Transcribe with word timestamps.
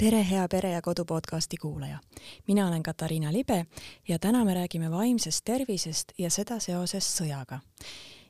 tere, 0.00 0.22
hea 0.24 0.48
Pere 0.48 0.70
ja 0.72 0.80
Kodu 0.82 1.04
podcasti 1.04 1.56
kuulaja. 1.56 1.98
mina 2.46 2.68
olen 2.68 2.82
Katariina 2.82 3.32
Libe 3.32 3.66
ja 4.08 4.18
täna 4.18 4.44
me 4.44 4.54
räägime 4.54 4.90
vaimsest 4.90 5.44
tervisest 5.44 6.12
ja 6.18 6.30
seda 6.30 6.60
seoses 6.60 7.04
sõjaga. 7.18 7.60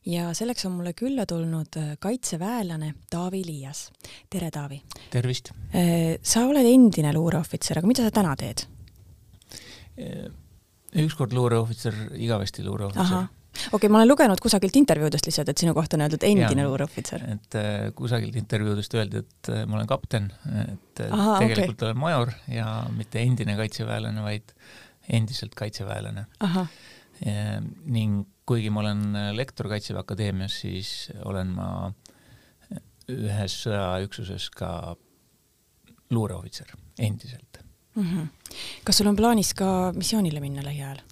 ja 0.07 0.35
selleks 0.35 0.67
on 0.67 0.73
mulle 0.73 0.93
külla 0.93 1.27
tulnud 1.27 1.77
äh, 1.77 1.97
kaitseväelane 1.99 2.95
Taavi 3.11 3.43
Liias. 3.47 3.93
tere, 4.31 4.51
Taavi! 4.51 4.83
tervist! 5.11 5.51
Äh, 5.75 6.19
sa 6.23 6.47
oled 6.47 6.67
endine 6.67 7.13
luureohvitser, 7.13 7.79
aga 7.79 7.87
mida 7.87 8.03
sa 8.03 8.11
täna 8.11 8.35
teed? 8.37 8.67
Äh, 9.99 10.27
ükskord 11.05 11.33
luureohvitser, 11.33 11.95
igavesti 12.15 12.65
luureohvitser 12.65 13.29
okei 13.51 13.77
okay,, 13.77 13.91
ma 13.93 14.01
olen 14.01 14.11
lugenud 14.11 14.41
kusagilt 14.43 14.77
intervjuudest 14.81 15.27
lihtsalt, 15.29 15.51
et 15.53 15.63
sinu 15.63 15.75
kohta 15.77 15.99
on 15.99 16.05
öeldud 16.07 16.27
endine 16.27 16.67
luureohvitser. 16.67 17.25
et 17.35 17.59
äh, 17.59 17.89
kusagilt 17.97 18.37
intervjuudest 18.41 18.95
öeldi, 18.99 19.25
et 19.25 19.51
äh, 19.53 19.65
ma 19.67 19.79
olen 19.81 19.91
kapten, 19.91 20.31
et 20.63 21.03
äh, 21.05 21.13
Aha, 21.17 21.39
tegelikult 21.43 21.77
okay. 21.77 21.91
olen 21.91 22.01
major 22.01 22.33
ja 22.49 22.69
mitte 22.97 23.23
endine 23.23 23.57
kaitseväelane, 23.59 24.25
vaid 24.25 24.55
endiselt 25.11 25.57
kaitseväelane. 25.59 26.27
ning 27.85 28.25
kuigi 28.49 28.71
ma 28.73 28.81
olen 28.81 29.03
lektor 29.37 29.69
Kaitseväe 29.69 30.01
Akadeemias, 30.01 30.55
siis 30.63 31.11
olen 31.29 31.51
ma 31.53 31.69
ühes 33.11 33.57
sõjaüksuses 33.67 34.49
ka 34.57 34.97
luureohvitser, 36.11 36.73
endiselt 36.99 37.61
mm. 37.95 38.03
-hmm. 38.03 38.55
kas 38.85 38.99
sul 38.99 39.11
on 39.11 39.17
plaanis 39.17 39.53
ka 39.55 39.93
missioonile 39.97 40.41
minna 40.41 40.65
lähiajal? 40.65 41.03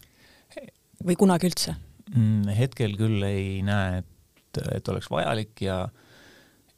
või 1.04 1.16
kunagi 1.16 1.46
üldse? 1.46 1.74
Mm, 2.14 2.48
hetkel 2.56 2.96
küll 2.96 3.22
ei 3.26 3.60
näe, 3.66 3.98
et, 4.00 4.60
et 4.72 4.88
oleks 4.88 5.10
vajalik 5.12 5.60
ja, 5.60 5.82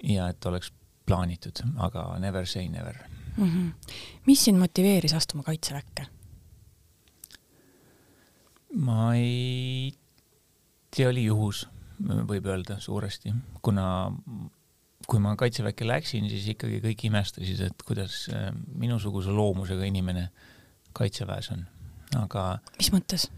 ja 0.03 0.29
et 0.33 0.47
oleks 0.51 0.73
plaanitud, 1.07 1.63
aga 1.79 2.07
never 2.23 2.47
say 2.47 2.69
never 2.69 2.97
mm. 3.37 3.47
-hmm. 3.47 3.95
mis 4.27 4.45
sind 4.45 4.59
motiveeris 4.59 5.15
astuma 5.15 5.43
Kaitseväkke? 5.43 6.07
ma 8.75 9.15
ei 9.15 9.93
tea, 10.91 11.09
oli 11.09 11.25
juhus, 11.25 11.69
võib 12.03 12.47
öelda 12.47 12.81
suuresti, 12.81 13.33
kuna 13.63 14.13
kui 15.07 15.19
ma 15.23 15.35
Kaitseväkke 15.37 15.87
läksin, 15.87 16.29
siis 16.31 16.47
ikkagi 16.55 16.79
kõik 16.85 17.05
imestasid, 17.09 17.61
et 17.67 17.83
kuidas 17.87 18.29
äh, 18.35 18.51
minusuguse 18.75 19.31
loomusega 19.35 19.85
inimene 19.85 20.29
Kaitseväes 20.93 21.51
on, 21.51 21.67
aga 22.19 22.59
mis 22.79 22.93
mõttes? 22.95 23.31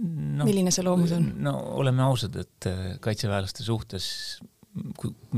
No, 0.00 0.44
milline 0.46 0.72
see 0.74 0.84
loomus 0.86 1.14
on? 1.16 1.30
no 1.44 1.54
oleme 1.80 2.04
ausad, 2.06 2.36
et 2.40 2.68
äh, 2.70 2.82
kaitseväelaste 3.04 3.66
suhtes 3.66 4.08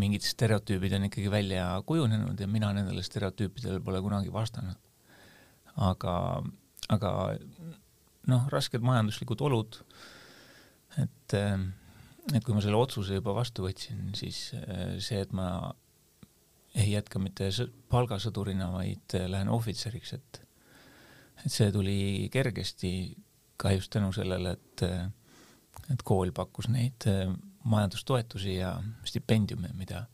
mingid 0.00 0.24
stereotüübid 0.24 0.94
on 0.96 1.08
ikkagi 1.10 1.30
välja 1.32 1.68
kujunenud 1.86 2.40
ja 2.40 2.48
mina 2.48 2.70
nendele 2.72 3.02
stereotüüpidele 3.04 3.82
pole 3.84 4.00
kunagi 4.04 4.32
vastanud. 4.32 4.78
aga, 5.76 6.14
aga 6.88 7.10
noh, 8.32 8.46
rasked 8.52 8.84
majanduslikud 8.84 9.42
olud, 9.44 9.80
et, 10.96 11.36
äh, 11.36 11.58
et 12.32 12.44
kui 12.44 12.56
ma 12.56 12.64
selle 12.64 12.80
otsuse 12.80 13.20
juba 13.20 13.36
vastu 13.36 13.66
võtsin, 13.66 14.08
siis 14.16 14.48
äh, 14.56 14.96
see, 15.04 15.20
et 15.20 15.36
ma 15.36 15.74
ei 16.76 16.90
jätka 16.92 17.20
mitte 17.20 17.48
palgasõdurina, 17.92 18.70
vaid 18.72 19.14
lähen 19.28 19.52
ohvitseriks, 19.52 20.16
et 20.16 20.42
et 21.44 21.52
see 21.52 21.68
tuli 21.68 22.28
kergesti 22.32 22.90
ka 23.56 23.72
just 23.72 23.90
tänu 23.92 24.12
sellele, 24.12 24.56
et, 24.56 24.82
et 25.92 26.02
kool 26.04 26.32
pakkus 26.36 26.68
neid 26.72 27.06
äh, 27.10 27.30
majandustoetusi 27.66 28.58
ja 28.58 28.76
stipendiume, 29.04 29.72
mida 29.74 30.04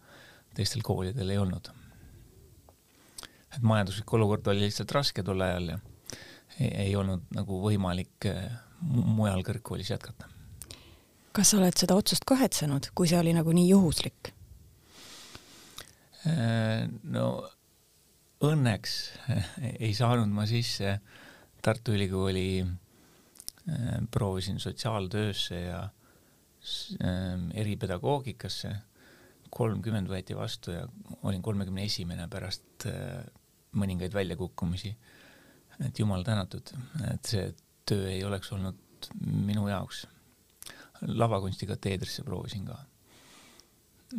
teistel 0.55 0.83
koolidel 0.85 1.31
ei 1.31 1.39
olnud. 1.39 1.71
et 3.53 3.63
majanduslik 3.63 4.13
olukord 4.17 4.47
oli 4.49 4.65
lihtsalt 4.65 4.93
raske 4.97 5.23
tol 5.23 5.41
ajal 5.41 5.75
ja 5.75 5.79
ei, 6.59 6.69
ei 6.87 6.97
olnud 6.97 7.27
nagu 7.37 7.59
võimalik 7.65 8.29
äh, 8.31 8.53
mujal 8.83 9.43
kõrgkoolis 9.47 9.91
jätkata. 9.93 10.29
kas 11.33 11.51
sa 11.51 11.59
oled 11.59 11.77
seda 11.77 11.97
otsust 11.97 12.25
kahetsenud, 12.29 12.93
kui 12.95 13.09
see 13.09 13.21
oli 13.21 13.35
nagu 13.37 13.53
nii 13.53 13.69
juhuslik? 13.73 14.33
Äh, 16.29 16.87
no 17.03 17.27
õnneks 18.43 18.95
ei 19.79 19.93
saanud 19.95 20.31
ma 20.33 20.47
sisse 20.51 20.99
Tartu 21.63 21.95
Ülikooli 21.95 22.65
proovisin 24.11 24.61
sotsiaaltöösse 24.61 25.61
ja 25.61 25.83
ähm, 27.05 27.51
eripedagoogikasse, 27.55 28.73
kolmkümmend 29.51 30.09
võeti 30.11 30.37
vastu 30.37 30.75
ja 30.75 30.87
olin 31.23 31.43
kolmekümne 31.43 31.85
esimene 31.87 32.29
pärast 32.33 32.87
äh, 32.91 33.23
mõningaid 33.79 34.15
väljakukkumisi. 34.15 34.97
et 35.87 35.99
jumal 35.99 36.23
tänatud, 36.23 36.73
et 37.11 37.25
see 37.27 37.55
töö 37.89 38.09
ei 38.11 38.25
oleks 38.25 38.53
olnud 38.53 39.09
minu 39.21 39.69
jaoks. 39.69 40.07
lavakunsti 41.03 41.67
kateedrisse 41.67 42.23
proovisin 42.23 42.67
ka, 42.67 42.77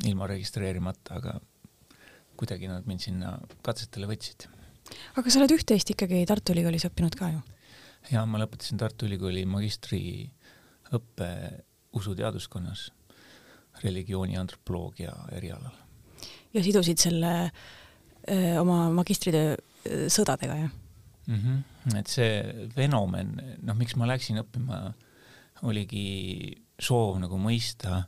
ilma 0.06 0.28
registreerimata, 0.28 1.16
aga 1.16 1.40
kuidagi 2.36 2.68
nad 2.68 2.86
mind 2.86 3.00
sinna 3.00 3.38
katsetele 3.62 4.08
võtsid. 4.10 4.48
aga 5.16 5.30
sa 5.30 5.40
oled 5.40 5.56
üht-teist 5.56 5.90
ikkagi 5.94 6.26
Tartu 6.28 6.54
Ülikoolis 6.56 6.88
õppinud 6.90 7.16
ka 7.16 7.30
ju? 7.30 7.42
Ja 8.12 8.26
ma 8.26 8.42
lõpetasin 8.42 8.80
Tartu 8.82 9.08
Ülikooli 9.08 9.46
magistriõppe 9.50 11.30
usuteaduskonnas 11.94 12.90
religiooni 13.84 14.38
antropoloogia 14.38 15.14
erialal. 15.32 15.76
ja 16.54 16.64
sidusid 16.64 17.02
selle 17.02 17.34
öö, 18.30 18.60
oma 18.62 18.90
magistritöö 18.94 19.56
sõdadega, 20.08 20.56
jah 20.56 20.72
mm? 21.28 21.40
-hmm. 21.40 21.98
et 22.00 22.08
see 22.08 22.68
fenomen, 22.76 23.36
noh, 23.62 23.78
miks 23.78 23.96
ma 23.96 24.08
läksin 24.08 24.42
õppima, 24.44 24.94
oligi 25.64 26.58
soov 26.80 27.20
nagu 27.20 27.38
mõista 27.40 28.04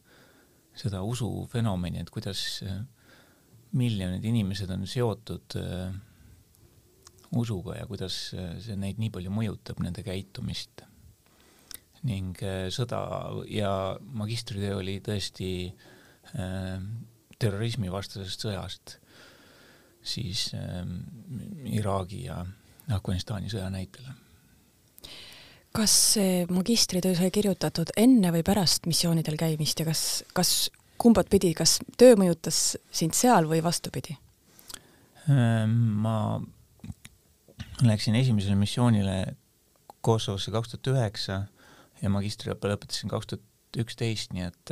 seda 0.75 1.01
usufenomeni, 1.03 2.01
et 2.01 2.09
kuidas 2.11 2.63
miljonid 3.75 4.23
inimesed 4.23 4.69
on 4.71 4.87
seotud 4.87 5.55
äh, 5.59 5.93
usuga 7.33 7.79
ja 7.79 7.87
kuidas 7.89 8.17
see 8.33 8.75
neid 8.79 8.99
nii 9.01 9.11
palju 9.13 9.31
mõjutab, 9.33 9.81
nende 9.83 10.03
käitumist. 10.05 10.85
ning 12.05 12.37
äh, 12.45 12.67
sõda 12.69 12.99
ja 13.49 13.97
magistritöö 14.13 14.75
oli 14.77 14.99
tõesti 15.01 15.47
äh, 16.37 16.77
terrorismivastasest 17.41 18.45
sõjast, 18.45 18.99
siis 20.05 20.51
äh, 20.53 20.83
Iraagi 21.73 22.27
ja 22.27 22.43
Afganistani 22.93 23.49
sõja 23.49 23.71
näitel. 23.73 24.05
kas 25.75 25.91
see 26.13 26.45
magistritöö 26.47 27.15
sai 27.17 27.31
kirjutatud 27.33 27.89
enne 27.97 28.31
või 28.31 28.45
pärast 28.47 28.85
missioonidel 28.85 29.35
käimist 29.35 29.79
ja 29.79 29.85
kas, 29.89 30.23
kas 30.33 30.69
kumbat 31.01 31.29
pidi, 31.29 31.53
kas 31.57 31.79
töö 31.97 32.15
mõjutas 32.15 32.77
sind 32.91 33.17
seal 33.17 33.49
või 33.49 33.63
vastupidi? 33.63 34.15
Äh, 35.25 35.65
ma 35.65 36.39
Läksin 37.83 38.15
esimesele 38.15 38.55
missioonile 38.55 39.35
Kosovosse 40.01 40.51
kaks 40.51 40.69
tuhat 40.71 40.87
üheksa 40.93 41.41
ja 42.01 42.09
magistriõppe 42.13 42.69
lõpetasin 42.71 43.11
kaks 43.11 43.27
tuhat 43.27 43.79
üksteist, 43.81 44.31
nii 44.31 44.45
et, 44.47 44.71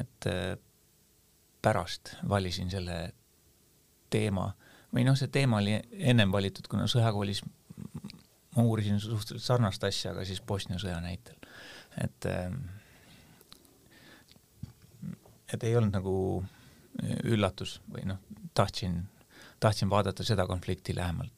et 0.00 0.28
pärast 1.64 2.16
valisin 2.28 2.68
selle 2.72 2.98
teema 4.12 4.50
või 4.94 5.06
noh, 5.08 5.16
see 5.18 5.30
teema 5.32 5.62
oli 5.62 5.78
ennem 6.12 6.32
valitud, 6.34 6.68
kuna 6.70 6.84
sõjakoolis 6.90 7.40
ma 8.54 8.62
uurisin 8.62 9.00
suhteliselt 9.00 9.46
sarnast 9.46 9.84
asja, 9.88 10.12
aga 10.12 10.26
siis 10.28 10.42
Bosnia 10.44 10.78
sõja 10.78 11.00
näitel. 11.02 11.38
et, 12.04 12.28
et 15.54 15.64
ei 15.64 15.76
olnud 15.76 15.96
nagu 15.96 16.14
üllatus 17.24 17.80
või 17.90 18.06
noh, 18.12 18.20
tahtsin, 18.54 19.00
tahtsin 19.60 19.90
vaadata 19.90 20.26
seda 20.26 20.46
konflikti 20.46 20.94
lähemalt 20.94 21.33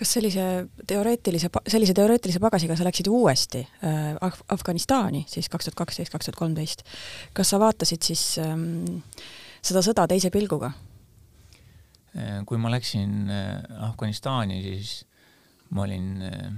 kas 0.00 0.14
sellise 0.16 0.44
teoreetilise, 0.88 1.50
sellise 1.68 1.94
teoreetilise 1.96 2.40
pagasiga 2.40 2.76
sa 2.78 2.86
läksid 2.86 3.10
uuesti 3.12 3.60
äh, 3.84 4.14
Af 4.24 4.40
Afganistani 4.48 5.26
siis 5.28 5.50
kaks 5.52 5.68
tuhat 5.68 5.76
kaksteist, 5.82 6.12
kaks 6.12 6.30
tuhat 6.30 6.38
kolmteist. 6.40 6.84
kas 7.36 7.52
sa 7.52 7.60
vaatasid 7.60 8.06
siis 8.08 8.22
ähm, 8.40 9.02
seda 9.60 9.82
sõda 9.84 10.06
teise 10.08 10.32
pilguga? 10.32 10.72
Äh, 12.16 12.40
kui 12.48 12.58
ma 12.58 12.72
läksin 12.72 13.28
äh, 13.30 13.82
Afganistani, 13.86 14.62
siis 14.64 14.94
ma 15.76 15.84
olin 15.84 16.08
äh, 16.26 16.48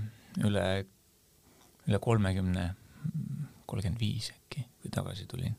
üle, 0.47 0.67
üle 1.89 2.01
kolmekümne, 2.01 2.69
kolmkümmend 3.67 4.01
viis 4.01 4.31
äkki, 4.37 4.65
kui 4.81 4.95
tagasi 4.95 5.27
tulin. 5.27 5.59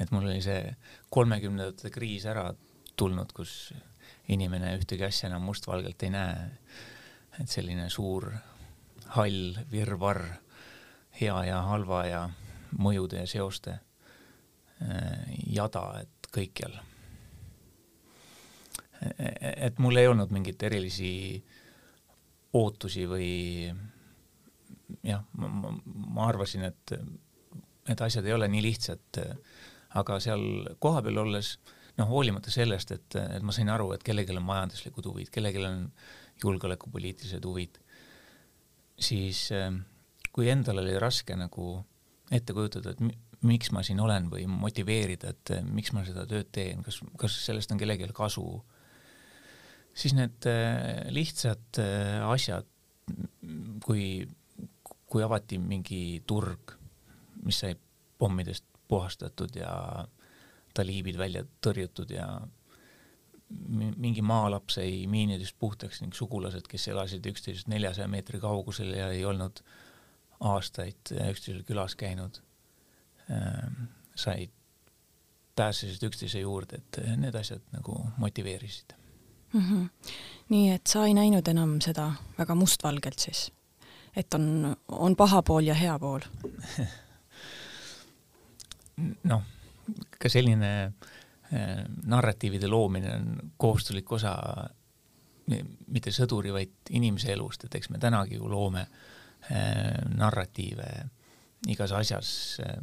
et 0.00 0.10
mul 0.14 0.28
oli 0.30 0.40
see 0.42 0.72
kolmekümnendate 1.10 1.90
kriis 1.90 2.24
ära 2.30 2.52
tulnud, 2.96 3.32
kus 3.34 3.72
inimene 4.30 4.76
ühtegi 4.78 5.04
asja 5.04 5.28
enam 5.28 5.42
mustvalgelt 5.48 6.02
ei 6.06 6.12
näe 6.14 6.50
et 7.40 7.48
selline 7.48 7.88
suur 7.90 8.30
hall 9.16 9.58
virvarr 9.70 10.24
hea 11.20 11.36
ja 11.48 11.62
halva 11.70 12.04
ja 12.06 12.22
mõjude 12.78 13.22
ja 13.22 13.26
seoste 13.30 13.78
äh, 14.82 15.28
jada, 15.46 15.84
et 16.02 16.30
kõikjal. 16.34 16.74
et 18.98 19.78
mul 19.78 19.96
ei 19.96 20.08
olnud 20.10 20.32
mingeid 20.34 20.62
erilisi 20.66 21.38
ootusi 22.58 23.06
või 23.06 23.30
jah, 25.06 25.22
ma, 25.38 25.72
ma, 25.84 26.26
arvasin, 26.26 26.64
et, 26.68 26.94
et 27.88 28.00
asjad 28.00 28.26
ei 28.26 28.34
ole 28.34 28.48
nii 28.50 28.62
lihtsad, 28.64 29.20
aga 29.98 30.18
seal 30.20 30.42
kohapeal 30.82 31.22
olles 31.24 31.54
noh, 31.98 32.08
hoolimata 32.10 32.50
sellest, 32.52 32.94
et, 32.96 33.18
et 33.38 33.44
ma 33.44 33.54
sain 33.54 33.70
aru, 33.72 33.92
et 33.94 34.04
kellelgi 34.06 34.36
on 34.36 34.46
majanduslikud 34.46 35.10
huvid, 35.10 35.30
kellelgi 35.34 35.64
on 35.66 35.86
julgeolekupoliitilised 36.42 37.44
huvid, 37.44 37.78
siis 38.98 39.48
kui 40.34 40.50
endal 40.52 40.82
oli 40.82 40.96
raske 41.00 41.36
nagu 41.38 41.78
ette 42.34 42.54
kujutada, 42.54 42.92
et 42.92 43.44
miks 43.46 43.70
ma 43.74 43.84
siin 43.86 44.00
olen 44.02 44.26
või 44.32 44.46
motiveerida, 44.50 45.32
et 45.32 45.52
miks 45.66 45.92
ma 45.94 46.02
seda 46.06 46.26
tööd 46.28 46.50
teen, 46.54 46.82
kas, 46.86 47.00
kas 47.20 47.36
sellest 47.44 47.72
on 47.72 47.80
kellelgi 47.80 48.10
kasu, 48.14 48.44
siis 49.98 50.14
need 50.18 50.48
äh, 50.50 51.06
lihtsad 51.14 51.80
äh, 51.82 52.18
asjad, 52.26 52.66
kui, 53.84 54.26
kui 55.08 55.24
avati 55.24 55.60
mingi 55.62 56.20
turg, 56.28 56.74
mis 57.46 57.62
sai 57.62 57.76
pommidest 58.18 58.66
puhastatud 58.88 59.54
ja 59.56 59.72
taliibid 60.74 61.18
välja 61.18 61.44
tõrjutud 61.64 62.10
ja 62.12 62.26
mingi 63.48 64.22
maalaps 64.22 64.78
sai 64.78 65.06
miinidest 65.08 65.56
puhtaks 65.58 66.02
ning 66.02 66.14
sugulased, 66.14 66.68
kes 66.68 66.88
elasid 66.92 67.26
üksteisest 67.30 67.68
neljasaja 67.72 68.08
meetri 68.08 68.40
kaugusel 68.40 68.92
ja 68.96 69.08
ei 69.14 69.24
olnud 69.24 69.62
aastaid 70.40 71.14
üksteisel 71.30 71.64
külas 71.66 71.96
käinud, 71.98 72.40
ähm, 73.32 73.88
said, 74.14 74.52
pääsesid 75.56 76.04
üksteise 76.06 76.44
juurde, 76.44 76.78
et 76.78 77.00
need 77.16 77.34
asjad 77.34 77.62
nagu 77.72 77.96
motiveerisid 78.16 78.94
mm. 79.52 79.60
-hmm. 79.60 79.88
nii 80.48 80.70
et 80.70 80.86
sa 80.86 81.06
ei 81.06 81.14
näinud 81.14 81.48
enam 81.48 81.80
seda 81.80 82.12
väga 82.38 82.54
mustvalgelt 82.54 83.18
siis, 83.18 83.52
et 84.16 84.34
on, 84.34 84.76
on 84.88 85.16
paha 85.16 85.42
pool 85.42 85.66
ja 85.66 85.74
hea 85.74 85.98
pool 85.98 86.20
noh, 89.32 89.42
ka 90.18 90.28
selline 90.28 90.84
äh, 90.84 90.92
narratiivide 92.04 92.68
loomine 92.68 93.14
on 93.14 93.52
kohustuslik 93.56 94.12
osa 94.12 94.34
mitte 95.88 96.12
sõduri, 96.12 96.52
vaid 96.52 96.90
inimese 96.92 97.32
elust, 97.32 97.64
et 97.64 97.74
eks 97.78 97.88
me 97.88 97.98
tänagi 97.98 98.36
ju 98.36 98.50
loome 98.50 98.82
äh, 98.84 99.94
narratiive 100.12 100.88
igas 101.72 101.94
asjas 101.96 102.30
äh, 102.60 102.76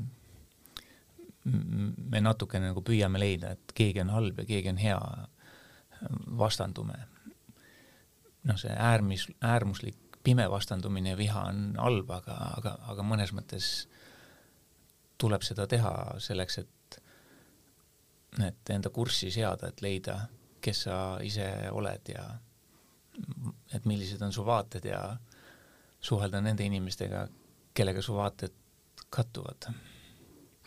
me 1.46 2.22
natukene 2.22 2.72
nagu 2.72 2.82
püüame 2.86 3.22
leida, 3.22 3.54
et 3.54 3.74
keegi 3.78 4.02
on 4.02 4.14
halb 4.16 4.42
ja 4.42 4.48
keegi 4.50 4.72
on 4.72 4.82
hea 4.82 5.02
vastandume. 6.38 6.98
noh, 8.46 8.58
see 8.62 8.74
äärmis, 8.74 9.28
äärmuslik 9.42 10.20
pime 10.24 10.46
vastandumine 10.50 11.14
ja 11.14 11.18
viha 11.18 11.48
on 11.50 11.62
halb, 11.82 12.10
aga, 12.14 12.36
aga, 12.58 12.76
aga 12.94 13.06
mõnes 13.06 13.34
mõttes 13.34 13.70
tuleb 15.22 15.46
seda 15.46 15.66
teha 15.70 15.94
selleks, 16.22 16.60
et, 16.62 16.70
et 18.44 18.70
enda 18.70 18.90
kurssi 18.90 19.32
seada, 19.32 19.70
et 19.70 19.82
leida, 19.82 20.20
kes 20.62 20.86
sa 20.88 21.00
ise 21.24 21.48
oled 21.72 22.12
ja 22.12 22.26
et 23.74 23.86
millised 23.88 24.22
on 24.26 24.34
su 24.36 24.44
vaated 24.46 24.86
ja 24.90 25.02
suhelda 26.04 26.42
nende 26.44 26.66
inimestega, 26.68 27.28
kellega 27.74 28.02
su 28.02 28.16
vaated 28.16 28.56
kattuvad 29.10 29.70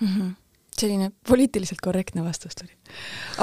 mm. 0.00 0.06
-hmm 0.06 0.37
selline 0.79 1.11
poliitiliselt 1.29 1.81
korrektne 1.82 2.23
vastus 2.25 2.55
tuli. 2.59 2.70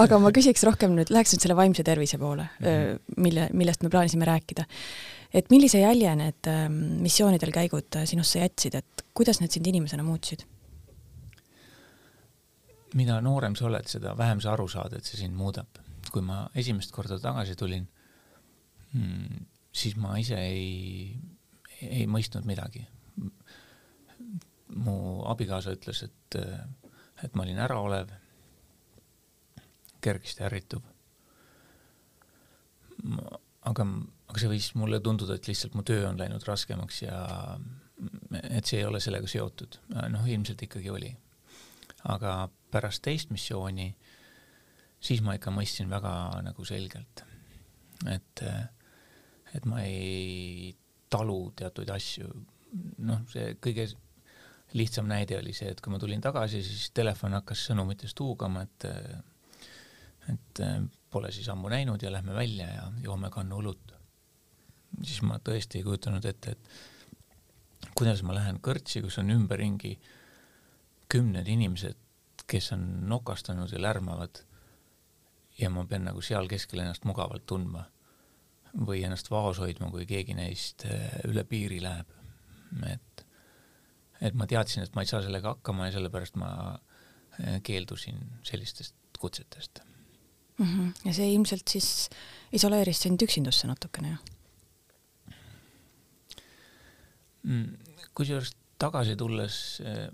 aga 0.01 0.19
ma 0.23 0.31
küsiks 0.35 0.63
rohkem 0.63 0.95
nüüd, 0.95 1.11
läheks 1.13 1.33
nüüd 1.33 1.43
selle 1.43 1.57
vaimse 1.57 1.83
tervise 1.83 2.17
poole 2.21 2.47
mm, 2.59 2.65
-hmm. 2.65 2.99
mille, 3.17 3.49
millest 3.53 3.83
me 3.83 3.89
plaanisime 3.89 4.25
rääkida. 4.25 4.65
et 5.33 5.49
millise 5.49 5.79
jälje 5.79 6.15
need 6.15 6.47
äh, 6.47 6.69
missioonidel 7.01 7.51
käigud 7.51 7.95
äh, 7.95 8.05
sinusse 8.05 8.39
jätsid, 8.39 8.75
et 8.75 9.05
kuidas 9.13 9.41
need 9.41 9.51
sind 9.51 9.67
inimesena 9.67 10.03
muutsid? 10.03 10.45
Mida 12.95 13.19
noorem 13.23 13.55
sa 13.55 13.67
oled, 13.67 13.87
seda 13.91 14.15
vähem 14.17 14.41
sa 14.43 14.53
aru 14.53 14.67
saad, 14.71 14.95
et 14.95 15.07
see 15.07 15.19
sind 15.19 15.35
muudab. 15.35 15.81
kui 16.11 16.21
ma 16.21 16.45
esimest 16.55 16.93
korda 16.95 17.17
tagasi 17.19 17.55
tulin 17.59 17.87
hmm,, 18.93 19.45
siis 19.73 19.95
ma 19.99 20.13
ise 20.21 20.37
ei, 20.39 21.15
ei 21.81 22.05
mõistnud 22.07 22.45
midagi. 22.47 22.85
mu 24.75 25.23
abikaasa 25.27 25.73
ütles, 25.75 26.03
et 26.03 26.39
et 27.23 27.35
ma 27.35 27.43
olin 27.45 27.59
äraolev, 27.63 28.11
kergesti 30.03 30.43
ärrituv. 30.45 30.83
aga, 33.65 33.85
aga 34.29 34.41
see 34.41 34.51
võis 34.51 34.69
mulle 34.79 34.99
tunduda, 35.03 35.37
et 35.37 35.47
lihtsalt 35.47 35.75
mu 35.77 35.83
töö 35.85 36.07
on 36.09 36.19
läinud 36.19 36.43
raskemaks 36.47 37.01
ja 37.03 37.19
et 38.49 38.65
see 38.65 38.79
ei 38.81 38.85
ole 38.85 38.99
sellega 39.03 39.27
seotud. 39.29 39.79
noh, 40.13 40.27
ilmselt 40.27 40.61
ikkagi 40.67 40.91
oli. 40.93 41.11
aga 42.03 42.37
pärast 42.71 43.03
teist 43.05 43.31
missiooni, 43.31 43.89
siis 44.99 45.21
ma 45.25 45.35
ikka 45.37 45.53
mõistsin 45.53 45.91
väga 45.91 46.11
nagu 46.45 46.65
selgelt, 46.67 47.23
et, 48.11 48.43
et 49.55 49.67
ma 49.69 49.83
ei 49.85 50.73
talu 51.09 51.39
teatuid 51.55 51.91
asju. 51.95 52.31
noh, 53.07 53.21
see 53.31 53.53
kõige 53.63 53.85
lihtsam 54.75 55.07
näide 55.07 55.37
oli 55.39 55.53
see, 55.55 55.69
et 55.71 55.81
kui 55.81 55.93
ma 55.93 55.99
tulin 56.01 56.21
tagasi, 56.21 56.59
siis 56.65 56.89
telefon 56.91 57.37
hakkas 57.37 57.61
sõnumitest 57.69 58.19
huugama, 58.19 58.65
et 58.65 58.89
et 60.25 60.61
pole 61.13 61.29
siis 61.31 61.47
ammu 61.53 61.69
näinud 61.69 62.01
ja 62.01 62.11
lähme 62.11 62.33
välja 62.33 62.67
ja 62.67 62.85
joome 63.03 63.29
kannu 63.31 63.61
õlut. 63.61 63.93
siis 65.03 65.21
ma 65.27 65.37
tõesti 65.43 65.79
ei 65.79 65.83
kujutanud 65.83 66.25
ette, 66.25 66.51
et 66.55 67.91
kuidas 67.95 68.23
ma 68.23 68.33
lähen 68.35 68.59
kõrtsi, 68.63 69.01
kus 69.03 69.17
on 69.21 69.29
ümberringi 69.31 69.93
kümned 71.11 71.47
inimesed, 71.47 71.97
kes 72.47 72.71
on 72.75 72.85
nokastanud 73.09 73.71
ja 73.71 73.81
lärmavad 73.81 74.43
ja 75.59 75.69
ma 75.69 75.85
pean 75.89 76.05
nagu 76.05 76.21
seal 76.21 76.47
keskel 76.51 76.83
ennast 76.83 77.05
mugavalt 77.05 77.45
tundma 77.45 77.85
või 78.75 79.05
ennast 79.07 79.31
vaos 79.31 79.61
hoidma, 79.63 79.87
kui 79.91 80.05
keegi 80.05 80.35
neist 80.35 80.83
üle 81.27 81.45
piiri 81.47 81.79
läheb. 81.81 82.07
et 82.91 83.25
et 84.21 84.35
ma 84.37 84.47
teadsin, 84.47 84.83
et 84.83 84.95
ma 84.95 85.03
ei 85.03 85.09
saa 85.09 85.21
sellega 85.23 85.55
hakkama 85.55 85.89
ja 85.89 85.95
sellepärast 85.97 86.37
ma 86.39 86.49
eh, 87.39 87.59
keeldusin 87.63 88.21
sellistest 88.47 88.95
kutsetest 89.19 89.81
mm. 90.57 90.65
-hmm. 90.65 91.07
ja 91.07 91.13
see 91.13 91.33
ilmselt 91.33 91.67
siis 91.67 92.09
isoleeris 92.51 93.01
sind 93.01 93.21
üksindusse 93.21 93.67
natukene, 93.67 94.15
jah? 94.15 94.23
Mm, 97.43 97.77
kusjuures 98.17 98.55
tagasi 98.79 99.15
tulles 99.15 99.81
eh, 99.85 100.07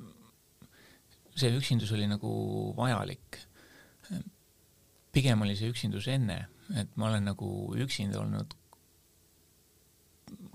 see 1.35 1.51
üksindus 1.57 1.91
oli 1.95 2.07
nagu 2.09 2.31
vajalik. 2.77 3.39
pigem 5.11 5.41
oli 5.43 5.55
see 5.59 5.71
üksindus 5.71 6.07
enne, 6.11 6.47
et 6.79 6.95
ma 6.95 7.09
olen 7.09 7.27
nagu 7.31 7.47
üksinda 7.75 8.19
olnud 8.21 8.55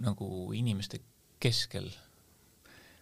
nagu 0.00 0.28
inimeste 0.56 1.00
keskel 1.40 1.90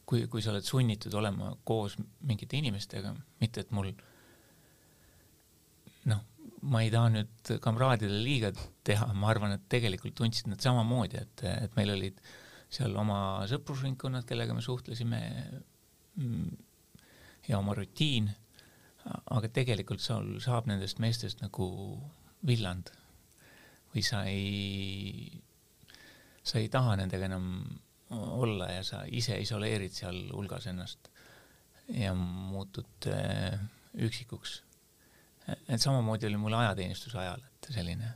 kui, 0.04 0.26
kui 0.31 0.43
sa 0.45 0.52
oled 0.52 0.66
sunnitud 0.66 1.14
olema 1.16 1.52
koos 1.66 1.97
mingite 2.28 2.59
inimestega, 2.59 3.14
mitte 3.40 3.64
et 3.64 3.71
mul 3.75 3.90
noh, 6.11 6.23
ma 6.71 6.83
ei 6.85 6.90
taha 6.93 7.12
nüüd 7.14 7.54
kamraadidele 7.64 8.21
liiga 8.25 8.52
teha, 8.87 9.11
ma 9.16 9.31
arvan, 9.33 9.57
et 9.57 9.64
tegelikult 9.73 10.16
tundsid 10.19 10.50
nad 10.52 10.61
samamoodi, 10.64 11.23
et, 11.23 11.47
et 11.64 11.78
meil 11.78 11.95
olid 11.95 12.21
seal 12.75 12.95
oma 12.99 13.19
sõprusringkonnad, 13.50 14.26
kellega 14.28 14.57
me 14.57 14.64
suhtlesime 14.64 15.21
mm, 16.19 16.54
ja 17.49 17.59
oma 17.59 17.75
rutiin, 17.77 18.31
aga 19.05 19.49
tegelikult 19.53 20.01
sul 20.01 20.39
saab 20.41 20.69
nendest 20.71 21.01
meestest 21.03 21.43
nagu 21.45 21.67
villand 22.47 22.91
või 23.95 24.03
sa 24.05 24.25
ei, 24.27 25.29
sa 26.43 26.59
ei 26.59 26.71
taha 26.73 26.97
nendega 27.01 27.29
enam 27.29 27.49
olla 28.15 28.71
ja 28.73 28.83
sa 28.87 29.05
ise 29.07 29.37
isoleerid 29.41 29.93
sealhulgas 29.95 30.67
ennast 30.71 31.11
ja 31.93 32.15
muutud 32.17 33.09
äh, 33.13 33.59
üksikuks. 33.95 34.63
et 35.69 35.81
samamoodi 35.81 36.27
oli 36.27 36.37
mul 36.41 36.57
ajateenistuse 36.57 37.19
ajal, 37.19 37.43
et 37.45 37.73
selline 37.75 38.13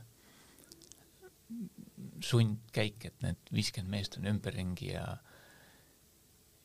sundkäik, 2.25 3.05
et 3.05 3.21
need 3.23 3.51
viiskümmend 3.53 3.93
meest 3.93 4.17
on 4.17 4.27
ümberringi 4.29 4.91
ja 4.93 5.05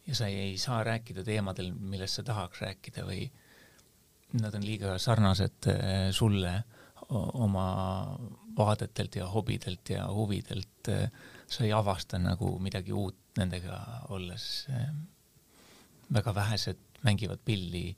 ja 0.07 0.15
sa 0.15 0.29
ei 0.29 0.59
saa 0.59 0.83
rääkida 0.85 1.25
teemadel, 1.25 1.73
millest 1.73 2.21
sa 2.21 2.25
tahaks 2.27 2.61
rääkida 2.61 3.07
või 3.09 3.27
nad 4.41 4.55
on 4.55 4.65
liiga 4.67 4.99
sarnased 4.99 5.69
äh, 5.71 6.11
sulle 6.13 6.63
oma 7.15 7.67
vaadetelt 8.57 9.17
ja 9.17 9.29
hobidelt 9.29 9.91
ja 9.91 10.07
huvidelt 10.13 10.89
äh, 10.89 11.11
sa 11.47 11.65
ei 11.65 11.73
avasta 11.73 12.19
nagu 12.19 12.59
midagi 12.59 12.93
uut 12.93 13.17
nendega 13.37 13.81
olles. 14.09 14.67
väga 16.13 16.35
vähesed 16.35 16.79
mängivad 17.03 17.39
pilli, 17.45 17.97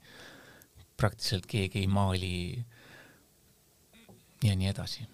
praktiliselt 0.97 1.45
keegi 1.45 1.79
ei 1.79 1.87
maali 1.87 2.65
ja 4.43 4.55
nii 4.55 4.67
edasi 4.67 5.07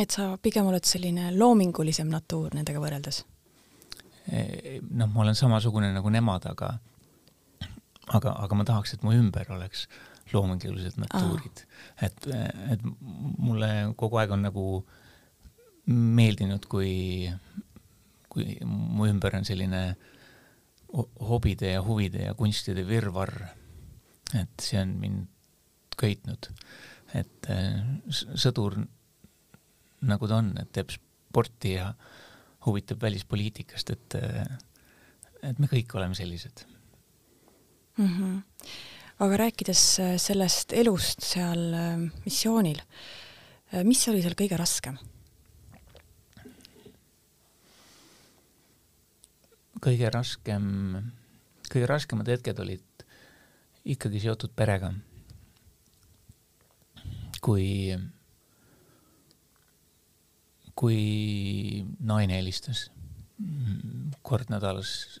et 0.00 0.10
sa 0.10 0.36
pigem 0.40 0.68
oled 0.70 0.84
selline 0.88 1.30
loomingulisem 1.36 2.08
natuur 2.08 2.54
nendega 2.56 2.80
võrreldes? 2.80 3.22
Noh, 4.30 5.08
ma 5.08 5.24
olen 5.24 5.36
samasugune 5.38 5.92
nagu 5.94 6.10
nemad, 6.12 6.46
aga 6.50 6.76
aga, 8.10 8.32
aga 8.44 8.58
ma 8.58 8.66
tahaks, 8.66 8.94
et 8.94 9.04
mu 9.06 9.14
ümber 9.16 9.50
oleks 9.54 9.86
loomingulised 10.32 10.96
natuurid. 11.00 11.64
Ah.. 11.64 12.06
et, 12.08 12.28
et 12.74 12.84
mulle 13.42 13.68
kogu 14.00 14.20
aeg 14.20 14.32
on 14.34 14.46
nagu 14.46 14.66
meeldinud, 15.90 16.66
kui, 16.70 17.28
kui 18.32 18.56
mu 18.64 19.08
ümber 19.10 19.36
on 19.38 19.46
selline 19.48 19.82
hobide 20.92 21.72
ja 21.74 21.82
huvide 21.84 22.28
ja 22.28 22.34
kunstide 22.38 22.84
virvarr. 22.86 23.34
et 24.36 24.64
see 24.64 24.80
on 24.80 24.94
mind 25.00 25.92
köitnud, 26.00 26.48
et 27.16 27.48
sõdur 28.40 28.78
nagu 30.08 30.28
ta 30.28 30.38
on, 30.40 30.50
et 30.60 30.70
teeb 30.72 30.92
sporti 30.94 31.74
ja 31.76 31.90
huvitab 32.66 33.02
välispoliitikast, 33.02 33.90
et, 33.90 34.16
et 35.42 35.58
me 35.58 35.70
kõik 35.70 35.94
oleme 35.98 36.14
sellised 36.14 36.64
mm. 37.98 38.08
-hmm. 38.08 38.42
aga 39.18 39.40
rääkides 39.46 40.00
äh, 40.00 40.16
sellest 40.16 40.72
elust 40.72 41.22
seal 41.26 41.72
äh, 41.74 41.98
missioonil, 42.24 42.82
mis 43.84 44.08
oli 44.08 44.22
seal 44.22 44.36
kõige 44.38 44.56
raskem? 44.60 44.98
kõige 49.82 50.10
raskem, 50.14 50.66
kõige 51.66 51.86
raskemad 51.90 52.28
hetked 52.30 52.58
olid 52.62 53.06
ikkagi 53.84 54.20
seotud 54.22 54.54
perega. 54.54 54.92
kui, 57.42 57.90
kui 60.78 61.84
naine 62.00 62.38
helistas, 62.38 62.86
kord 64.22 64.50
nädalas 64.52 65.20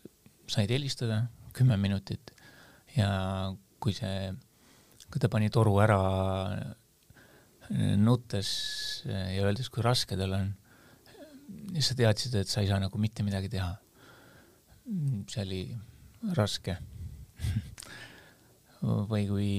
said 0.50 0.70
helistada 0.70 1.26
kümme 1.56 1.76
minutit 1.80 2.32
ja 2.96 3.10
kui 3.82 3.94
see, 3.96 4.32
kui 5.10 5.20
ta 5.20 5.30
pani 5.32 5.50
toru 5.52 5.76
ära 5.82 6.00
nuttes 8.00 8.50
ja 9.06 9.44
öeldes, 9.46 9.70
kui 9.72 9.84
raske 9.84 10.16
tal 10.18 10.34
on, 10.36 10.50
siis 11.72 11.90
sa 11.90 11.96
teadsid, 11.98 12.36
et 12.40 12.50
sa 12.50 12.62
ei 12.62 12.70
saa 12.70 12.80
nagu 12.82 13.00
mitte 13.00 13.24
midagi 13.24 13.50
teha. 13.52 13.72
see 15.30 15.42
oli 15.44 15.62
raske 16.36 16.76
või 18.82 19.26
kui 19.28 19.50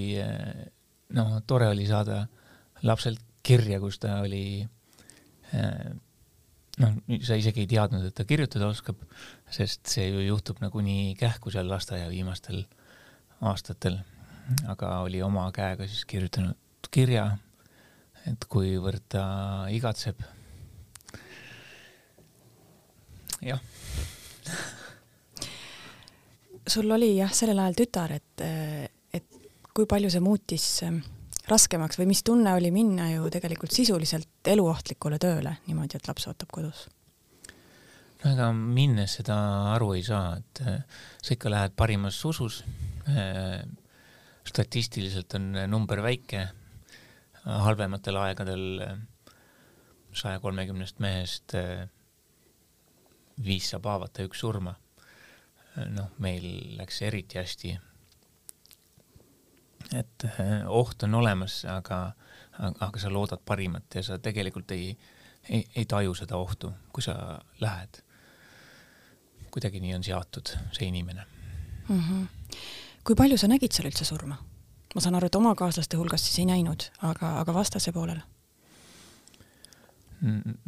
noh, 1.15 1.35
tore 1.47 1.69
oli 1.71 1.85
saada 1.87 2.25
lapselt 2.83 3.21
kirja, 3.43 3.79
kus 3.79 3.99
ta 4.03 4.19
oli 4.23 4.63
noh, 5.53 6.95
sa 7.25 7.37
isegi 7.37 7.63
ei 7.63 7.69
teadnud, 7.69 8.05
et 8.07 8.15
ta 8.17 8.25
kirjutada 8.27 8.69
oskab, 8.71 9.01
sest 9.53 9.85
see 9.91 10.07
ju 10.09 10.23
juhtub 10.25 10.61
nagunii 10.63 11.13
kähku 11.19 11.53
seal 11.53 11.69
lasteaia 11.69 12.09
viimastel 12.11 12.63
aastatel, 13.43 13.99
aga 14.71 14.99
oli 15.05 15.21
oma 15.25 15.45
käega 15.55 15.87
siis 15.89 16.05
kirjutanud 16.09 16.89
kirja, 16.93 17.27
et 18.29 18.47
kuivõrd 18.49 19.05
ta 19.11 19.25
igatseb. 19.73 20.21
jah. 23.43 23.59
sul 26.67 26.91
oli 26.95 27.17
jah, 27.17 27.33
sellel 27.35 27.59
ajal 27.59 27.75
tütar, 27.81 28.13
et, 28.15 28.43
et 29.13 29.41
kui 29.75 29.85
palju 29.89 30.09
see 30.13 30.23
muutis 30.23 30.67
ähm, 30.87 31.01
raskemaks 31.49 31.99
või 31.99 32.09
mis 32.13 32.23
tunne 32.23 32.53
oli 32.55 32.71
minna 32.71 33.09
ju 33.11 33.29
tegelikult 33.33 33.71
sisuliselt 33.75 34.47
eluohtlikule 34.47 35.19
tööle 35.19 35.57
niimoodi, 35.67 35.99
et 35.99 36.07
laps 36.07 36.27
ootab 36.31 36.51
kodus? 36.51 36.87
no 38.23 38.31
ega 38.31 38.49
minnes 38.55 39.19
seda 39.19 39.35
aru 39.73 39.93
ei 39.97 40.03
saa, 40.07 40.37
et 40.39 40.63
äh, 40.63 40.81
sa 41.21 41.35
ikka 41.35 41.51
lähed 41.51 41.75
parimas 41.75 42.21
usus 42.25 42.63
Äh, 43.07 43.67
statistiliselt 44.47 45.33
on 45.35 45.51
number 45.67 45.99
väike, 46.03 46.45
halvematel 47.43 48.15
aegadel 48.19 48.63
äh, 48.85 48.93
saja 50.15 50.39
kolmekümnest 50.39 51.01
mehest 51.03 51.55
viis 53.43 53.67
saab 53.73 53.89
haavata, 53.89 54.23
üks 54.27 54.43
surma. 54.43 54.75
noh, 55.89 56.11
meil 56.21 56.43
läks 56.77 57.01
eriti 57.01 57.39
hästi. 57.39 57.71
Et 59.93 60.25
oht 60.67 61.03
on 61.03 61.15
olemas, 61.15 61.65
aga, 61.69 62.13
aga 62.59 62.99
sa 62.99 63.11
loodad 63.13 63.43
parimat 63.45 63.95
ja 63.95 64.03
sa 64.03 64.19
tegelikult 64.19 64.71
ei, 64.71 64.97
ei, 65.49 65.65
ei 65.75 65.85
taju 65.85 66.15
seda 66.15 66.37
ohtu, 66.37 66.71
kui 66.93 67.03
sa 67.03 67.39
lähed. 67.61 68.01
kuidagi 69.51 69.79
nii 69.79 69.93
on 69.95 70.03
seatud 70.03 70.55
see 70.71 70.87
inimene 70.87 71.25
mm. 71.89 71.99
-hmm 71.99 72.27
kui 73.03 73.15
palju 73.19 73.37
sa 73.39 73.49
nägid 73.51 73.75
seal 73.75 73.89
üldse 73.89 74.07
surma? 74.07 74.37
ma 74.93 75.01
saan 75.01 75.17
aru, 75.17 75.25
et 75.25 75.35
oma 75.35 75.55
kaaslaste 75.57 75.97
hulgas 75.97 76.21
siis 76.21 76.43
ei 76.43 76.45
näinud, 76.45 76.85
aga, 77.01 77.39
aga 77.41 77.53
vastase 77.55 77.91
poolel? 77.95 78.21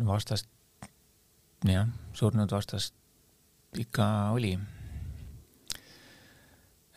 vastast, 0.07 0.50
jah, 1.63 1.88
surnud 2.13 2.51
vastast 2.51 2.95
ikka 3.79 4.07
oli. 4.36 4.55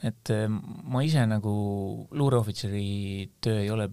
Et 0.07 0.31
eh, 0.31 0.47
ma 0.49 1.03
ise 1.03 1.25
nagu 1.27 1.55
luureohvitseri 2.11 3.31
töö 3.43 3.63
ei 3.63 3.71
ole 3.75 3.89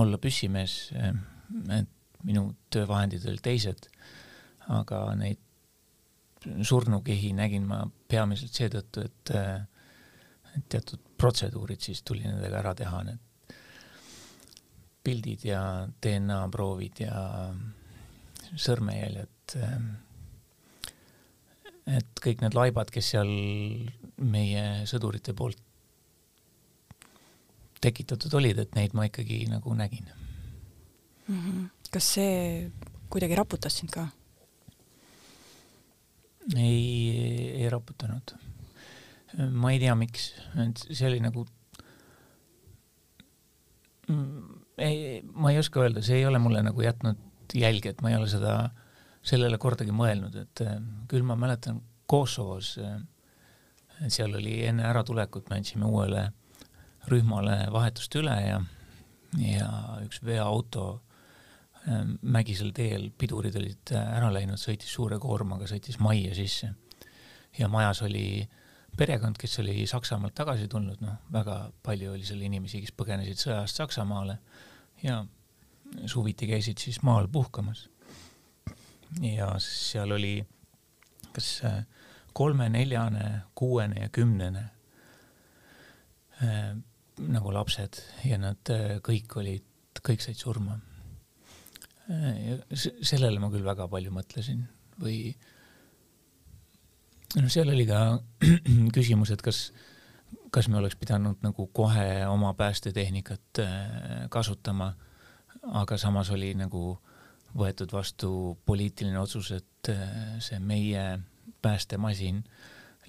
olla 0.00 0.18
püssimees, 0.18 0.76
eh, 0.98 1.12
et 1.80 1.90
minu 2.24 2.48
töövahendid 2.72 3.26
olid 3.28 3.42
teised, 3.44 3.88
aga 4.72 5.06
neid 5.18 5.40
surnukehi 6.44 7.32
nägin 7.36 7.66
ma 7.68 7.82
peamiselt 8.08 8.56
seetõttu, 8.56 9.04
et 9.04 9.32
äh, 9.36 9.62
teatud 10.70 11.02
protseduurid, 11.18 11.80
siis 11.80 12.02
tuli 12.06 12.24
nendega 12.26 12.60
ära 12.60 12.74
teha 12.78 13.02
need 13.06 13.22
pildid 15.04 15.44
ja 15.44 15.60
DNA 16.02 16.38
proovid 16.52 17.02
ja 17.04 17.18
sõrmejäljed. 18.56 19.56
et 21.84 22.20
kõik 22.24 22.40
need 22.40 22.54
laibad, 22.56 22.88
kes 22.88 23.10
seal 23.12 23.28
meie 24.16 24.84
sõdurite 24.88 25.34
poolt 25.36 25.60
tekitatud 27.84 28.32
olid, 28.38 28.58
et 28.62 28.76
neid 28.78 28.94
ma 28.96 29.08
ikkagi 29.08 29.44
nagu 29.50 29.74
nägin 29.76 30.06
mm. 31.28 31.40
-hmm. 31.40 31.68
kas 31.90 32.14
see 32.16 32.70
kuidagi 33.10 33.34
raputas 33.34 33.78
sind 33.78 33.90
ka? 33.90 34.08
ei, 36.56 37.60
ei 37.60 37.68
raputanud 37.70 38.36
ma 39.36 39.72
ei 39.72 39.80
tea, 39.82 39.94
miks, 39.98 40.30
et 40.62 40.82
see 40.90 41.06
oli 41.08 41.20
nagu 41.22 41.44
mm, 44.10 44.60
ei, 44.84 45.22
ma 45.34 45.52
ei 45.52 45.60
oska 45.60 45.82
öelda, 45.82 46.02
see 46.04 46.20
ei 46.20 46.28
ole 46.28 46.40
mulle 46.42 46.62
nagu 46.64 46.84
jätnud 46.84 47.54
jälge, 47.54 47.94
et 47.94 48.02
ma 48.04 48.12
ei 48.12 48.18
ole 48.18 48.28
seda, 48.30 48.54
sellele 49.24 49.58
kordagi 49.62 49.94
mõelnud, 49.94 50.36
et 50.44 50.64
äh, 50.64 50.78
küll 51.10 51.26
ma 51.26 51.36
mäletan 51.38 51.82
Kosovos, 52.10 52.74
äh, 52.82 52.98
seal 54.08 54.34
oli 54.34 54.60
enne 54.66 54.86
äratulekut, 54.88 55.48
me 55.50 55.60
andsime 55.60 55.86
uuele 55.86 56.28
rühmale 57.10 57.58
vahetust 57.72 58.14
üle 58.16 58.34
ja, 58.40 58.60
ja 59.40 59.68
üks 60.04 60.22
veoauto 60.24 60.86
äh, 60.94 62.04
mägisel 62.22 62.72
teel, 62.76 63.10
pidurid 63.18 63.56
olid 63.60 63.94
ära 64.00 64.30
läinud, 64.32 64.60
sõitis 64.60 64.92
suure 64.94 65.18
koormaga, 65.22 65.68
sõitis 65.70 66.00
majja 66.02 66.34
sisse 66.38 66.72
ja 67.58 67.68
majas 67.68 68.02
oli 68.02 68.48
perekond, 68.96 69.38
kes 69.38 69.58
oli 69.62 69.86
Saksamaalt 69.90 70.34
tagasi 70.38 70.68
tulnud, 70.70 71.00
noh, 71.02 71.18
väga 71.32 71.58
palju 71.82 72.12
oli 72.14 72.26
seal 72.26 72.42
inimesi, 72.46 72.80
kes 72.84 72.94
põgenesid 72.96 73.40
sõjast 73.40 73.80
Saksamaale 73.80 74.38
ja 75.02 75.24
suviti 76.10 76.48
käisid 76.50 76.78
siis 76.82 77.02
maal 77.02 77.28
puhkamas. 77.28 77.88
ja 79.22 79.52
seal 79.62 80.12
oli 80.12 80.38
kas 81.34 81.60
äh, 81.64 81.84
kolme-neljane, 82.34 83.28
kuuene 83.54 84.04
ja 84.04 84.10
kümnene 84.12 84.64
äh, 86.42 86.74
nagu 87.30 87.54
lapsed 87.54 88.00
ja 88.26 88.38
nad 88.42 88.74
äh, 88.74 88.98
kõik 89.04 89.38
olid, 89.40 89.66
kõik 90.04 90.24
said 90.24 90.38
surma 90.38 90.78
äh,. 92.10 92.60
sellele 92.74 93.40
ma 93.40 93.52
küll 93.54 93.66
väga 93.66 93.88
palju 93.90 94.12
mõtlesin 94.14 94.64
või 95.00 95.34
no 97.40 97.50
seal 97.50 97.70
oli 97.72 97.86
ka 97.88 98.18
küsimus, 98.96 99.32
et 99.34 99.42
kas, 99.42 99.68
kas 100.54 100.68
me 100.70 100.78
oleks 100.80 100.98
pidanud 101.00 101.42
nagu 101.44 101.68
kohe 101.74 102.26
oma 102.30 102.54
päästetehnikat 102.58 103.62
äh, 103.62 104.28
kasutama, 104.30 104.92
aga 105.74 105.98
samas 105.98 106.30
oli 106.34 106.52
nagu 106.58 106.96
võetud 107.54 107.92
vastu 107.94 108.58
poliitiline 108.66 109.18
otsus, 109.20 109.52
et 109.54 109.92
äh, 109.92 110.34
see 110.42 110.58
meie 110.58 111.04
päästemasin 111.64 112.42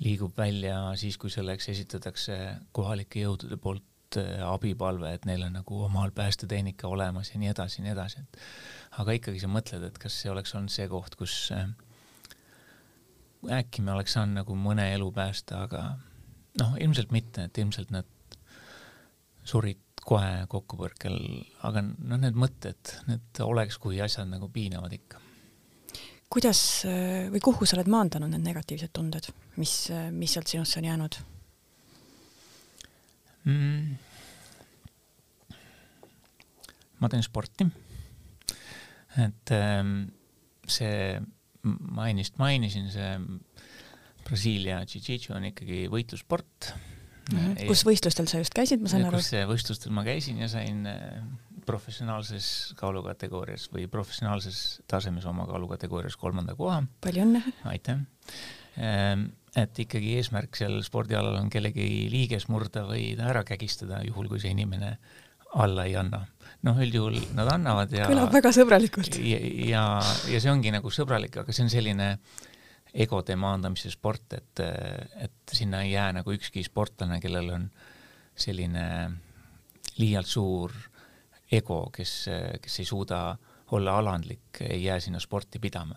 liigub 0.04 0.38
välja 0.38 0.80
siis, 1.00 1.18
kui 1.18 1.32
selleks 1.32 1.70
esitatakse 1.72 2.38
kohalike 2.76 3.24
jõudude 3.24 3.58
poolt 3.62 4.20
äh, 4.20 4.42
abipalve, 4.48 5.14
et 5.16 5.28
neil 5.28 5.46
on 5.48 5.56
nagu 5.60 5.84
omal 5.88 6.12
päästetehnika 6.16 6.88
olemas 6.88 7.32
ja 7.34 7.40
nii 7.42 7.52
edasi 7.54 7.82
ja 7.82 7.88
nii 7.88 7.96
edasi, 7.96 8.24
et 8.26 8.42
aga 9.04 9.16
ikkagi 9.20 9.44
sa 9.44 9.52
mõtled, 9.52 9.88
et 9.88 10.00
kas 10.02 10.22
see 10.24 10.32
oleks 10.32 10.56
olnud 10.56 10.74
see 10.74 10.88
koht, 10.92 11.16
kus 11.20 11.38
äh, 11.56 11.70
äkki 13.60 13.86
me 13.86 13.94
oleks 13.96 14.16
saanud 14.18 14.42
nagu 14.42 14.58
mõne 14.60 14.88
elu 14.96 15.10
päästa, 15.16 15.64
aga 15.68 15.86
noh, 16.62 16.76
ilmselt 16.82 17.12
mitte, 17.16 17.48
et 17.48 17.58
ilmselt 17.62 17.92
nad 17.94 18.10
surid 19.46 19.82
kohe 20.06 20.46
kokkupõrkel, 20.50 21.18
aga 21.66 21.84
noh, 21.86 22.20
need 22.22 22.38
mõtted, 22.38 22.98
need 23.10 23.42
oleks, 23.46 23.80
kui 23.82 24.02
asjad 24.04 24.30
nagu 24.30 24.50
piinavad 24.54 24.94
ikka. 24.94 25.22
Kuidas 26.36 26.60
või 27.32 27.39
kuhu 27.44 27.68
sa 27.68 27.77
oled 27.77 27.88
maandanud 27.92 28.34
need 28.34 28.44
negatiivsed 28.44 28.92
tunded, 28.96 29.30
mis, 29.62 29.77
mis 30.12 30.36
sealt 30.36 30.51
sinusse 30.51 30.82
on 30.82 30.89
jäänud 30.89 31.20
mm.? 33.46 33.96
ma 37.00 37.12
teen 37.12 37.24
sporti. 37.25 37.68
et 39.22 39.54
ähm, 39.56 39.96
see, 40.68 41.22
ma 41.63 42.10
ennist 42.12 42.39
mainisin, 42.42 42.89
see 42.94 43.13
Brasiilia 44.25 44.82
Jiu-Jitsu 44.89 45.36
on 45.38 45.46
ikkagi 45.51 45.86
võitlussport 45.94 46.72
mm. 46.74 47.38
-hmm. 47.38 47.68
kus 47.70 47.86
võistlustel 47.88 48.30
sa 48.32 48.42
just 48.42 48.56
käisid, 48.58 48.82
ma 48.82 48.92
saan 48.92 49.08
aru? 49.10 49.22
kus 49.22 49.32
võistlustel 49.51 49.94
ma 49.96 50.06
käisin 50.08 50.42
ja 50.42 50.50
sain 50.51 50.86
äh, 50.89 51.22
professionaalses 51.66 52.50
kaalukategoorias 52.80 53.70
või 53.74 53.88
professionaalses 53.92 54.82
tasemes 54.92 55.26
oma 55.30 55.48
kaalukategoorias 55.50 56.18
kolmanda 56.20 56.56
koha. 56.58 56.84
palju 57.06 57.26
õnne! 57.26 57.42
aitäh! 57.72 58.06
Ähm, 58.76 59.30
et 59.56 59.78
ikkagi 59.80 60.18
eesmärk 60.20 60.58
seal 60.60 60.82
spordialal 60.84 61.38
on 61.40 61.52
kellegi 61.52 62.08
liiges 62.12 62.50
murda 62.52 62.84
või 62.90 63.14
ära 63.16 63.46
kägistada, 63.48 64.02
juhul 64.04 64.28
kui 64.32 64.42
see 64.44 64.52
inimene 64.52 64.98
alla 65.56 65.86
ei 65.88 65.96
anna. 65.96 66.26
noh, 66.66 66.80
üldjuhul 66.82 67.20
nad 67.38 67.50
annavad 67.54 67.92
ja 67.94 68.08
kõlab 68.10 68.34
väga 68.34 68.52
sõbralikult. 68.56 69.20
ja, 69.22 69.38
ja, 69.70 69.86
ja 70.32 70.42
see 70.42 70.52
ongi 70.52 70.74
nagu 70.74 70.92
sõbralik, 70.92 71.38
aga 71.42 71.54
see 71.54 71.68
on 71.68 71.72
selline 71.72 72.10
egode 72.96 73.36
maandamise 73.40 73.92
sport, 73.92 74.34
et, 74.34 74.64
et 75.20 75.54
sinna 75.54 75.84
ei 75.84 75.94
jää 75.94 76.14
nagu 76.16 76.34
ükski 76.36 76.64
sportlane, 76.64 77.20
kellel 77.24 77.52
on 77.58 77.70
selline 78.40 78.86
liialt 80.00 80.28
suur 80.28 80.74
ego, 81.58 81.86
kes, 81.94 82.14
kes 82.62 82.80
ei 82.82 82.88
suuda 82.88 83.20
olla 83.72 83.98
alandlik, 83.98 84.62
ei 84.62 84.84
jää 84.84 85.00
sinna 85.00 85.20
sporti 85.20 85.60
pidama. 85.60 85.96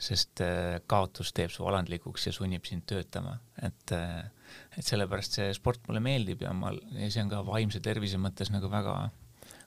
Sest 0.00 0.40
äh, 0.40 0.80
kaotus 0.88 1.34
teeb 1.36 1.50
su 1.52 1.66
alandlikuks 1.68 2.26
ja 2.26 2.32
sunnib 2.32 2.64
sind 2.64 2.86
töötama, 2.88 3.34
et 3.62 3.92
äh, 3.92 4.30
et 4.78 4.86
sellepärast 4.86 5.36
see 5.36 5.50
sport 5.54 5.84
mulle 5.86 6.00
meeldib 6.02 6.40
ja 6.42 6.54
ma, 6.56 6.72
ja 6.96 7.10
see 7.12 7.22
on 7.22 7.28
ka 7.30 7.42
vaimse 7.46 7.82
tervise 7.84 8.18
mõttes 8.18 8.48
nagu 8.50 8.70
väga 8.72 8.94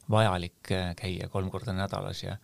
vajalik 0.10 0.72
äh, 0.74 0.96
käia 1.00 1.30
kolm 1.32 1.52
korda 1.54 1.76
nädalas 1.78 2.24
ja 2.24 2.40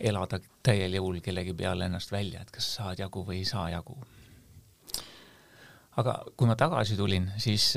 elada 0.00 0.40
täiel 0.64 0.96
jõul 0.96 1.20
kellegi 1.22 1.52
peale 1.54 1.86
ennast 1.86 2.10
välja, 2.14 2.40
et 2.40 2.50
kas 2.50 2.70
saad 2.78 2.98
jagu 2.98 3.26
või 3.28 3.42
ei 3.42 3.44
saa 3.46 3.68
jagu. 3.70 3.98
aga 6.00 6.16
kui 6.36 6.48
ma 6.48 6.56
tagasi 6.56 6.96
tulin, 6.96 7.28
siis, 7.36 7.74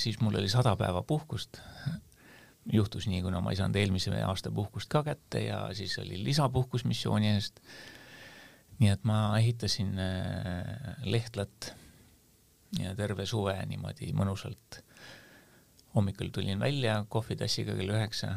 siis 0.00 0.18
mul 0.24 0.40
oli 0.40 0.48
sada 0.48 0.72
päeva 0.80 1.02
puhkust 1.02 1.60
juhtus 2.72 3.06
nii, 3.08 3.22
kuna 3.22 3.40
ma 3.44 3.52
ei 3.52 3.58
saanud 3.60 3.76
eelmise 3.76 4.14
aasta 4.24 4.52
puhkust 4.54 4.90
ka 4.92 5.02
kätte 5.04 5.44
ja 5.46 5.66
siis 5.76 5.98
oli 5.98 6.22
lisapuhkus 6.24 6.84
missiooni 6.84 7.34
eest. 7.34 7.60
nii 8.78 8.90
et 8.90 9.04
ma 9.04 9.38
ehitasin 9.38 9.98
äh, 9.98 10.96
Lehtlat 11.04 11.74
ja 12.78 12.94
terve 12.96 13.26
suve 13.26 13.54
niimoodi 13.66 14.12
mõnusalt. 14.12 14.80
hommikul 15.94 16.32
tulin 16.34 16.58
välja 16.58 17.04
kohvitassiga 17.08 17.76
kell 17.76 17.92
üheksa, 17.94 18.36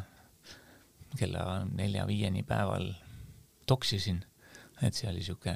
kella 1.18 1.66
nelja-viieni 1.66 2.44
päeval 2.44 2.92
toksisin, 3.66 4.22
et 4.82 4.94
see 4.94 5.10
oli 5.10 5.24
sihuke 5.24 5.56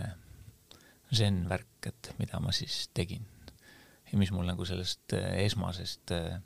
zen 1.13 1.43
värk, 1.49 1.85
et 1.85 2.15
mida 2.17 2.39
ma 2.39 2.51
siis 2.55 2.87
tegin 2.93 3.27
ja 4.11 4.17
mis 4.17 4.31
mul 4.31 4.47
nagu 4.47 4.65
sellest 4.65 5.13
äh, 5.15 5.43
esmasest 5.45 6.11
äh, 6.15 6.39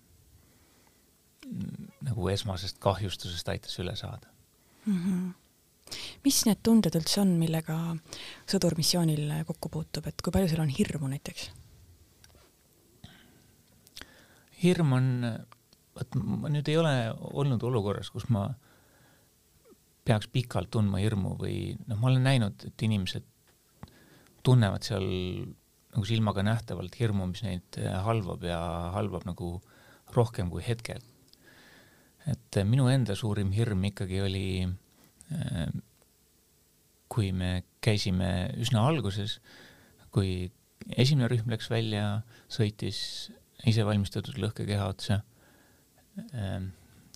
nagu 2.06 2.30
esmasest 2.32 2.80
kahjustusest 2.84 3.50
aitas 3.54 3.80
üle 3.82 3.96
saada 4.00 4.30
mm. 4.86 5.02
-hmm 5.02 5.34
mis 6.26 6.40
need 6.48 6.62
tunded 6.66 6.96
üldse 6.98 7.22
on, 7.22 7.36
millega 7.38 7.76
sõdur 8.50 8.74
missioonil 8.78 9.30
kokku 9.46 9.70
puutub, 9.70 10.08
et 10.10 10.22
kui 10.24 10.34
palju 10.34 10.50
sul 10.50 10.64
on 10.64 10.74
hirmu 10.74 11.12
näiteks? 11.12 11.52
hirm 14.64 14.96
on, 14.98 15.08
vot 15.94 16.16
ma 16.16 16.50
nüüd 16.50 16.70
ei 16.72 16.78
ole 16.80 16.94
olnud 17.38 17.62
olukorras, 17.68 18.10
kus 18.10 18.26
ma 18.34 18.48
peaks 20.08 20.30
pikalt 20.34 20.72
tundma 20.74 21.02
hirmu 21.04 21.36
või 21.38 21.76
noh, 21.86 22.00
ma 22.00 22.10
olen 22.10 22.26
näinud, 22.26 22.66
et 22.66 22.86
inimesed 22.88 23.28
tunnevad 24.46 24.86
seal 24.88 25.06
nagu 25.06 26.06
silmaga 26.08 26.44
nähtavalt 26.46 26.98
hirmu, 27.00 27.28
mis 27.30 27.44
neid 27.46 27.78
halvab 28.08 28.44
ja 28.48 28.60
halvab 28.96 29.28
nagu 29.30 29.60
rohkem 30.16 30.50
kui 30.50 30.64
hetkel 30.66 31.04
et 32.32 32.58
äh, 32.58 32.66
minu 32.66 32.88
enda 32.90 33.16
suurim 33.18 33.52
hirm 33.54 33.84
ikkagi 33.92 34.22
oli, 34.26 34.48
äh, 35.34 35.68
kui 37.12 37.32
me 37.32 37.64
käisime 37.86 38.52
üsna 38.62 38.86
alguses, 38.90 39.40
kui 40.14 40.50
esimene 40.96 41.30
rühm 41.32 41.52
läks 41.54 41.70
välja, 41.72 42.24
sõitis 42.52 43.00
isevalmistatud 43.70 44.40
lõhkekeha 44.42 44.88
otsa. 44.90 45.22
Äh, 46.26 46.66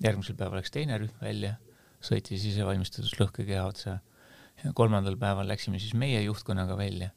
järgmisel 0.04 0.38
päeval 0.40 0.62
läks 0.62 0.74
teine 0.76 1.00
rühm 1.02 1.24
välja, 1.24 1.58
sõitis 2.06 2.46
isevalmistatud 2.54 3.18
lõhkekeha 3.20 3.66
otsa. 3.68 4.00
kolmandal 4.76 5.16
päeval 5.16 5.48
läksime 5.48 5.80
siis 5.80 5.94
meie 5.96 6.22
juhtkonnaga 6.22 6.76
välja. 6.78 7.12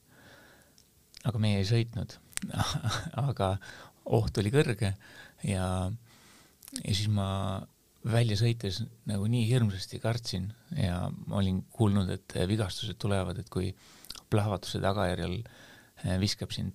aga 1.25 1.39
meie 1.39 1.59
ei 1.59 1.65
sõitnud 1.67 2.17
aga 3.29 3.57
oht 4.05 4.39
oli 4.39 4.51
kõrge 4.51 4.95
ja, 5.47 5.67
ja 6.83 6.95
siis 6.95 7.09
ma 7.09 7.63
välja 8.09 8.37
sõites 8.39 8.81
nagu 9.07 9.27
nii 9.31 9.45
hirmsasti 9.47 10.01
kartsin 10.03 10.49
ja 10.77 11.07
ma 11.27 11.39
olin 11.39 11.63
kuulnud, 11.71 12.11
et 12.11 12.35
vigastused 12.49 12.99
tulevad, 13.01 13.39
et 13.39 13.51
kui 13.53 13.71
plahvatuse 14.33 14.81
tagajärjel 14.83 15.37
eh, 15.43 16.17
viskab 16.21 16.55
sind 16.55 16.75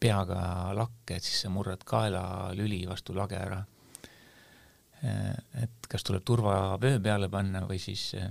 peaga 0.00 0.72
lakke, 0.76 1.16
et 1.16 1.24
siis 1.24 1.44
sa 1.44 1.52
murrad 1.52 1.84
kaelalüli 1.88 2.82
vastu 2.88 3.16
lage 3.16 3.38
ära. 3.40 3.62
Eh, 5.00 5.64
et 5.64 5.88
kas 5.88 6.04
tuleb 6.04 6.24
turvavöö 6.28 7.00
peale 7.04 7.30
panna 7.32 7.64
või 7.68 7.80
siis 7.80 8.10
eh, 8.18 8.28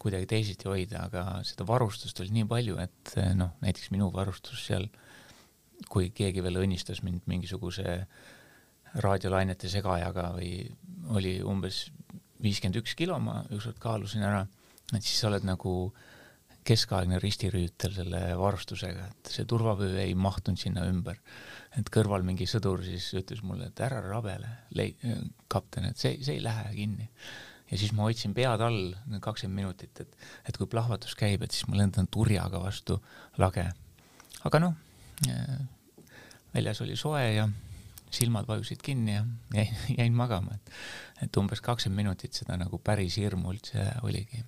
kuidagi 0.00 0.26
teisiti 0.26 0.68
hoida, 0.70 1.06
aga 1.06 1.24
seda 1.46 1.66
varustust 1.68 2.22
oli 2.22 2.34
nii 2.38 2.48
palju, 2.50 2.78
et 2.80 3.14
noh, 3.36 3.52
näiteks 3.60 3.90
minu 3.92 4.08
varustus 4.14 4.62
seal, 4.64 4.88
kui 5.92 6.08
keegi 6.16 6.42
veel 6.44 6.62
õnnistas 6.62 7.02
mind 7.04 7.26
mingisuguse 7.28 8.00
raadiolainete 8.98 9.70
segajaga 9.70 10.30
või 10.34 10.54
oli 11.14 11.38
umbes 11.46 11.88
viiskümmend 12.42 12.80
üks 12.80 12.96
kilo, 12.98 13.18
ma 13.22 13.42
ükskord 13.52 13.78
kaalusin 13.82 14.24
ära, 14.26 14.44
et 14.94 15.02
siis 15.02 15.18
sa 15.20 15.28
oled 15.30 15.44
nagu 15.46 15.74
keskaegne 16.66 17.18
ristirüütel 17.22 17.94
selle 17.94 18.20
varustusega, 18.38 19.06
et 19.10 19.30
see 19.32 19.46
turvavöö 19.48 19.96
ei 20.02 20.14
mahtunud 20.14 20.60
sinna 20.60 20.84
ümber. 20.88 21.20
et 21.78 21.86
kõrval 21.86 22.24
mingi 22.26 22.48
sõdur 22.50 22.82
siis 22.82 23.04
ütles 23.14 23.44
mulle, 23.46 23.68
et 23.70 23.80
ära 23.80 24.00
rabele, 24.02 24.48
kapten, 25.48 25.86
et 25.86 25.96
see, 25.96 26.16
see 26.22 26.36
ei 26.36 26.42
lähe 26.42 26.74
kinni. 26.74 27.08
ja 27.70 27.78
siis 27.78 27.92
ma 27.96 28.08
hoidsin 28.08 28.34
pead 28.34 28.60
all 28.60 28.94
kakskümmend 29.20 29.62
minutit, 29.62 30.00
et, 30.00 30.16
et 30.48 30.56
kui 30.56 30.66
plahvatus 30.66 31.14
käib, 31.14 31.42
et 31.42 31.54
siis 31.54 31.68
ma 31.68 31.78
lendan 31.80 32.10
turjaga 32.10 32.60
vastu 32.60 33.00
lage. 33.38 33.66
aga 34.44 34.60
noh, 34.60 34.76
väljas 36.54 36.80
oli 36.84 36.96
soe 36.96 37.24
ja 37.34 37.48
silmad 38.10 38.48
vajusid 38.48 38.82
kinni 38.84 39.14
ja 39.14 39.24
jäin, 39.58 39.76
jäin 39.98 40.16
magama, 40.16 40.56
et, 40.56 40.72
et 41.26 41.40
umbes 41.40 41.62
kakskümmend 41.64 42.02
minutit 42.02 42.36
seda 42.36 42.58
nagu 42.60 42.80
päris 42.82 43.18
hirmu 43.20 43.54
üldse 43.54 43.86
oligi. 44.02 44.44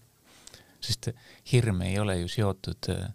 sest 0.83 1.13
hirm 1.53 1.83
ei 1.87 1.99
ole 2.03 2.19
ju 2.19 2.29
seotud 2.29 2.91
äh, 2.91 3.11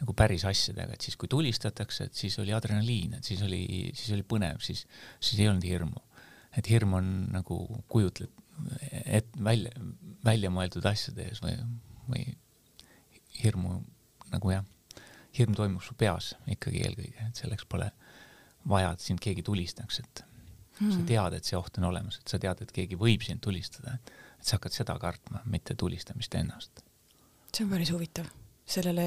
nagu 0.00 0.14
päris 0.16 0.44
asjadega, 0.48 0.96
et 0.96 1.04
siis 1.04 1.16
kui 1.20 1.28
tulistatakse, 1.28 2.08
et 2.08 2.16
siis 2.16 2.38
oli 2.40 2.54
adrenaliin, 2.56 3.18
et 3.18 3.26
siis 3.26 3.42
oli, 3.44 3.62
siis 3.94 4.14
oli 4.16 4.24
põnev, 4.26 4.62
siis, 4.64 4.86
siis 5.20 5.42
ei 5.42 5.48
olnud 5.50 5.66
hirmu. 5.66 6.06
et 6.56 6.66
hirm 6.66 6.96
on 6.98 7.10
nagu 7.30 7.56
kujutled, 7.88 8.30
et 8.90 9.28
välja, 9.38 9.70
välja 10.24 10.50
mõeldud 10.50 10.86
asjade 10.90 11.28
ees 11.28 11.38
või, 11.44 11.52
või 12.08 12.24
hirmu 13.44 13.76
nagu 14.32 14.50
jah, 14.50 14.64
hirm 15.38 15.54
toimub 15.54 15.84
su 15.84 15.94
peas 15.94 16.32
ikkagi 16.50 16.82
eelkõige, 16.88 17.28
et 17.28 17.38
selleks 17.38 17.68
pole 17.70 17.90
vaja, 18.68 18.92
et 18.92 19.04
sind 19.04 19.22
keegi 19.22 19.44
tulistaks, 19.46 20.00
et 20.02 20.24
hmm. 20.80 20.92
sa 20.94 21.04
tead, 21.08 21.36
et 21.38 21.48
see 21.48 21.58
oht 21.58 21.78
on 21.80 21.88
olemas, 21.90 22.20
et 22.20 22.32
sa 22.32 22.40
tead, 22.42 22.62
et 22.64 22.72
keegi 22.74 22.98
võib 23.00 23.24
sind 23.26 23.42
tulistada, 23.44 23.96
et 23.96 24.12
sa 24.40 24.58
hakkad 24.58 24.76
seda 24.76 24.96
kartma, 25.00 25.42
mitte 25.50 25.76
tulistamist 25.78 26.34
ennast. 26.38 26.84
see 27.50 27.64
on 27.66 27.70
päris 27.72 27.92
huvitav, 27.94 28.28
sellele 28.68 29.06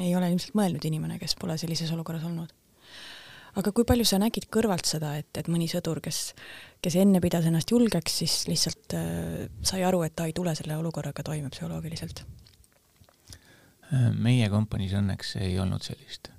ei 0.00 0.12
ole 0.16 0.32
ilmselt 0.32 0.58
mõelnud 0.58 0.84
inimene, 0.88 1.18
kes 1.22 1.36
pole 1.40 1.56
sellises 1.58 1.90
olukorras 1.92 2.26
olnud. 2.28 2.52
aga 3.56 3.72
kui 3.72 3.84
palju 3.88 4.04
sa 4.08 4.20
nägid 4.22 4.48
kõrvalt 4.52 4.88
seda, 4.88 5.16
et, 5.20 5.32
et 5.36 5.48
mõni 5.52 5.68
sõdur, 5.68 6.00
kes, 6.04 6.34
kes 6.80 6.96
enne 7.00 7.20
pidas 7.20 7.48
ennast 7.48 7.70
julgeks, 7.70 8.20
siis 8.22 8.38
lihtsalt 8.48 8.96
äh, 8.96 9.48
sai 9.62 9.82
aru, 9.84 10.04
et 10.06 10.16
ta 10.16 10.28
ei 10.28 10.36
tule 10.36 10.54
selle 10.56 10.76
olukorraga 10.76 11.24
toime 11.26 11.52
psühholoogiliselt? 11.52 12.24
meie 13.92 14.46
kompaniis 14.48 14.94
õnneks 14.96 15.34
ei 15.44 15.58
olnud 15.60 15.84
sellist. 15.84 16.30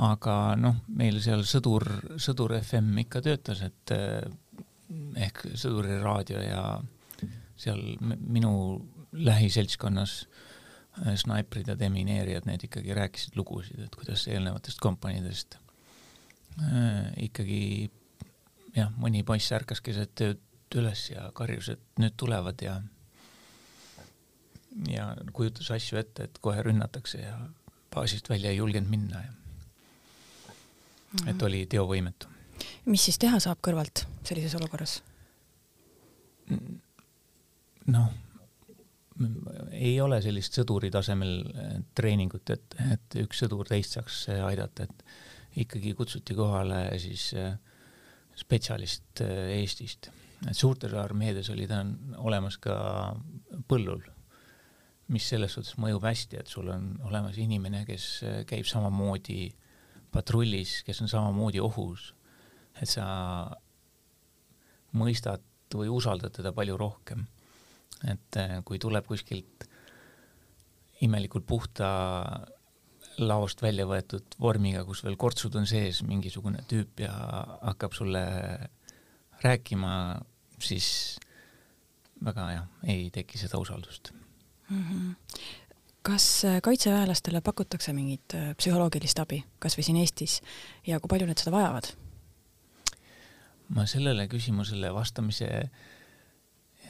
Aga 0.00 0.36
noh, 0.56 0.80
meil 0.96 1.20
seal 1.20 1.42
sõdur, 1.48 1.84
sõdur 2.20 2.54
FM 2.60 3.02
ikka 3.04 3.22
töötas, 3.24 3.60
et 3.66 3.92
äh, 3.94 4.24
ehk 5.26 5.44
sõduri 5.60 5.98
raadio 6.00 6.40
ja 6.40 6.64
seal 7.60 7.82
minu 8.00 8.52
lähiseltskonnas 9.12 10.14
äh, 10.24 11.16
snaiprid 11.20 11.68
ja 11.68 11.76
demineerijad, 11.78 12.48
need 12.48 12.64
ikkagi 12.68 12.96
rääkisid 12.96 13.36
lugusid, 13.36 13.82
et 13.84 13.96
kuidas 13.96 14.24
eelnevatest 14.30 14.80
kompaniidest 14.80 15.58
äh, 15.58 17.10
ikkagi 17.28 17.90
jah, 18.76 18.92
mõni 18.96 19.24
poiss 19.26 19.52
ärkas 19.52 19.84
keset 19.84 20.14
tööd 20.16 20.40
üles 20.78 21.08
ja 21.10 21.28
karjus, 21.34 21.72
et 21.74 22.00
nüüd 22.00 22.16
tulevad 22.20 22.62
ja 22.62 22.78
ja 24.88 25.10
kujutas 25.34 25.72
asju 25.74 25.98
ette, 25.98 26.28
et 26.28 26.38
kohe 26.42 26.62
rünnatakse 26.62 27.18
ja 27.18 27.34
baasist 27.90 28.30
välja 28.30 28.52
ei 28.52 28.60
julgenud 28.60 28.90
minna 28.90 29.24
ja. 29.24 29.39
Et 31.26 31.42
oli 31.42 31.64
teovõimetu. 31.66 32.28
mis 32.86 33.04
siis 33.04 33.18
teha 33.18 33.40
saab 33.40 33.62
kõrvalt 33.62 34.04
sellises 34.24 34.54
olukorras? 34.58 35.00
noh, 37.90 38.06
ei 39.72 40.00
ole 40.00 40.18
sellist 40.22 40.56
sõduri 40.58 40.90
tasemel 40.90 41.34
eh, 41.40 41.74
treeningut, 41.94 42.50
et, 42.50 42.78
et 42.92 43.20
üks 43.22 43.44
sõdur 43.44 43.68
teist 43.68 43.94
saaks 43.96 44.24
aidata, 44.34 44.88
et 44.88 45.04
ikkagi 45.56 45.94
kutsuti 45.94 46.34
kohale 46.34 46.98
siis 46.98 47.32
äh, 47.34 47.54
spetsialist 48.36 49.22
äh, 49.24 49.50
Eestist. 49.58 50.10
et 50.48 50.56
suurtes 50.56 50.92
armeedes 50.96 51.50
oli 51.50 51.66
ta 51.68 51.82
olemas 52.16 52.56
ka 52.58 52.74
põllul, 53.68 54.00
mis 55.12 55.26
selles 55.28 55.52
suhtes 55.52 55.76
mõjub 55.76 56.04
hästi, 56.06 56.38
et 56.40 56.48
sul 56.48 56.70
on 56.72 56.94
olemas 57.04 57.38
inimene, 57.38 57.84
kes 57.88 58.06
äh, 58.24 58.38
käib 58.46 58.68
samamoodi 58.68 59.50
patrullis, 60.12 60.80
kes 60.86 61.02
on 61.04 61.10
samamoodi 61.10 61.60
ohus, 61.62 62.14
et 62.80 62.88
sa 62.88 63.06
mõistad 64.96 65.44
või 65.74 65.90
usaldad 65.92 66.34
teda 66.34 66.52
palju 66.52 66.76
rohkem. 66.78 67.26
et 68.08 68.36
äh, 68.40 68.62
kui 68.64 68.78
tuleb 68.80 69.04
kuskilt 69.06 69.66
imelikult 71.04 71.44
puhta 71.46 71.88
laost 73.20 73.60
välja 73.62 73.84
võetud 73.88 74.36
vormiga, 74.40 74.84
kus 74.84 75.02
veel 75.04 75.18
kortsud 75.20 75.56
on 75.60 75.66
sees, 75.68 76.02
mingisugune 76.06 76.62
tüüp 76.68 77.02
ja 77.04 77.12
hakkab 77.60 77.92
sulle 77.92 78.22
rääkima, 79.42 79.92
siis 80.60 81.18
väga 82.24 82.46
jah, 82.54 82.66
ei 82.88 83.10
teki 83.12 83.38
seda 83.40 83.60
usaldust 83.60 84.12
mm. 84.70 84.84
-hmm. 84.84 85.14
Kas 86.02 86.44
äh, 86.44 86.60
kaitseväelastele 86.62 87.40
pakutakse 87.44 87.92
mingit 87.92 88.34
äh, 88.34 88.52
psühholoogilist 88.56 89.20
abi, 89.20 89.42
kas 89.60 89.76
või 89.76 89.86
siin 89.86 90.00
Eestis 90.00 90.38
ja 90.86 91.00
kui 91.00 91.12
palju 91.12 91.28
nad 91.28 91.40
seda 91.40 91.52
vajavad? 91.54 91.90
ma 93.70 93.84
sellele 93.86 94.24
küsimusele 94.26 94.90
vastamise 94.94 95.48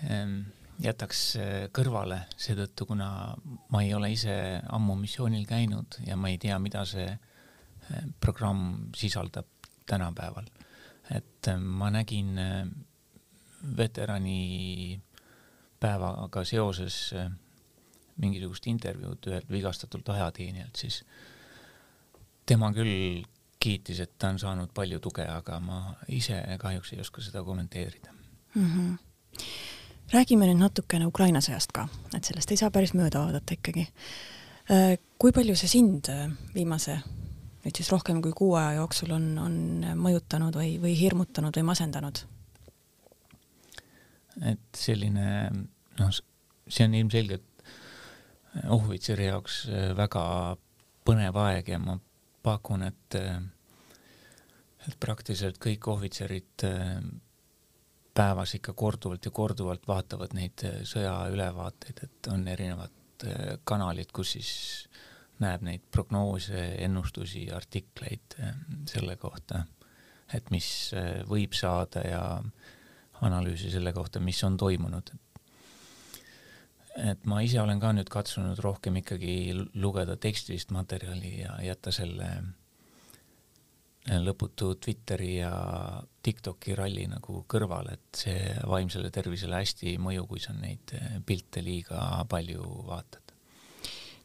ähm, 0.07 0.37
jätaks 0.81 1.25
äh, 1.37 1.51
kõrvale 1.77 2.23
seetõttu, 2.41 2.87
kuna 2.93 3.11
ma 3.73 3.83
ei 3.83 3.93
ole 3.95 4.13
ise 4.15 4.37
ammu 4.71 4.97
missioonil 5.03 5.45
käinud 5.49 6.01
ja 6.07 6.17
ma 6.17 6.31
ei 6.31 6.39
tea, 6.41 6.59
mida 6.63 6.87
see 6.89 7.11
programm 8.23 8.93
sisaldab 8.95 9.49
tänapäeval. 9.91 10.47
et 11.11 11.49
ma 11.59 11.89
nägin 11.91 12.39
veterani 13.77 15.01
päevaga 15.81 16.45
seoses 16.45 17.11
mingisugust 18.21 18.67
intervjuud 18.71 19.29
ühelt 19.31 19.51
vigastatult 19.51 20.09
ajateenijalt, 20.15 20.77
siis 20.77 21.03
tema 22.47 22.73
küll 22.77 23.23
kiitis, 23.61 24.01
et 24.01 24.17
ta 24.19 24.31
on 24.33 24.39
saanud 24.41 24.73
palju 24.75 25.01
tuge, 25.05 25.27
aga 25.29 25.61
ma 25.61 25.81
ise 26.09 26.39
kahjuks 26.61 26.95
ei 26.95 27.01
oska 27.05 27.23
seda 27.25 27.45
kommenteerida 27.45 28.13
mm. 28.55 28.67
-hmm 28.67 28.99
räägime 30.13 30.47
nüüd 30.47 30.59
natukene 30.59 31.07
Ukraina 31.07 31.39
sõjast 31.39 31.71
ka, 31.73 31.89
et 32.17 32.25
sellest 32.25 32.51
ei 32.51 32.57
saa 32.57 32.71
päris 32.75 32.95
mööda 32.99 33.21
vaadata 33.23 33.55
ikkagi. 33.55 33.87
Äh, 34.71 34.99
kui 35.19 35.33
palju 35.33 35.55
see 35.55 35.69
sind 35.69 36.09
äh, 36.11 36.31
viimase 36.55 36.97
nüüd 37.65 37.77
siis 37.77 37.91
rohkem 37.93 38.21
kui 38.25 38.33
kuu 38.37 38.55
aja 38.59 38.79
jooksul 38.81 39.13
on, 39.17 39.27
on 39.39 39.57
mõjutanud 40.01 40.57
või, 40.57 40.75
või 40.83 40.95
hirmutanud 40.99 41.57
või 41.57 41.67
masendanud? 41.73 42.25
et 44.47 44.79
selline 44.79 45.25
noh, 45.99 46.11
see 46.71 46.87
on 46.87 46.95
ilmselgelt 46.97 47.45
ohvitseri 48.69 49.31
jaoks 49.31 49.63
äh, 49.69 49.97
väga 49.97 50.57
põnev 51.07 51.37
aeg 51.47 51.69
ja 51.69 51.79
ma 51.79 51.99
pakun, 52.43 52.83
et 52.83 53.17
et 54.89 54.95
praktiliselt 55.01 55.59
kõik 55.61 55.87
ohvitserid 55.93 56.65
päevas 58.15 58.55
ikka 58.55 58.73
korduvalt 58.73 59.25
ja 59.25 59.31
korduvalt 59.31 59.87
vaatavad 59.89 60.35
neid 60.37 60.65
äh, 60.67 60.81
sõjaülevaateid, 60.89 62.03
et 62.05 62.31
on 62.33 62.47
erinevad 62.49 63.27
äh, 63.27 63.55
kanalid, 63.65 64.11
kus 64.13 64.35
siis 64.37 64.53
näeb 65.41 65.65
neid 65.65 65.87
prognoose, 65.93 66.65
ennustusi, 66.85 67.47
artikleid 67.55 68.37
äh, 68.41 68.57
selle 68.91 69.17
kohta, 69.21 69.65
et 70.35 70.51
mis 70.55 70.69
võib 71.27 71.57
saada 71.59 72.05
ja 72.07 72.23
analüüsi 73.27 73.71
selle 73.73 73.93
kohta, 73.93 74.21
mis 74.23 74.43
on 74.47 74.57
toimunud. 74.61 75.11
et 75.15 75.30
ma 77.25 77.43
ise 77.43 77.61
olen 77.63 77.81
ka 77.81 77.93
nüüd 77.95 78.09
katsunud 78.11 78.59
rohkem 78.65 78.97
ikkagi 79.01 79.55
lugeda 79.79 80.17
tekstilist 80.21 80.73
materjali 80.75 81.37
ja 81.43 81.55
jätta 81.63 81.93
selle 81.95 82.31
lõputu 84.09 84.75
Twitteri 84.81 85.37
ja 85.37 85.53
TikToki 86.23 86.75
ralli 86.75 87.07
nagu 87.09 87.45
kõrval, 87.49 87.93
et 87.93 88.23
see 88.23 88.55
vaimsele 88.67 89.11
tervisele 89.13 89.61
hästi 89.61 89.93
ei 89.93 89.99
mõju, 90.01 90.27
kui 90.27 90.41
sa 90.41 90.55
neid 90.57 90.95
eh, 90.97 91.19
pilte 91.27 91.63
liiga 91.63 92.25
palju 92.29 92.65
vaatad. 92.89 93.35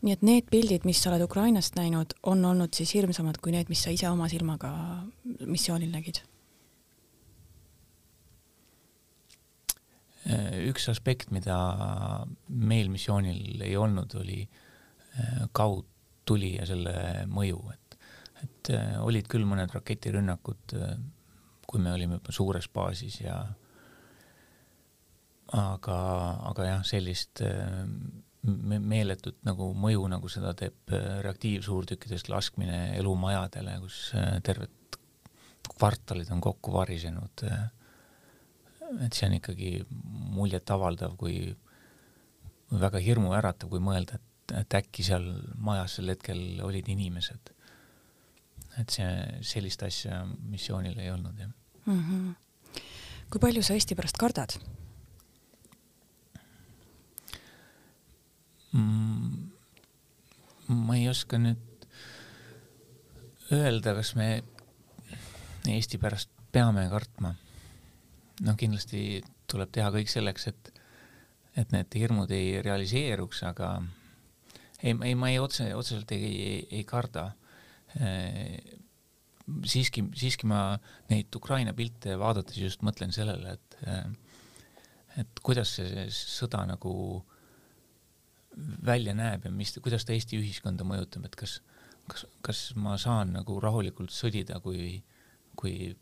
nii 0.02 0.14
et 0.14 0.22
need 0.22 0.50
pildid, 0.50 0.86
mis 0.86 1.02
sa 1.02 1.12
oled 1.12 1.26
Ukrainast 1.26 1.76
näinud, 1.76 2.14
on 2.24 2.46
olnud 2.46 2.74
siis 2.74 2.94
hirmsamad 2.94 3.40
kui 3.42 3.52
need, 3.52 3.70
mis 3.70 3.84
sa 3.84 3.92
ise 3.92 4.10
oma 4.10 4.30
silmaga 4.30 4.72
missioonil 5.46 5.92
nägid? 5.92 6.22
Üks 10.26 10.90
aspekt, 10.90 11.30
mida 11.32 11.56
meil 12.48 12.90
missioonil 12.90 13.62
ei 13.62 13.76
olnud, 13.78 14.16
oli 14.18 14.40
eh, 14.42 15.44
kaudtuli 15.54 16.56
ja 16.56 16.66
selle 16.70 16.96
mõju, 17.30 17.60
et 17.74 17.86
et 18.46 18.72
äh, 18.74 18.96
olid 19.04 19.30
küll 19.32 19.46
mõned 19.48 19.72
raketirünnakud, 19.74 20.76
äh, 20.80 20.98
kui 21.66 21.82
me 21.82 21.94
olime 21.96 22.20
juba 22.20 22.36
suures 22.36 22.68
baasis 22.74 23.20
ja 23.24 23.40
aga, 25.56 25.98
aga 26.52 26.70
jah, 26.70 26.86
sellist 26.88 27.44
äh, 27.46 27.84
meeletut 28.46 29.40
nagu 29.48 29.72
mõju, 29.74 30.04
nagu 30.12 30.30
seda 30.30 30.54
teeb 30.58 30.92
reaktiivsuurtükkidest 31.26 32.30
laskmine 32.30 32.92
elumajadele, 33.00 33.80
kus 33.82 34.12
terved 34.46 35.00
kvartalid 35.66 36.30
on 36.30 36.44
kokku 36.46 36.76
varisenud. 36.76 37.42
Et 39.06 39.14
see 39.14 39.28
on 39.30 39.36
ikkagi 39.40 39.72
muljetavaldav, 40.36 41.16
kui 41.18 41.56
väga 42.72 43.02
hirmuäratav, 43.02 43.70
kui 43.70 43.82
mõelda, 43.84 44.20
et, 44.20 44.56
et 44.62 44.78
äkki 44.82 45.06
seal 45.06 45.26
majas 45.58 45.98
sel 45.98 46.12
hetkel 46.14 46.62
olid 46.66 46.90
inimesed 46.92 47.56
et 48.82 48.92
see, 48.92 49.12
sellist 49.46 49.84
asja 49.88 50.24
missioonil 50.52 50.98
ei 51.00 51.12
olnud, 51.14 51.38
jah 51.40 51.52
mm. 51.86 52.02
-hmm. 52.02 52.82
kui 53.32 53.40
palju 53.40 53.64
sa 53.64 53.74
Eesti 53.74 53.96
pärast 53.96 54.18
kardad 54.20 54.58
mm,? 58.72 59.52
ma 60.68 60.98
ei 60.98 61.08
oska 61.10 61.40
nüüd 61.40 61.88
öelda, 63.54 63.96
kas 63.96 64.16
me 64.16 64.44
Eesti 65.70 65.98
pärast 65.98 66.30
peame 66.52 66.88
kartma. 66.90 67.36
Noh, 68.44 68.58
kindlasti 68.60 69.22
tuleb 69.48 69.72
teha 69.72 69.92
kõik 69.94 70.12
selleks, 70.12 70.48
et, 70.52 70.72
et 71.56 71.72
need 71.76 72.00
hirmud 72.02 72.32
ei 72.36 72.60
realiseeruks, 72.66 73.44
aga 73.48 73.78
ei, 74.82 74.96
ei, 74.96 75.16
ma 75.16 75.32
ei 75.32 75.40
otse, 75.40 75.70
otseselt 75.78 76.12
ei, 76.16 76.32
ei, 76.34 76.60
ei 76.80 76.84
karda. 76.88 77.30
Äh, 77.96 78.58
siiski, 79.70 80.08
siiski 80.18 80.50
ma 80.50 80.74
neid 81.12 81.36
Ukraina 81.38 81.74
pilte 81.78 82.18
vaadates 82.20 82.58
just 82.58 82.86
mõtlen 82.86 83.14
sellele, 83.16 83.56
et 83.56 83.80
et 85.16 85.40
kuidas 85.46 85.78
see 85.78 86.06
sõda 86.12 86.66
nagu 86.68 86.92
välja 88.86 89.16
näeb 89.16 89.48
ja 89.48 89.52
mis, 89.52 89.74
kuidas 89.84 90.06
ta 90.06 90.16
Eesti 90.16 90.40
ühiskonda 90.40 90.88
mõjutab, 90.88 91.28
et 91.28 91.36
kas, 91.40 91.60
kas, 92.12 92.26
kas 92.46 92.62
ma 92.80 92.98
saan 93.02 93.34
nagu 93.36 93.58
rahulikult 93.64 94.14
sõdida, 94.16 94.60
kui, 94.64 95.00
kui 95.60 95.94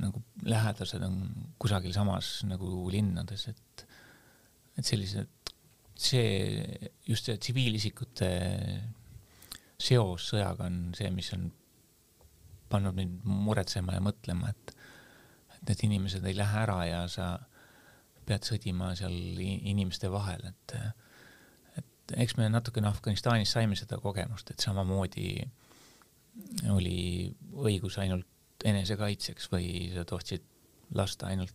nagu 0.00 0.22
lähedased 0.48 1.02
on 1.06 1.18
kusagil 1.60 1.92
samas 1.94 2.40
nagu 2.48 2.88
linnades, 2.90 3.46
et, 3.52 3.84
et 4.78 4.86
sellised, 4.86 5.52
see, 5.98 6.90
just 7.06 7.28
see 7.28 7.38
tsiviilisikute 7.38 8.30
seos 9.82 10.30
sõjaga 10.32 10.68
on 10.70 10.80
see, 10.96 11.10
mis 11.14 11.30
on 11.36 11.50
pannud 12.72 12.96
mind 12.96 13.24
muretsema 13.28 13.96
ja 13.96 14.02
mõtlema, 14.04 14.52
et, 14.52 14.74
et 15.56 15.64
need 15.68 15.86
inimesed 15.88 16.26
ei 16.26 16.36
lähe 16.38 16.62
ära 16.64 16.78
ja 16.88 17.02
sa 17.12 17.34
pead 18.26 18.46
sõdima 18.46 18.92
seal 18.98 19.14
inimeste 19.42 20.08
vahel, 20.12 20.46
et, 20.48 20.76
et 21.78 22.14
eks 22.24 22.36
me 22.38 22.48
natukene 22.50 22.88
Afganistanis 22.88 23.52
saime 23.52 23.76
seda 23.78 23.98
kogemust, 24.02 24.54
et 24.54 24.62
samamoodi 24.62 25.34
oli 26.72 27.00
õigus 27.52 27.98
ainult 28.00 28.31
enesekaitseks 28.64 29.50
või 29.52 29.90
sa 29.94 30.04
tohtsid 30.08 30.44
lasta 30.94 31.28
ainult 31.30 31.54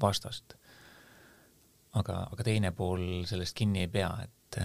vastast. 0.00 0.56
aga, 1.96 2.26
aga 2.32 2.44
teine 2.44 2.72
pool 2.76 3.24
sellest 3.28 3.56
kinni 3.56 3.86
ei 3.86 3.88
pea, 3.88 4.10
et, 4.22 4.58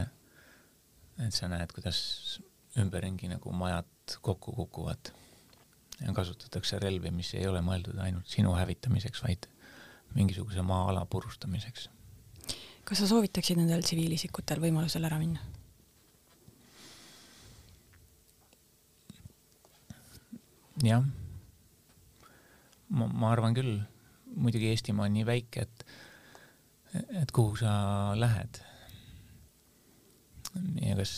et 1.25 1.33
sa 1.33 1.47
näed, 1.47 1.71
kuidas 1.71 2.41
ümberringi 2.81 3.29
nagu 3.31 3.53
majad 3.55 4.17
kokku 4.21 4.51
kukuvad 4.55 5.13
ja 6.01 6.13
kasutatakse 6.13 6.79
relvi, 6.79 7.11
mis 7.11 7.33
ei 7.37 7.47
ole 7.47 7.61
mõeldud 7.63 7.99
ainult 8.03 8.27
sinu 8.27 8.53
hävitamiseks, 8.57 9.23
vaid 9.23 9.47
mingisuguse 10.15 10.61
maa-ala 10.65 11.05
purustamiseks. 11.05 11.89
kas 12.83 12.99
sa 12.99 13.07
soovitaksid 13.07 13.59
nendel 13.61 13.83
tsiviilisikutel 13.85 14.59
võimalusel 14.63 15.05
ära 15.07 15.19
minna? 15.21 15.39
jah, 20.83 21.05
ma, 22.91 23.07
ma 23.07 23.31
arvan 23.31 23.55
küll, 23.57 23.77
muidugi 24.35 24.71
Eestimaa 24.71 25.09
on 25.09 25.15
nii 25.17 25.27
väike, 25.27 25.67
et, 25.67 25.85
et 27.23 27.31
kuhu 27.35 27.57
sa 27.59 27.73
lähed. 28.19 28.61
ja 30.83 30.95
kas 30.99 31.13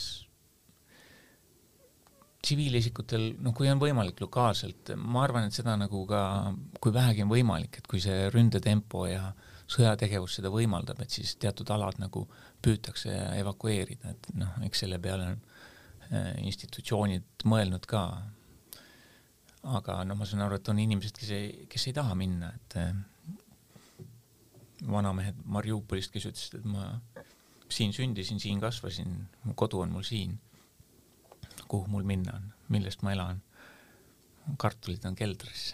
tsiviilisikutel, 2.43 3.29
noh, 3.41 3.53
kui 3.55 3.69
on 3.71 3.79
võimalik 3.81 4.19
lokaalselt, 4.21 4.91
ma 4.99 5.23
arvan, 5.23 5.47
et 5.47 5.55
seda 5.55 5.77
nagu 5.79 6.03
ka, 6.09 6.21
kui 6.83 6.93
vähegi 6.93 7.23
on 7.23 7.31
võimalik, 7.31 7.79
et 7.79 7.87
kui 7.87 8.03
see 8.03 8.27
ründetempo 8.33 9.05
ja 9.07 9.29
sõjategevus 9.71 10.37
seda 10.39 10.51
võimaldab, 10.53 10.99
et 11.03 11.13
siis 11.13 11.37
teatud 11.39 11.69
alad 11.71 12.01
nagu 12.03 12.25
püütakse 12.63 13.13
evakueerida, 13.39 14.11
et 14.11 14.29
noh, 14.39 14.57
eks 14.67 14.83
selle 14.83 14.99
peale 15.03 15.31
on 15.31 15.39
äh, 16.11 16.33
institutsioonid 16.43 17.47
mõelnud 17.49 17.87
ka. 17.89 18.03
Aga 19.63 20.01
noh, 20.07 20.17
ma 20.19 20.27
saan 20.27 20.43
aru, 20.45 20.59
et 20.59 20.69
on 20.71 20.79
inimesed, 20.83 21.17
kes 21.17 21.31
ei, 21.35 21.51
kes 21.71 21.87
ei 21.89 21.95
taha 21.95 22.15
minna, 22.19 22.51
et 22.57 22.77
äh, 22.81 22.91
vanamehed 24.89 25.39
Mariupolist, 25.45 26.11
kes 26.13 26.27
ütlesid, 26.31 26.59
et 26.59 26.67
ma 26.67 26.89
siin 27.71 27.93
sündisin, 27.95 28.41
siin 28.43 28.59
kasvasin, 28.61 29.15
mu 29.47 29.55
kodu 29.57 29.83
on 29.83 29.93
mul 29.93 30.05
siin. 30.07 30.35
Kuhu 31.67 31.87
mul 31.89 32.03
minna 32.05 32.35
on, 32.37 32.51
millest 32.73 33.01
ma 33.01 33.13
elan. 33.15 33.41
kartulid 34.59 35.05
on 35.07 35.15
keldris. 35.15 35.69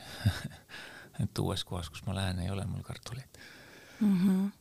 Et 1.24 1.40
uues 1.42 1.64
kohas, 1.66 1.90
kus 1.90 2.04
ma 2.06 2.14
lähen, 2.16 2.40
ei 2.40 2.52
ole 2.54 2.64
mul 2.70 2.84
kartuleid. 2.86 3.40
Mm. 4.00 4.20
-hmm 4.28 4.52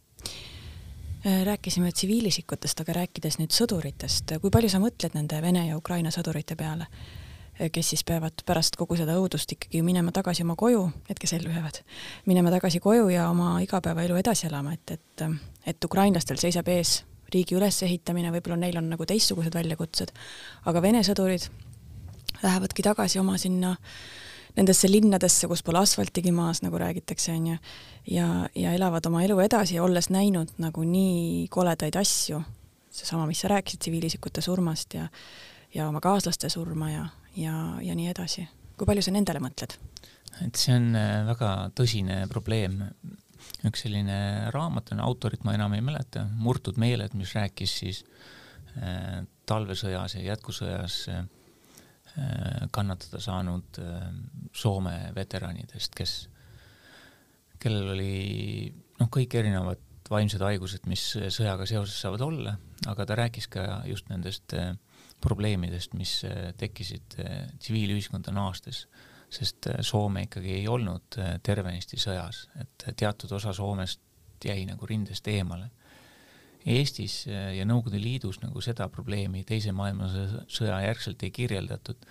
rääkisime 1.44 1.92
tsiviilisikutest, 1.92 2.80
aga 2.80 2.92
rääkides 2.92 3.38
nüüd 3.38 3.50
sõduritest, 3.50 4.36
kui 4.40 4.50
palju 4.54 4.68
sa 4.70 4.78
mõtled 4.78 5.16
nende 5.18 5.40
Vene 5.42 5.64
ja 5.66 5.76
Ukraina 5.76 6.12
sõdurite 6.14 6.54
peale, 6.56 6.86
kes 7.72 7.90
siis 7.90 8.04
peavad 8.06 8.42
pärast 8.46 8.76
kogu 8.78 8.96
seda 8.98 9.16
õudust 9.18 9.52
ikkagi 9.56 9.82
minema 9.82 10.12
tagasi 10.14 10.44
oma 10.44 10.54
koju, 10.58 10.84
need, 11.08 11.18
kes 11.20 11.34
ellu 11.38 11.50
jäävad, 11.50 11.80
minema 12.30 12.52
tagasi 12.54 12.80
koju 12.82 13.08
ja 13.12 13.28
oma 13.32 13.56
igapäevaelu 13.64 14.18
edasi 14.20 14.46
elama, 14.46 14.76
et, 14.78 14.94
et, 14.94 15.24
et 15.66 15.88
ukrainlastel 15.88 16.38
seisab 16.40 16.70
ees 16.72 17.00
riigi 17.34 17.58
ülesehitamine, 17.58 18.30
võib-olla 18.32 18.60
neil 18.62 18.78
on 18.80 18.88
nagu 18.92 19.06
teistsugused 19.06 19.54
väljakutsed, 19.54 20.14
aga 20.70 20.82
Vene 20.82 21.02
sõdurid 21.04 21.48
lähevadki 22.44 22.84
tagasi 22.86 23.20
oma 23.20 23.36
sinna 23.40 23.74
nendesse 24.56 24.88
linnadesse, 24.90 25.50
kus 25.50 25.62
pole 25.66 25.82
asfaltigi 25.82 26.32
maas, 26.34 26.62
nagu 26.64 26.78
räägitakse, 26.80 27.34
onju, 27.34 27.58
ja, 28.10 28.28
ja 28.54 28.72
elavad 28.74 29.06
oma 29.10 29.22
elu 29.26 29.36
edasi, 29.44 29.78
olles 29.82 30.08
näinud 30.14 30.56
nagu 30.62 30.86
nii 30.86 31.46
koledaid 31.52 31.98
asju, 32.00 32.40
seesama, 32.90 33.26
mis 33.28 33.44
sa 33.44 33.52
rääkisid 33.52 33.84
tsiviilisikute 33.84 34.42
surmast 34.42 34.96
ja 34.98 35.10
ja 35.74 35.88
oma 35.88 36.00
kaaslaste 36.00 36.48
surma 36.48 36.90
ja, 36.90 37.06
ja, 37.38 37.54
ja 37.82 37.94
nii 37.98 38.10
edasi. 38.10 38.46
kui 38.78 38.88
palju 38.88 39.04
sa 39.06 39.14
nendele 39.14 39.42
mõtled? 39.42 39.78
et 40.44 40.60
see 40.60 40.76
on 40.76 40.92
äh, 40.98 41.24
väga 41.28 41.54
tõsine 41.78 42.24
probleem 42.30 42.82
üks 43.66 43.84
selline 43.86 44.50
raamat 44.54 44.92
on, 44.94 45.02
autorit 45.02 45.44
ma 45.46 45.54
enam 45.56 45.74
ei 45.74 45.82
mäleta, 45.84 46.26
Murtud 46.38 46.78
meeled, 46.80 47.14
mis 47.18 47.32
rääkis 47.36 47.74
siis 47.82 48.04
äh, 48.78 49.24
talvesõjas 49.48 50.18
ja 50.18 50.24
jätkusõjas 50.32 50.98
äh, 51.14 51.24
kannatada 52.74 53.20
saanud 53.22 53.80
äh, 53.82 54.08
Soome 54.54 54.96
veteranidest, 55.16 55.94
kes, 55.98 56.14
kellel 57.62 57.94
oli 57.94 58.72
noh, 58.98 59.10
kõik 59.14 59.38
erinevad 59.38 59.82
vaimsed 60.08 60.42
haigused, 60.42 60.86
mis 60.88 61.02
sõjaga 61.34 61.66
seoses 61.68 61.98
saavad 62.00 62.22
olla, 62.24 62.54
aga 62.88 63.06
ta 63.06 63.16
rääkis 63.18 63.48
ka 63.52 63.82
just 63.88 64.08
nendest 64.12 64.54
äh, 64.56 64.72
probleemidest, 65.20 65.94
mis 65.98 66.20
äh, 66.26 66.52
tekkisid 66.58 67.18
äh, 67.22 67.46
tsiviilühiskonda 67.58 68.32
naastes. 68.34 68.86
Sest 69.30 69.68
äh, 69.68 69.80
Soome 69.84 70.24
ikkagi 70.28 70.54
ei 70.60 70.68
olnud 70.70 71.18
tervenisti 71.44 72.00
sõjas, 72.00 72.46
et 72.60 72.88
teatud 72.96 73.32
osa 73.36 73.52
Soomest 73.52 74.00
jäi 74.44 74.62
nagu 74.68 74.86
rindest 74.86 75.26
eemale. 75.28 75.70
Eestis 76.68 77.22
ja 77.26 77.64
Nõukogude 77.64 78.00
Liidus 78.02 78.40
nagu 78.42 78.60
seda 78.60 78.88
probleemi 78.92 79.44
Teise 79.46 79.70
maailmasõja 79.72 80.80
järgselt 80.84 81.22
ei 81.24 81.30
kirjeldatud, 81.32 82.02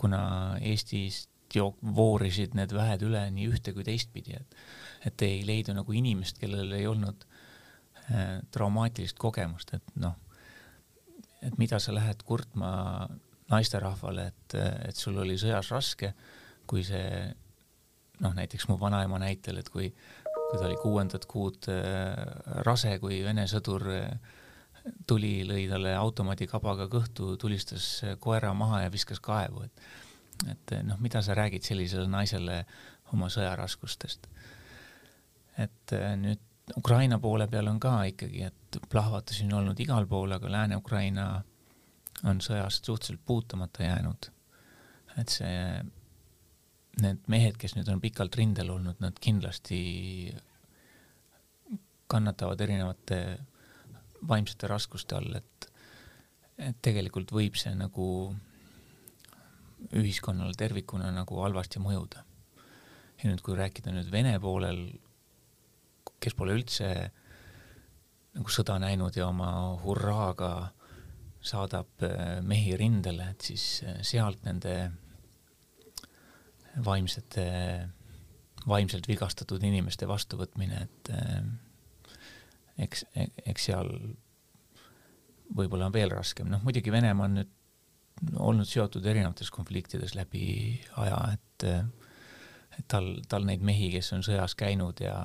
kuna 0.00 0.22
Eestist 0.64 1.28
jo-, 1.54 1.74
voorisid 1.82 2.56
need 2.58 2.72
väed 2.74 3.04
üle 3.06 3.22
nii 3.34 3.48
ühte 3.52 3.74
kui 3.76 3.84
teistpidi, 3.86 4.36
et 4.38 4.56
et 5.02 5.22
ei 5.26 5.40
leidu 5.46 5.74
nagu 5.74 5.94
inimest, 5.98 6.38
kellel 6.38 6.70
ei 6.76 6.86
olnud 6.86 7.24
äh, 7.26 8.38
traumaatilist 8.54 9.18
kogemust, 9.18 9.72
et 9.74 9.96
noh, 9.98 10.14
et 11.42 11.58
mida 11.58 11.78
sa 11.82 11.94
lähed 11.94 12.22
kurtma 12.24 13.08
naisterahvale, 13.50 14.26
et, 14.32 14.54
et 14.88 14.96
sul 14.96 15.18
oli 15.18 15.36
sõjas 15.40 15.70
raske 15.74 16.12
kui 16.66 16.84
see 16.86 17.08
noh, 18.22 18.34
näiteks 18.36 18.68
mu 18.70 18.78
vanaema 18.80 19.18
näitel, 19.22 19.58
et 19.60 19.68
kui, 19.72 19.90
kui 19.90 20.58
ta 20.58 20.66
oli 20.68 20.78
kuuendat 20.80 21.26
kuud 21.30 21.68
äh, 21.72 22.14
rase, 22.66 22.96
kui 23.02 23.22
Vene 23.24 23.46
sõdur 23.50 23.88
äh, 23.92 24.38
tuli, 25.08 25.40
lõi 25.48 25.66
talle 25.70 25.94
automaadikabaga 25.98 26.88
kõhtu, 26.92 27.34
tulistas 27.40 27.88
äh, 28.06 28.16
koera 28.22 28.54
maha 28.56 28.84
ja 28.86 28.94
viskas 28.94 29.22
kaevu, 29.22 29.66
et 29.68 29.84
et 30.48 30.72
noh, 30.82 30.96
mida 30.98 31.20
sa 31.22 31.36
räägid 31.38 31.62
sellisele 31.62 32.08
naisele 32.10 32.64
oma 33.14 33.28
sõjaraskustest. 33.30 34.24
et 35.60 35.92
nüüd 36.18 36.40
Ukraina 36.76 37.18
poole 37.18 37.48
peal 37.50 37.66
on 37.68 37.80
ka 37.80 37.96
ikkagi, 38.08 38.44
et 38.46 38.78
plahvatusi 38.90 39.44
on 39.48 39.58
olnud 39.60 39.80
igal 39.82 40.06
pool, 40.06 40.32
aga 40.32 40.50
Lääne-Ukraina 40.50 41.26
on 42.28 42.40
sõjast 42.40 42.86
suhteliselt 42.86 43.24
puutumata 43.26 43.82
jäänud. 43.82 44.30
et 45.20 45.28
see 45.28 45.82
need 47.02 47.26
mehed, 47.28 47.56
kes 47.60 47.74
nüüd 47.76 47.88
on 47.92 48.00
pikalt 48.00 48.36
rindel 48.36 48.70
olnud, 48.72 49.00
nad 49.00 49.18
kindlasti 49.20 49.80
kannatavad 52.12 52.60
erinevate 52.60 53.18
vaimsete 54.28 54.68
raskuste 54.70 55.16
all, 55.16 55.36
et, 55.36 55.68
et 56.58 56.80
tegelikult 56.84 57.32
võib 57.32 57.56
see 57.60 57.72
nagu 57.76 58.06
ühiskonnale 59.98 60.54
tervikuna 60.56 61.10
nagu 61.12 61.40
halvasti 61.42 61.80
mõjuda. 61.82 62.24
ja 63.22 63.30
nüüd, 63.30 63.40
kui 63.44 63.56
rääkida 63.56 63.94
nüüd 63.94 64.10
Vene 64.12 64.38
poolel, 64.40 64.84
kes 66.22 66.36
pole 66.38 66.54
üldse 66.56 66.88
nagu 68.32 68.52
sõda 68.52 68.78
näinud 68.80 69.16
ja 69.18 69.28
oma 69.28 69.50
hurraaga 69.82 70.52
saadab 71.42 72.04
eh, 72.06 72.38
mehi 72.46 72.76
rindele, 72.78 73.32
et 73.34 73.48
siis 73.50 73.66
eh, 73.84 73.98
sealt 74.06 74.44
nende 74.46 74.76
vaimsete, 76.86 77.46
vaimselt 78.64 79.08
vigastatud 79.10 79.62
inimeste 79.66 80.06
vastuvõtmine, 80.08 80.78
et 80.86 81.10
eks, 82.80 83.02
eks 83.44 83.66
seal 83.68 83.90
võib-olla 85.52 85.90
on 85.90 85.92
veel 85.92 86.14
raskem, 86.14 86.48
noh 86.48 86.62
muidugi 86.64 86.94
Venemaa 86.94 87.28
on 87.28 87.36
nüüd 87.42 87.52
olnud 88.38 88.68
seotud 88.68 89.04
erinevates 89.04 89.50
konfliktides 89.52 90.14
läbi 90.16 90.78
aja, 91.02 91.18
et 91.34 91.66
et 92.78 92.86
tal, 92.88 93.18
tal 93.28 93.44
neid 93.44 93.60
mehi, 93.64 93.90
kes 93.92 94.12
on 94.16 94.24
sõjas 94.24 94.54
käinud 94.56 95.02
ja 95.04 95.16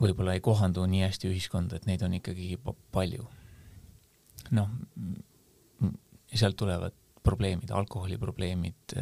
võib-olla 0.00 0.34
ei 0.36 0.42
kohandu 0.44 0.86
nii 0.88 1.04
hästi 1.04 1.30
ühiskonda, 1.30 1.76
et 1.76 1.86
neid 1.88 2.02
on 2.06 2.16
ikkagi 2.18 2.56
palju. 2.92 3.26
noh, 4.56 4.70
sealt 6.34 6.56
tulevad 6.58 6.94
probleemid, 7.22 7.70
alkoholiprobleemid, 7.70 8.94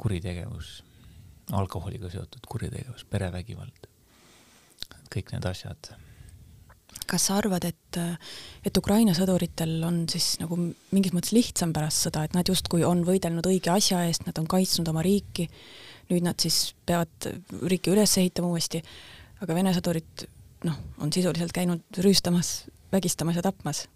kuritegevus, 0.00 0.80
alkoholiga 1.52 2.10
seotud 2.10 2.46
kuritegevus, 2.48 3.04
perevägivald, 3.04 3.90
kõik 5.12 5.34
need 5.34 5.46
asjad 5.50 5.92
kas 7.10 7.26
sa 7.26 7.38
arvad, 7.40 7.64
et, 7.66 7.98
et 8.66 8.78
Ukraina 8.78 9.14
sõduritel 9.16 9.80
on 9.86 10.04
siis 10.10 10.36
nagu 10.38 10.58
mingis 10.94 11.14
mõttes 11.14 11.34
lihtsam 11.34 11.72
pärast 11.74 12.06
sõda, 12.06 12.22
et 12.26 12.36
nad 12.36 12.46
justkui 12.46 12.84
on 12.86 13.02
võidelnud 13.06 13.46
õige 13.50 13.72
asja 13.72 14.04
eest, 14.06 14.26
nad 14.28 14.38
on 14.38 14.46
kaitsnud 14.50 14.88
oma 14.92 15.02
riiki, 15.02 15.48
nüüd 16.12 16.26
nad 16.26 16.38
siis 16.42 16.72
peavad 16.86 17.30
riiki 17.70 17.90
üles 17.94 18.14
ehitama 18.20 18.52
uuesti, 18.52 18.82
aga 19.40 19.56
Vene 19.56 19.72
sõdurid 19.76 20.26
noh, 20.68 20.76
on 21.00 21.12
sisuliselt 21.12 21.54
käinud 21.56 22.02
rüüstamas, 22.04 22.70
vägistamas 22.92 23.40
ja 23.40 23.46
tapmas? 23.46 23.86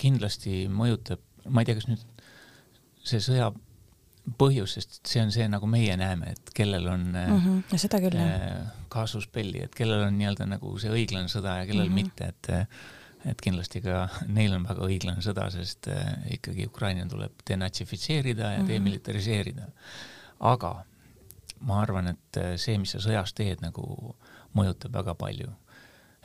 kindlasti 0.00 0.62
mõjutab, 0.72 1.20
ma 1.52 1.60
ei 1.60 1.68
tea, 1.68 1.76
kas 1.76 1.88
nüüd 1.90 2.04
see 3.04 3.20
sõja 3.20 3.50
põhjus, 4.40 4.78
sest 4.78 5.00
see 5.08 5.20
on 5.20 5.32
see, 5.32 5.44
nagu 5.48 5.68
meie 5.68 5.92
näeme, 6.00 6.32
et 6.36 6.52
kellel 6.56 6.86
on 6.88 7.04
mm 7.12 7.34
-hmm. 7.34 7.58
ja 7.72 7.78
seda 7.78 8.00
küll, 8.00 8.16
jah. 8.16 8.70
kaasuspelli, 8.88 9.62
et 9.64 9.74
kellel 9.74 10.06
on 10.06 10.18
nii-öelda 10.18 10.46
nagu 10.48 10.72
see 10.78 10.92
õiglane 10.92 11.28
sõda 11.28 11.58
ja 11.60 11.66
kellel 11.66 11.88
mm 11.88 11.96
-hmm. 11.96 12.08
mitte, 12.08 12.28
et 12.28 13.28
et 13.28 13.40
kindlasti 13.40 13.80
ka 13.80 14.08
neil 14.38 14.54
on 14.54 14.64
väga 14.68 14.84
õiglane 14.86 15.24
sõda, 15.24 15.50
sest 15.50 15.88
äh, 15.88 16.14
ikkagi 16.38 16.66
Ukraina 16.66 17.06
tuleb 17.08 17.32
denatsifitseerida 17.48 18.52
ja 18.52 18.58
mm 18.58 18.64
-hmm. 18.64 18.68
demilitariseerida. 18.68 19.68
aga 20.40 20.84
ma 21.60 21.80
arvan, 21.82 22.06
et 22.06 22.36
äh, 22.36 22.56
see, 22.56 22.78
mis 22.78 22.90
sa 22.90 22.98
sõjas 22.98 23.34
teed, 23.34 23.60
nagu 23.60 24.16
mõjutab 24.54 24.94
väga 24.94 25.14
palju. 25.14 25.50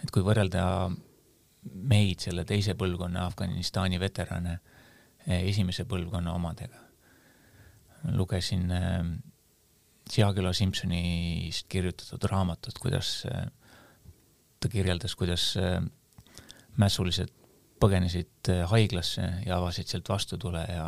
et 0.04 0.12
kui 0.12 0.24
võrrelda 0.24 0.92
meid, 1.64 2.20
selle 2.20 2.44
teise 2.46 2.74
põlvkonna 2.76 3.26
Afganistani 3.26 4.00
veterane, 4.00 4.60
esimese 5.26 5.86
põlvkonna 5.88 6.34
omadega 6.34 6.84
lugesin 8.12 8.72
äh, 8.72 9.06
Seaküla 10.10 10.54
Simsonist 10.54 11.68
kirjutatud 11.72 12.28
raamatut, 12.30 12.80
kuidas 12.80 13.24
äh, 13.32 13.46
ta 14.60 14.70
kirjeldas, 14.70 15.16
kuidas 15.16 15.54
äh, 15.58 15.80
mässulised 16.78 17.32
põgenesid 17.84 18.52
haiglasse 18.72 19.24
ja 19.46 19.58
avasid 19.58 19.90
sealt 19.92 20.10
vastutule 20.10 20.62
ja 20.70 20.88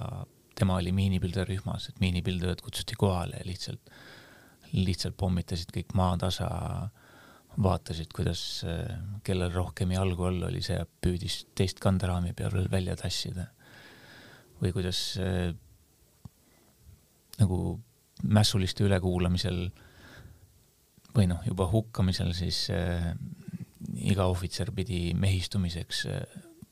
tema 0.56 0.78
oli 0.80 0.93
miinipilderühmas, 0.95 1.89
et 1.89 2.00
miinipildujad 2.00 2.62
kutsuti 2.63 2.95
kohale 2.95 3.41
ja 3.41 3.48
lihtsalt, 3.48 3.91
lihtsalt 4.71 5.17
pommitasid 5.19 5.74
kõik 5.76 5.91
maatasa, 5.95 6.48
vaatasid, 7.62 8.10
kuidas, 8.15 8.65
kellel 9.24 9.54
rohkem 9.54 9.94
jalgu 9.96 10.28
all 10.28 10.48
oli, 10.50 10.62
see 10.65 10.80
püüdis 11.02 11.46
teist 11.56 11.80
kanderaami 11.84 12.34
peal 12.36 12.56
välja 12.72 12.96
tassida. 13.00 13.52
või 14.62 14.72
kuidas 14.72 15.00
nagu 17.39 17.58
mässuliste 18.24 18.86
ülekuulamisel 18.86 19.68
või 21.15 21.28
noh, 21.32 21.44
juba 21.48 21.68
hukkamisel 21.72 22.34
siis 22.36 22.65
äh, 22.74 23.12
iga 24.04 24.28
ohvitser 24.32 24.72
pidi 24.76 25.13
mehistumiseks 25.18 26.06
äh, 26.12 26.24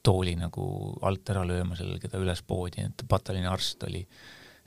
tooli 0.04 0.36
nagu 0.36 0.66
alt 1.06 1.30
ära 1.32 1.46
lööma 1.48 1.78
sellel, 1.80 2.02
keda 2.04 2.20
üles 2.20 2.44
poodi, 2.44 2.84
et 2.84 3.06
pataljoni 3.08 3.48
arst 3.48 3.86
oli, 3.88 4.04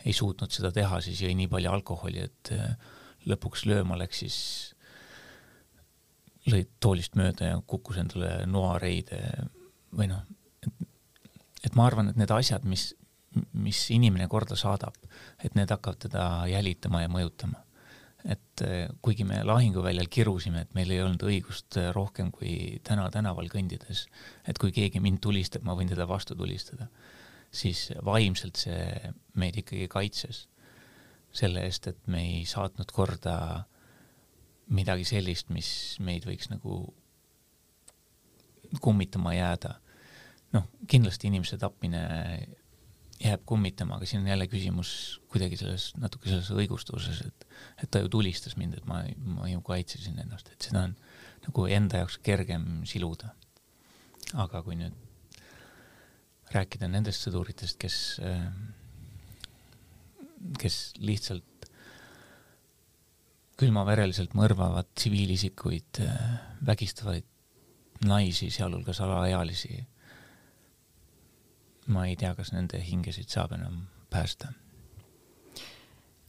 ei 0.07 0.15
suutnud 0.17 0.53
seda 0.53 0.71
teha, 0.73 1.01
siis 1.05 1.21
jõi 1.21 1.35
nii 1.37 1.51
palju 1.53 1.73
alkoholi, 1.73 2.25
et 2.25 2.53
äh, 2.57 2.95
lõpuks 3.29 3.67
lööma 3.69 3.99
läks, 4.01 4.23
siis 4.25 4.39
lõi 6.51 6.65
toolist 6.81 7.17
mööda 7.19 7.53
ja 7.53 7.61
kukkus 7.67 7.99
endale 8.01 8.47
noareide 8.51 9.21
või 9.97 10.09
noh, 10.11 10.23
et 11.67 11.77
ma 11.79 11.87
arvan, 11.89 12.11
et 12.11 12.19
need 12.21 12.33
asjad, 12.35 12.67
mis, 12.69 12.91
mis 13.57 13.81
inimene 13.95 14.29
korda 14.31 14.59
saadab, 14.59 14.97
et 15.43 15.57
need 15.59 15.71
hakkavad 15.73 16.07
teda 16.07 16.27
jälitama 16.51 17.05
ja 17.05 17.13
mõjutama. 17.13 17.63
et 18.27 18.63
eh, 18.67 18.89
kuigi 19.07 19.23
me 19.23 19.37
lahinguväljal 19.47 20.09
kirusime, 20.11 20.65
et 20.65 20.73
meil 20.75 20.91
ei 20.91 20.99
olnud 20.99 21.21
õigust 21.29 21.77
eh, 21.79 21.93
rohkem 21.95 22.33
kui 22.35 22.81
täna 22.83 23.05
tänaval 23.15 23.47
kõndides, 23.53 24.01
et 24.51 24.59
kui 24.59 24.73
keegi 24.75 24.99
mind 24.99 25.21
tulistab, 25.23 25.63
ma 25.63 25.77
võin 25.79 25.93
teda 25.93 26.09
vastu 26.11 26.35
tulistada, 26.35 26.89
siis 27.55 27.93
vaimselt 28.03 28.59
see 28.59 29.13
meid 29.39 29.61
ikkagi 29.63 29.87
kaitses 29.93 30.49
selle 31.31 31.63
eest, 31.69 31.87
et 31.93 32.01
me 32.11 32.25
ei 32.25 32.43
saatnud 32.49 32.91
korda 32.91 33.37
midagi 34.73 35.07
sellist, 35.07 35.51
mis 35.55 35.69
meid 36.03 36.27
võiks 36.27 36.51
nagu 36.51 36.81
kummitama 38.83 39.35
jääda. 39.37 39.77
noh, 40.55 40.65
kindlasti 40.89 41.29
inimese 41.29 41.59
tapmine 41.61 42.01
jääb 43.21 43.43
kummitama, 43.49 43.97
aga 43.97 44.07
siin 44.07 44.23
on 44.23 44.29
jälle 44.31 44.47
küsimus 44.49 44.91
kuidagi 45.33 45.57
selles, 45.61 45.89
natuke 46.01 46.29
selles 46.31 46.51
õigustuses, 46.53 47.23
et, 47.27 47.47
et 47.83 47.91
ta 47.91 48.01
ju 48.03 48.11
tulistas 48.13 48.57
mind, 48.61 48.77
et 48.79 48.87
ma, 48.89 49.03
ma 49.37 49.49
ju 49.49 49.63
kaitsesin 49.65 50.19
ennast, 50.23 50.51
et 50.53 50.69
seda 50.69 50.85
on 50.89 50.95
nagu 51.47 51.67
enda 51.79 52.03
jaoks 52.03 52.19
kergem 52.25 52.85
siluda. 52.89 53.33
aga 54.35 54.63
kui 54.67 54.75
nüüd 54.79 54.95
rääkida 56.55 56.89
nendest 56.91 57.25
sõduritest, 57.27 57.79
kes, 57.79 57.97
kes 60.61 60.79
lihtsalt 60.99 61.56
külmavereliselt 63.57 64.35
mõrvavad 64.37 64.89
tsiviilisikuid, 64.95 66.03
vägistavad 66.67 67.25
naisi, 68.05 68.51
sealhulgas 68.53 69.01
alaealisi 69.01 69.79
ma 71.93 72.07
ei 72.07 72.17
tea, 72.19 72.33
kas 72.37 72.53
nende 72.55 72.81
hingesid 72.83 73.31
saab 73.31 73.55
enam 73.57 73.85
päästa. 74.11 74.53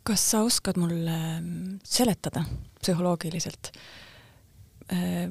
kas 0.07 0.23
sa 0.31 0.39
oskad 0.47 0.77
mulle 0.79 1.17
mm, 1.39 1.79
seletada 1.83 2.45
psühholoogiliselt? 2.79 3.73
Äh, 4.93 5.25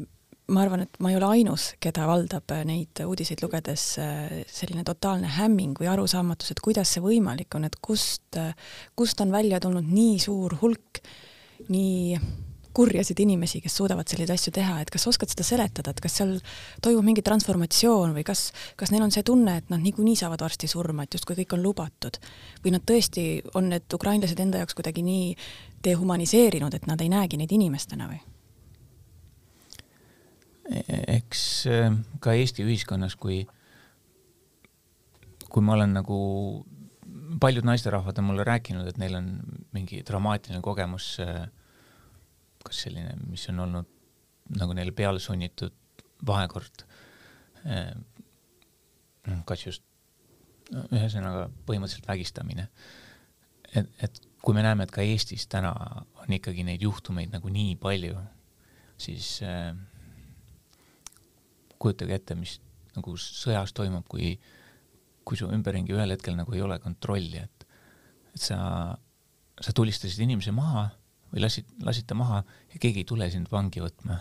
ma 0.53 0.61
arvan, 0.61 0.83
et 0.85 0.99
ma 1.01 1.09
ei 1.09 1.17
ole 1.17 1.31
ainus, 1.39 1.71
keda 1.81 2.05
valdab 2.11 2.53
äh, 2.53 2.61
neid 2.69 3.01
uudiseid 3.07 3.41
lugedes 3.41 3.87
äh, 4.03 4.43
selline 4.53 4.85
totaalne 4.85 5.31
hämming 5.39 5.79
või 5.81 5.89
arusaamatus, 5.95 6.53
et 6.53 6.61
kuidas 6.61 6.93
see 6.93 7.05
võimalik 7.05 7.57
on, 7.57 7.65
et 7.65 7.79
kust, 7.81 8.37
kust 8.99 9.25
on 9.25 9.33
välja 9.33 9.63
tulnud 9.65 9.89
nii 9.89 10.19
suur 10.21 10.59
hulk 10.61 11.01
nii 11.69 12.19
kurjasid 12.77 13.21
inimesi, 13.25 13.63
kes 13.65 13.77
suudavad 13.79 14.09
selliseid 14.09 14.35
asju 14.35 14.53
teha, 14.59 14.75
et 14.83 14.91
kas 14.93 15.07
oskad 15.09 15.31
seda 15.33 15.47
seletada, 15.49 15.95
et 15.95 16.01
kas 16.05 16.19
seal 16.19 16.35
toimub 16.85 17.07
mingi 17.07 17.25
transformatsioon 17.25 18.13
või 18.19 18.25
kas, 18.29 18.51
kas 18.77 18.93
neil 18.93 19.07
on 19.07 19.15
see 19.15 19.25
tunne, 19.25 19.57
et 19.63 19.73
nad 19.73 19.81
niikuinii 19.81 20.19
saavad 20.21 20.45
varsti 20.45 20.69
surma, 20.69 21.07
et 21.07 21.17
justkui 21.17 21.39
kõik 21.39 21.57
on 21.57 21.65
lubatud 21.65 22.21
või 22.65 22.75
nad 22.77 22.85
tõesti 22.85 23.27
on 23.57 23.71
need 23.73 23.97
ukrainlased 23.97 24.41
enda 24.45 24.61
jaoks 24.61 24.77
kuidagi 24.77 25.05
nii 25.07 25.33
dehumaniseerinud, 25.89 26.77
et 26.77 26.89
nad 26.91 27.01
ei 27.01 27.13
näegi 27.13 27.41
neid 27.41 27.57
inimestena 27.57 28.11
või? 28.13 28.21
eks 31.17 31.43
äh, 31.71 31.93
ka 32.21 32.35
Eesti 32.35 32.65
ühiskonnas, 32.67 33.15
kui, 33.17 33.45
kui 35.49 35.63
ma 35.63 35.77
olen 35.79 35.95
nagu 35.97 36.19
paljud 37.41 37.67
naisterahvad 37.69 38.19
on 38.19 38.31
mulle 38.31 38.45
rääkinud, 38.47 38.87
et 38.89 38.99
neil 38.99 39.15
on 39.19 39.31
mingi 39.77 40.03
dramaatiline 40.07 40.63
kogemus 40.65 41.17
äh, 41.21 41.47
kas 42.67 42.85
selline, 42.87 43.15
mis 43.31 43.47
on 43.53 43.63
olnud 43.67 43.91
nagu 44.59 44.77
neile 44.77 44.95
peale 44.97 45.23
sunnitud 45.23 45.75
vahekord, 46.27 46.85
eh, 47.67 47.93
kas 49.49 49.67
just, 49.67 49.85
ühesõnaga 50.67 51.47
põhimõtteliselt 51.67 52.09
vägistamine. 52.09 52.69
et, 53.75 53.91
et 54.03 54.21
kui 54.43 54.55
me 54.55 54.63
näeme, 54.63 54.87
et 54.87 54.95
ka 54.95 55.03
Eestis 55.03 55.47
täna 55.51 55.73
on 56.23 56.33
ikkagi 56.33 56.65
neid 56.67 56.83
juhtumeid 56.83 57.33
nagu 57.35 57.51
nii 57.51 57.77
palju, 57.83 58.19
siis 58.99 59.41
äh, 59.47 59.75
kujutage 61.79 62.19
ette, 62.19 62.35
mis 62.35 62.59
nagu 62.97 63.15
sõjas 63.21 63.75
toimub, 63.77 64.07
kui, 64.09 64.35
kui 65.27 65.39
su 65.39 65.49
ümberringi 65.51 65.95
ühel 65.97 66.15
hetkel 66.15 66.37
nagu 66.39 66.55
ei 66.55 66.63
ole 66.63 66.79
kontrolli, 66.83 67.43
et, 67.43 67.67
et 68.35 68.43
sa, 68.49 68.59
sa 69.61 69.75
tulistasid 69.75 70.23
inimese 70.23 70.55
maha 70.55 70.87
või 71.33 71.43
lasid, 71.43 71.69
lasid 71.85 72.07
ta 72.09 72.17
maha 72.19 72.43
ja 72.73 72.81
keegi 72.81 73.03
ei 73.03 73.09
tule 73.09 73.29
sind 73.33 73.51
vangi 73.53 73.83
võtma. 73.83 74.21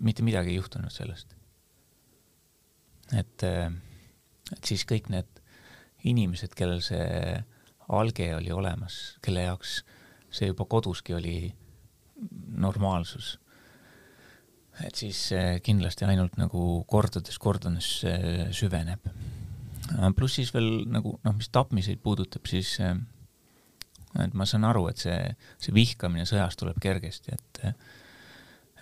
mitte 0.00 0.22
midagi 0.26 0.50
ei 0.50 0.56
juhtunud 0.58 0.90
sellest. 0.90 1.34
et, 3.12 3.42
et 3.44 4.64
siis 4.64 4.84
kõik 4.86 5.10
need 5.10 5.42
inimesed, 6.04 6.54
kellel 6.54 6.82
see 6.84 7.42
alge 7.88 8.28
oli 8.36 8.52
olemas, 8.52 9.16
kelle 9.24 9.44
jaoks 9.44 9.82
see 10.34 10.50
juba 10.50 10.64
koduski 10.64 11.14
oli 11.14 11.36
normaalsus, 12.56 13.38
et 14.84 14.94
siis 14.98 15.28
kindlasti 15.62 16.06
ainult 16.08 16.36
nagu 16.40 16.84
kordades, 16.90 17.38
kordades 17.38 17.90
süveneb. 18.56 19.06
Pluss 20.16 20.38
siis 20.40 20.52
veel 20.54 20.84
nagu 20.90 21.18
noh, 21.24 21.34
mis 21.36 21.50
tapmiseid 21.52 22.00
puudutab, 22.04 22.46
siis 22.48 22.78
et 24.22 24.34
ma 24.36 24.46
saan 24.46 24.64
aru, 24.68 24.86
et 24.90 25.00
see, 25.02 25.18
see 25.60 25.74
vihkamine 25.74 26.26
sõjas 26.28 26.56
tuleb 26.60 26.80
kergesti, 26.82 27.34
et 27.34 27.62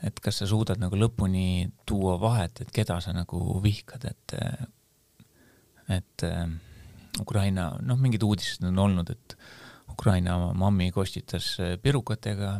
et 0.02 0.18
kas 0.18 0.40
sa 0.40 0.48
suudad 0.50 0.80
nagu 0.82 0.98
lõpuni 0.98 1.70
tuua 1.86 2.16
vahet, 2.18 2.64
et 2.64 2.70
keda 2.74 2.98
sa 3.00 3.14
nagu 3.14 3.38
vihkad, 3.62 4.08
et 4.10 4.36
et 5.92 6.24
äh, 6.26 6.46
Ukraina, 7.20 7.72
noh, 7.84 7.98
mingid 8.00 8.22
uudised 8.24 8.64
on 8.66 8.78
olnud, 8.78 9.10
et 9.12 9.36
Ukraina 9.92 10.36
mammi 10.58 10.90
kostitas 10.94 11.54
äh, 11.60 11.76
pirukatega 11.82 12.56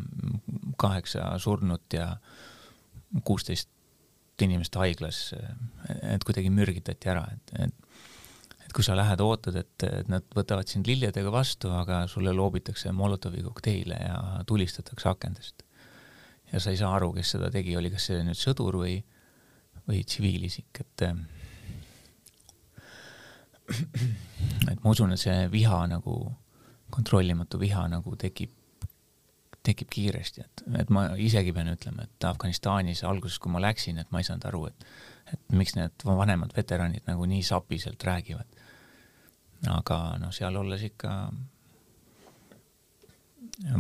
kaheksa 0.78 1.32
surnut 1.43 1.95
ja 1.95 2.16
kuusteist 3.24 3.70
inimest 4.43 4.74
haiglas, 4.74 5.18
et 6.03 6.24
kuidagi 6.26 6.51
mürgitati 6.51 7.11
ära, 7.12 7.26
et, 7.30 7.53
et 7.66 7.91
et 8.72 8.76
kui 8.78 8.86
sa 8.86 8.94
lähed, 8.96 9.20
ootad, 9.20 9.56
et, 9.60 9.84
et 9.84 10.08
nad 10.08 10.24
võtavad 10.32 10.64
sind 10.70 10.86
lilledega 10.88 11.28
vastu, 11.32 11.68
aga 11.76 12.06
sulle 12.08 12.32
loobitakse 12.32 12.92
Molotovi 12.96 13.42
kokteile 13.44 13.98
ja 14.00 14.40
tulistatakse 14.48 15.08
akendest. 15.10 15.62
ja 16.52 16.60
sa 16.60 16.70
ei 16.72 16.76
saa 16.80 16.94
aru, 16.96 17.12
kes 17.12 17.30
seda 17.34 17.50
tegi, 17.52 17.76
oli 17.76 17.90
kas 17.92 18.06
see 18.08 18.22
nüüd 18.24 18.36
sõdur 18.36 18.76
või, 18.80 19.04
või 19.88 20.04
tsiviilisik, 20.08 20.80
et 20.80 21.02
et 24.72 24.80
ma 24.80 24.90
usun, 24.90 25.12
et 25.12 25.20
see 25.20 25.48
viha 25.52 25.86
nagu, 25.92 26.32
kontrollimatu 26.92 27.58
viha 27.60 27.88
nagu 27.92 28.16
tekib, 28.16 28.50
tekib 29.62 29.88
kiiresti, 29.92 30.40
et, 30.48 30.64
et 30.80 30.90
ma 30.92 31.12
isegi 31.20 31.52
pean 31.52 31.68
ütlema, 31.74 32.02
et 32.08 32.24
Afganistanis 32.24 33.04
alguses, 33.04 33.38
kui 33.38 33.52
ma 33.52 33.60
läksin, 33.60 33.98
et 34.00 34.10
ma 34.12 34.18
ei 34.24 34.28
saanud 34.28 34.48
aru, 34.48 34.66
et 34.72 34.86
et 35.32 35.54
miks 35.56 35.72
need 35.78 36.02
vanemad 36.04 36.52
veteranid 36.52 37.06
nagu 37.08 37.24
nii 37.30 37.40
sapiselt 37.46 38.02
räägivad 38.04 38.44
aga 39.70 39.98
noh, 40.18 40.32
seal 40.34 40.56
olles 40.56 40.82
ikka 40.82 41.12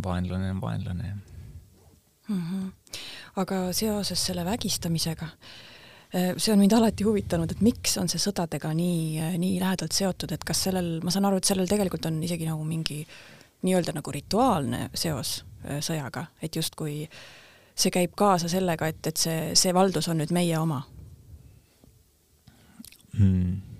vaenlane 0.04 0.50
on 0.50 0.60
vaenlane 0.60 1.14
mm. 2.28 2.42
-hmm. 2.42 2.72
aga 3.36 3.72
seoses 3.72 4.26
selle 4.26 4.44
vägistamisega, 4.44 5.26
eh, 6.14 6.34
see 6.36 6.52
on 6.52 6.58
mind 6.58 6.72
alati 6.72 7.04
huvitanud, 7.04 7.50
et 7.50 7.60
miks 7.60 7.98
on 7.98 8.08
see 8.08 8.20
sõdadega 8.20 8.74
nii, 8.74 9.18
eh, 9.18 9.38
nii 9.38 9.60
lähedalt 9.60 9.92
seotud, 9.92 10.32
et 10.32 10.44
kas 10.44 10.62
sellel, 10.62 11.00
ma 11.04 11.10
saan 11.10 11.24
aru, 11.24 11.36
et 11.36 11.44
sellel 11.44 11.66
tegelikult 11.66 12.06
on 12.06 12.22
isegi 12.22 12.46
nagu 12.46 12.64
mingi 12.64 13.06
nii-öelda 13.62 13.92
nagu 13.94 14.12
rituaalne 14.12 14.90
seos 14.94 15.44
eh, 15.64 15.80
sõjaga, 15.80 16.26
et 16.42 16.56
justkui 16.56 17.08
see 17.74 17.90
käib 17.90 18.14
kaasa 18.16 18.48
sellega, 18.48 18.86
et, 18.86 19.06
et 19.06 19.16
see, 19.16 19.54
see 19.54 19.74
valdus 19.74 20.08
on 20.08 20.18
nüüd 20.22 20.32
meie 20.32 20.58
oma 20.58 20.82
mm 23.12 23.71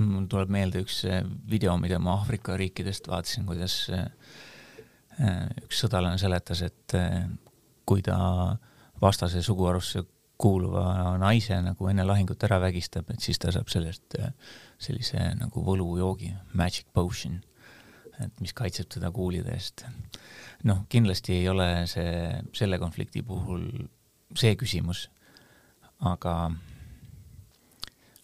mul 0.00 0.26
tuleb 0.30 0.52
meelde 0.52 0.82
üks 0.84 1.02
äh, 1.08 1.20
video, 1.50 1.74
mida 1.80 1.98
ma 2.02 2.16
Aafrika 2.18 2.56
riikidest 2.58 3.08
vaatasin, 3.10 3.44
kuidas 3.48 3.76
äh, 3.92 4.08
äh, 5.20 5.46
üks 5.66 5.82
sõdalane 5.84 6.20
seletas, 6.20 6.64
et 6.64 6.96
kui 7.88 8.02
ta 8.04 8.16
vastase 9.02 9.42
suguharusse 9.42 10.04
kuuluva 10.42 11.14
naise 11.22 11.58
nagu 11.62 11.86
enne 11.90 12.04
lahingut 12.06 12.42
ära 12.46 12.58
vägistab, 12.62 13.10
et 13.12 13.22
siis 13.22 13.38
ta 13.38 13.52
saab 13.54 13.70
sellest 13.70 14.16
sellise 14.82 15.20
nagu 15.38 15.62
võlujoogi, 15.62 16.32
magic 16.58 16.88
potion, 16.94 17.36
et 18.22 18.42
mis 18.42 18.54
kaitseb 18.56 18.90
teda 18.90 19.12
kuulide 19.14 19.54
eest. 19.54 19.84
noh, 20.66 20.84
kindlasti 20.90 21.36
ei 21.40 21.48
ole 21.50 21.86
see 21.90 22.42
selle 22.54 22.78
konflikti 22.82 23.22
puhul 23.26 23.66
see 24.38 24.54
küsimus, 24.58 25.08
aga 26.00 26.34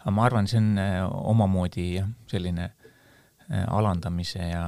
aga 0.08 0.16
ma 0.16 0.24
arvan, 0.24 0.46
see 0.48 0.56
on 0.56 0.78
äh, 0.80 1.02
omamoodi 1.04 1.82
jah, 1.98 2.08
selline 2.30 2.70
äh, 2.70 3.66
alandamise 3.68 4.40
ja 4.40 4.64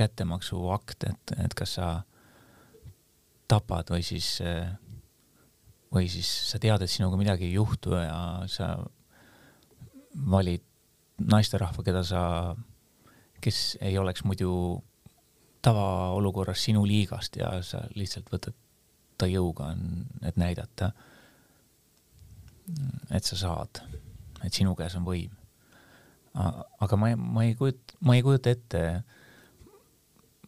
kättemaksu 0.00 0.62
akt, 0.72 1.04
et, 1.04 1.34
et 1.44 1.56
kas 1.56 1.76
sa 1.76 1.88
tapad 3.50 3.92
või 3.92 4.00
siis, 4.06 4.38
äh, 4.40 4.70
või 5.92 6.08
siis 6.08 6.30
sa 6.48 6.62
tead, 6.62 6.80
et 6.80 6.92
sinuga 6.92 7.20
midagi 7.20 7.50
ei 7.50 7.58
juhtu 7.58 7.92
ja 7.98 8.16
sa 8.48 8.72
valid 10.32 10.64
naisterahva, 11.20 11.84
keda 11.84 12.00
sa, 12.06 12.24
kes 13.44 13.76
ei 13.84 14.00
oleks 14.00 14.24
muidu 14.24 14.54
tavaolukorras 15.60 16.64
sinu 16.64 16.86
liigast 16.88 17.36
ja 17.36 17.58
sa 17.60 17.84
lihtsalt 17.92 18.32
võtad 18.32 18.56
ta 19.20 19.28
jõuga, 19.28 19.74
et 20.24 20.40
näidata, 20.40 20.94
et 23.12 23.28
sa 23.28 23.36
saad 23.36 23.84
et 24.44 24.56
sinu 24.56 24.74
käes 24.78 24.96
on 24.98 25.06
võim. 25.06 25.32
aga 26.80 26.96
ma 26.96 27.14
ma 27.16 27.44
ei 27.44 27.56
kujuta, 27.58 27.96
ma 28.06 28.14
ei 28.14 28.22
kujuta 28.22 28.52
ette, 28.54 29.02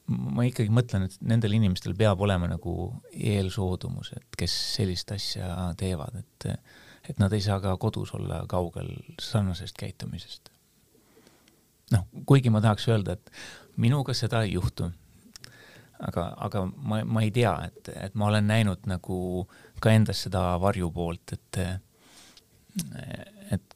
ma 0.07 0.45
ikkagi 0.47 0.71
mõtlen, 0.71 1.09
et 1.09 1.17
nendel 1.27 1.57
inimestel 1.59 1.97
peab 1.99 2.21
olema 2.23 2.49
nagu 2.51 2.77
eelsoodumus, 3.13 4.13
et 4.17 4.39
kes 4.39 4.55
sellist 4.77 5.13
asja 5.15 5.73
teevad, 5.79 6.23
et 6.23 6.49
et 7.11 7.19
nad 7.19 7.33
ei 7.35 7.43
saa 7.43 7.59
ka 7.61 7.75
kodus 7.83 8.13
olla 8.15 8.45
kaugel 8.49 8.93
sarnasest 9.21 9.79
käitumisest. 9.79 10.51
noh, 11.93 12.07
kuigi 12.27 12.51
ma 12.51 12.61
tahaks 12.65 12.89
öelda, 12.89 13.13
et 13.19 13.31
minuga 13.77 14.15
seda 14.17 14.43
ei 14.47 14.55
juhtu, 14.55 14.87
aga, 16.01 16.29
aga 16.47 16.65
ma, 16.67 17.03
ma 17.05 17.23
ei 17.23 17.31
tea, 17.35 17.53
et, 17.67 17.91
et 18.07 18.15
ma 18.15 18.31
olen 18.31 18.47
näinud 18.49 18.87
nagu 18.91 19.19
ka 19.83 19.93
endas 19.93 20.23
seda 20.27 20.45
varjupoolt, 20.63 21.35
et 21.37 21.61
et 23.53 23.75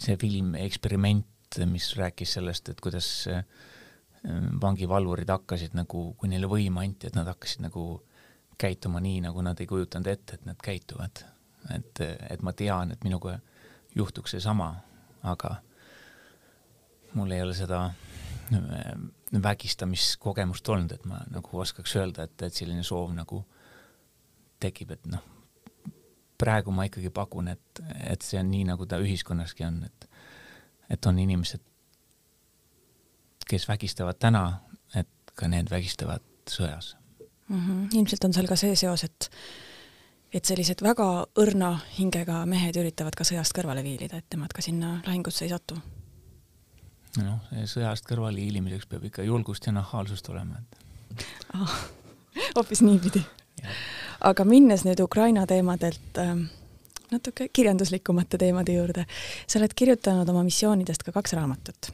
see 0.00 0.16
film 0.20 0.54
Eksperiment, 0.58 1.58
mis 1.70 1.92
rääkis 1.96 2.36
sellest, 2.38 2.68
et 2.72 2.80
kuidas 2.82 3.08
äh, 3.30 3.44
vangivalvurid 4.60 5.30
hakkasid 5.30 5.76
nagu, 5.76 6.06
kui 6.18 6.30
neile 6.32 6.48
võim 6.50 6.78
anti, 6.80 7.08
et 7.08 7.18
nad 7.18 7.28
hakkasid 7.28 7.62
nagu 7.66 7.84
käituma 8.58 9.02
nii, 9.02 9.20
nagu 9.26 9.42
nad 9.44 9.60
ei 9.60 9.68
kujutanud 9.68 10.08
ette, 10.10 10.38
et 10.38 10.46
nad 10.48 10.60
käituvad. 10.62 11.24
et, 11.74 12.00
et 12.30 12.42
ma 12.42 12.52
tean, 12.52 12.92
et 12.92 13.04
minuga 13.04 13.38
juhtuks 13.96 14.34
seesama, 14.34 14.74
aga 15.22 15.54
mul 17.14 17.30
ei 17.32 17.42
ole 17.42 17.54
seda 17.56 17.86
äh, 17.88 18.90
vägistamiskogemust 19.42 20.68
olnud, 20.68 20.92
et 20.92 21.06
ma 21.08 21.22
nagu 21.32 21.60
oskaks 21.60 21.96
öelda, 21.96 22.28
et, 22.28 22.42
et 22.42 22.54
selline 22.54 22.84
soov 22.84 23.14
nagu 23.16 23.44
tekib, 24.60 24.92
et 24.96 25.06
noh, 25.10 25.24
praegu 26.38 26.72
ma 26.74 26.86
ikkagi 26.88 27.10
pakun, 27.14 27.48
et, 27.52 27.82
et 28.10 28.22
see 28.22 28.40
on 28.40 28.50
nii, 28.50 28.64
nagu 28.72 28.86
ta 28.90 28.98
ühiskonnaski 29.02 29.66
on, 29.66 29.82
et, 29.86 30.08
et 30.90 31.06
on 31.06 31.18
inimesed, 31.18 31.62
kes 33.48 33.68
vägistavad 33.68 34.18
täna, 34.18 34.44
et 34.96 35.34
ka 35.36 35.48
need 35.50 35.70
vägistavad 35.70 36.24
sõjas 36.50 36.94
mm. 37.48 37.60
-hmm. 37.60 37.88
ilmselt 37.98 38.24
on 38.24 38.34
seal 38.34 38.48
ka 38.48 38.56
see 38.56 38.76
seos, 38.76 39.04
et 39.04 39.30
et 40.34 40.44
sellised 40.44 40.82
väga 40.82 41.06
õrna 41.38 41.76
hingega 41.98 42.40
mehed 42.50 42.76
üritavad 42.80 43.14
ka 43.14 43.24
sõjast 43.24 43.54
kõrvale 43.54 43.84
viilida, 43.86 44.18
et 44.18 44.34
nemad 44.34 44.52
ka 44.52 44.62
sinna 44.62 44.96
lahingusse 45.06 45.44
ei 45.44 45.52
satu. 45.52 45.78
noh, 47.22 47.40
sõjast 47.70 48.08
kõrvale 48.08 48.42
hiilimiseks 48.42 48.86
peab 48.86 49.04
ikka 49.04 49.22
julgust 49.22 49.66
ja 49.66 49.72
nahaalsust 49.72 50.28
olema, 50.28 50.58
et 50.58 51.26
ah, 51.54 51.76
hoopis 52.56 52.82
niipidi 52.82 53.22
aga 54.24 54.46
minnes 54.48 54.84
nüüd 54.86 55.00
Ukraina 55.04 55.44
teemadelt 55.48 56.20
äh, 56.20 56.34
natuke 57.12 57.48
kirjanduslikumate 57.54 58.40
teemade 58.40 58.76
juurde, 58.76 59.04
sa 59.46 59.60
oled 59.60 59.76
kirjutanud 59.76 60.28
oma 60.32 60.44
missioonidest 60.46 61.04
ka 61.06 61.14
kaks 61.14 61.36
raamatut. 61.38 61.92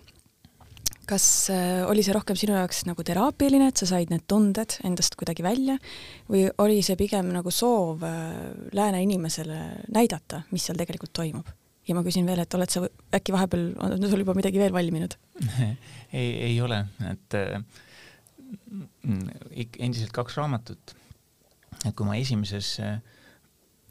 kas 1.10 1.24
äh, 1.50 1.82
oli 1.90 2.04
see 2.06 2.14
rohkem 2.14 2.36
sinu 2.38 2.54
jaoks 2.54 2.84
nagu 2.86 3.02
teraapiline, 3.02 3.66
et 3.72 3.80
sa 3.80 3.88
said 3.88 4.12
need 4.12 4.28
tunded 4.30 4.76
endast 4.86 5.16
kuidagi 5.18 5.42
välja 5.42 5.74
või 6.30 6.44
oli 6.62 6.84
see 6.86 6.94
pigem 7.00 7.32
nagu 7.34 7.50
soov 7.50 8.04
äh, 8.06 8.28
lääne 8.76 9.02
inimesele 9.02 9.88
näidata, 9.90 10.44
mis 10.54 10.68
seal 10.68 10.78
tegelikult 10.78 11.12
toimub? 11.18 11.50
ja 11.88 11.96
ma 11.96 12.04
küsin 12.06 12.28
veel, 12.28 12.38
et 12.44 12.54
oled 12.54 12.70
sa 12.70 12.84
äkki 13.16 13.34
vahepeal, 13.34 13.72
on 13.82 14.06
sul 14.06 14.22
juba 14.22 14.36
midagi 14.38 14.62
veel 14.62 14.74
valminud 14.76 15.16
ei, 16.20 16.30
ei 16.52 16.54
ole, 16.62 16.84
et 17.10 17.38
äh, 17.40 17.58
endiselt 19.82 20.14
kaks 20.14 20.38
raamatut 20.38 20.94
et 21.84 21.94
kui 21.96 22.06
ma 22.06 22.16
esimeses, 22.20 22.74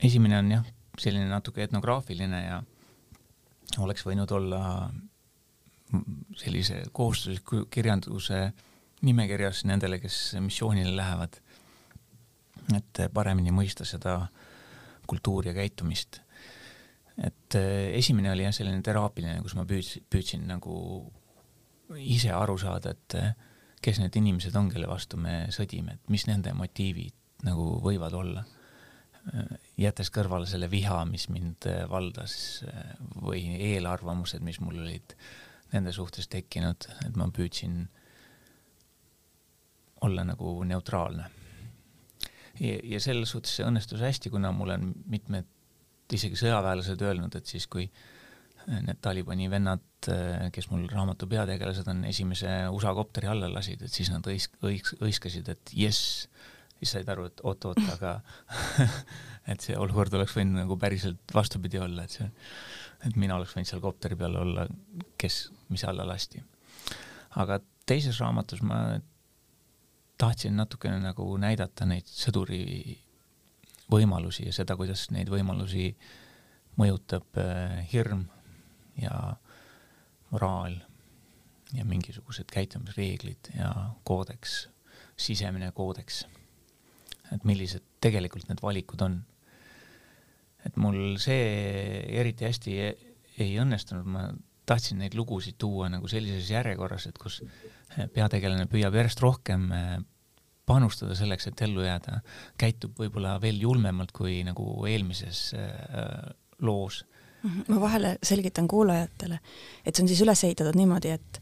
esimene 0.04 0.40
on 0.40 0.52
jah, 0.54 0.66
selline 1.00 1.30
natuke 1.32 1.64
etnograafiline 1.64 2.42
ja 2.44 2.60
oleks 3.80 4.04
võinud 4.06 4.32
olla 4.36 4.62
sellise 6.38 6.84
kohustusliku 6.94 7.66
kirjanduse 7.72 8.50
nimekirjas 9.06 9.64
nendele, 9.66 10.00
kes 10.04 10.36
missioonile 10.44 10.92
lähevad, 10.96 11.40
et 12.76 13.04
paremini 13.14 13.54
mõista 13.56 13.88
seda 13.88 14.20
kultuuri 15.10 15.50
ja 15.50 15.56
käitumist. 15.58 16.22
et 17.20 17.56
esimene 17.94 18.32
oli 18.32 18.46
jah, 18.46 18.54
selline 18.56 18.82
teraapiline, 18.86 19.42
kus 19.44 19.56
ma 19.58 19.66
püüdsin, 19.68 20.06
püüdsin 20.10 20.46
nagu 20.48 20.76
ise 22.00 22.32
aru 22.32 22.58
saada, 22.62 22.94
et 22.94 23.18
kes 23.82 24.00
need 24.00 24.16
inimesed 24.16 24.56
on, 24.56 24.70
kelle 24.72 24.88
vastu 24.88 25.18
me 25.18 25.48
sõdime, 25.52 25.98
et 25.98 26.14
mis 26.14 26.28
nende 26.30 26.54
motiivid 26.54 27.16
nagu 27.48 27.76
võivad 27.84 28.16
olla. 28.18 28.46
jättes 29.78 30.10
kõrvale 30.10 30.48
selle 30.50 30.70
viha, 30.72 31.04
mis 31.06 31.28
mind 31.30 31.68
valdas 31.92 32.64
või 33.22 33.44
eelarvamused, 33.60 34.42
mis 34.42 34.60
mul 34.64 34.80
olid 34.80 35.14
nende 35.74 35.92
suhtes 35.94 36.28
tekkinud, 36.32 36.88
et 37.06 37.18
ma 37.20 37.28
püüdsin 37.30 37.84
olla 40.02 40.24
nagu 40.24 40.64
neutraalne. 40.64 41.28
ja 42.60 43.00
selles 43.00 43.30
suhtes 43.32 43.56
see 43.56 43.68
õnnestus 43.68 44.02
hästi, 44.02 44.32
kuna 44.34 44.52
mul 44.52 44.74
on 44.74 44.90
mitmed 45.08 45.48
isegi 46.16 46.40
sõjaväelased 46.40 47.02
öelnud, 47.06 47.36
et 47.38 47.48
siis, 47.48 47.68
kui 47.72 47.86
need 48.70 49.00
Talibani 49.02 49.48
vennad, 49.52 49.84
kes 50.54 50.70
mul 50.72 50.86
raamatu 50.92 51.28
peategelased 51.30 51.88
on, 51.92 52.04
esimese 52.10 52.52
USA 52.74 52.94
kopteri 52.98 53.30
alla 53.32 53.50
lasid, 53.52 53.84
et 53.86 53.94
siis 53.94 54.12
nad 54.14 54.26
õis-, 54.30 54.50
õis-, 54.66 54.96
hõiskasid, 55.00 55.50
et 55.54 55.74
jess, 55.76 56.28
siis 56.80 56.96
said 56.96 57.10
aru, 57.12 57.28
et 57.30 57.44
oot-oot, 57.44 57.82
aga 57.94 58.16
et 59.52 59.64
see 59.64 59.78
olukord 59.78 60.14
oleks 60.16 60.36
võinud 60.38 60.62
nagu 60.62 60.78
päriselt 60.80 61.36
vastupidi 61.36 61.82
olla, 61.82 62.06
et 62.06 62.16
see, 62.16 62.30
et 63.08 63.20
mina 63.20 63.38
oleks 63.38 63.56
võinud 63.58 63.70
seal 63.70 63.84
kopteri 63.84 64.18
peal 64.20 64.38
olla, 64.40 64.66
kes, 65.20 65.42
mis 65.74 65.86
alla 65.88 66.08
lasti. 66.08 66.42
aga 67.44 67.60
teises 67.90 68.20
raamatus 68.22 68.62
ma 68.66 68.80
tahtsin 70.20 70.58
natukene 70.60 71.00
nagu 71.00 71.26
näidata 71.40 71.88
neid 71.88 72.10
sõduri 72.12 72.98
võimalusi 73.90 74.46
ja 74.48 74.54
seda, 74.54 74.76
kuidas 74.78 75.08
neid 75.16 75.32
võimalusi 75.32 75.94
mõjutab 76.80 77.40
äh, 77.40 77.80
hirm 77.92 78.28
ja 79.00 79.16
moraal 80.32 80.76
ja 81.74 81.86
mingisugused 81.86 82.50
käitumisreeglid 82.52 83.52
ja 83.56 83.72
koodeks, 84.04 84.68
sisemine 85.18 85.72
koodeks. 85.76 86.26
Et 87.36 87.46
millised 87.46 87.84
tegelikult 88.02 88.50
need 88.50 88.62
valikud 88.64 89.02
on. 89.06 89.20
et 90.66 90.76
mul 90.76 91.18
see 91.22 92.04
eriti 92.20 92.46
hästi 92.46 92.78
ei, 92.84 92.94
ei 93.40 93.58
õnnestunud, 93.62 94.06
ma 94.06 94.28
tahtsin 94.70 95.00
neid 95.02 95.16
lugusid 95.18 95.58
tuua 95.58 95.88
nagu 95.90 96.08
sellises 96.12 96.50
järjekorras, 96.52 97.08
et 97.10 97.18
kus 97.18 97.40
peategelane 98.14 98.68
püüab 98.70 98.98
järjest 99.00 99.22
rohkem 99.24 99.70
äh, 99.74 99.94
panustada 100.70 101.16
selleks, 101.18 101.50
et 101.50 101.64
ellu 101.66 101.86
jääda, 101.86 102.20
käitub 102.60 103.00
võib-olla 103.00 103.38
veel 103.42 103.58
julmemalt 103.64 104.14
kui 104.16 104.42
nagu 104.46 104.68
eelmises 104.90 105.50
äh, 105.58 106.36
loos. 106.66 107.04
Mhm. 107.40 107.72
ma 107.72 107.80
vahele 107.80 108.10
selgitan 108.24 108.68
kuulajatele, 108.68 109.38
et 109.88 109.96
see 109.96 110.04
on 110.04 110.10
siis 110.12 110.22
üles 110.26 110.42
ehitatud 110.44 110.76
niimoodi, 110.76 111.14
et 111.16 111.38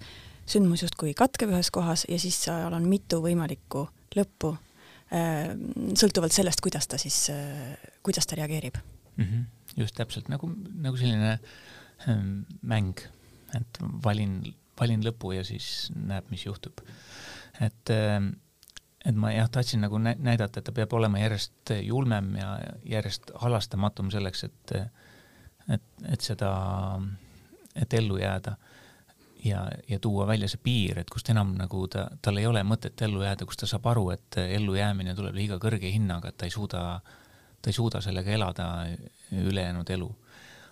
sündmus 0.46 0.84
justkui 0.86 1.16
katkeb 1.18 1.50
ühes 1.50 1.72
kohas 1.74 2.06
ja 2.06 2.20
siis 2.22 2.38
seal 2.46 2.74
on 2.74 2.86
mitu 2.86 3.18
võimalikku 3.24 3.88
lõppu, 4.16 4.54
äh, 4.54 4.67
sõltuvalt 5.10 6.36
sellest, 6.36 6.60
kuidas 6.60 6.88
ta 6.88 6.98
siis, 7.00 7.30
kuidas 8.04 8.28
ta 8.28 8.36
reageerib 8.36 8.76
mm. 8.76 9.24
-hmm. 9.24 9.44
just 9.80 9.96
täpselt 9.96 10.28
nagu, 10.28 10.50
nagu 10.76 10.98
selline 11.00 11.40
ähm, 12.10 12.42
mäng, 12.62 13.00
et 13.56 13.80
valin 14.04 14.42
valin 14.80 15.06
lõpu 15.06 15.34
ja 15.36 15.46
siis 15.48 15.90
näeb, 15.96 16.28
mis 16.34 16.46
juhtub. 16.46 16.82
et, 17.62 17.90
ähm, 17.94 18.30
et 19.06 19.16
ma 19.16 19.32
jah, 19.34 19.50
tahtsin 19.50 19.82
nagu 19.82 20.00
näidata, 20.00 20.60
et 20.60 20.66
ta 20.66 20.72
peab 20.76 20.94
olema 20.94 21.20
järjest 21.20 21.74
julmem 21.82 22.36
ja 22.38 22.58
järjest 22.86 23.32
halastamatum 23.42 24.12
selleks, 24.14 24.44
et, 24.44 24.76
et, 25.74 25.86
et 26.06 26.22
seda, 26.22 26.52
et 27.76 27.94
ellu 27.94 28.20
jääda 28.22 28.58
ja, 29.46 29.66
ja 29.90 30.00
tuua 30.00 30.28
välja 30.28 30.50
see 30.52 30.62
piir, 30.64 31.00
et 31.02 31.10
kust 31.14 31.30
enam 31.34 31.56
nagu 31.60 31.86
ta, 31.92 32.08
tal 32.22 32.40
ei 32.42 32.48
ole 32.50 32.64
mõtet 32.68 33.02
ellu 33.06 33.24
jääda, 33.26 33.46
kus 33.46 33.60
ta 33.62 33.70
saab 33.70 33.86
aru, 33.92 34.10
et 34.16 34.40
ellujäämine 34.44 35.16
tuleb 35.16 35.36
liiga 35.38 35.60
kõrge 35.62 35.92
hinnaga, 35.94 36.32
et 36.32 36.38
ta 36.38 36.50
ei 36.50 36.54
suuda, 36.54 36.84
ta 37.62 37.70
ei 37.70 37.76
suuda 37.76 38.02
sellega 38.02 38.34
elada 38.34 38.72
ülejäänud 39.32 39.90
elu. 39.98 40.10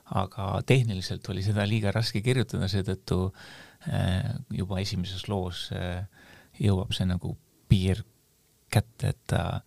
aga 0.06 0.62
tehniliselt 0.66 1.26
oli 1.34 1.42
seda 1.42 1.64
liiga 1.66 1.92
raske 1.92 2.22
kirjutada, 2.22 2.68
seetõttu 2.70 3.32
Äh, 3.86 4.34
juba 4.50 4.80
esimeses 4.82 5.28
loos 5.30 5.68
äh, 5.76 6.08
jõuab 6.58 6.94
see 6.96 7.06
nagu 7.06 7.36
piir 7.70 8.00
kätte, 8.74 9.12
et 9.12 9.20
ta 9.30 9.62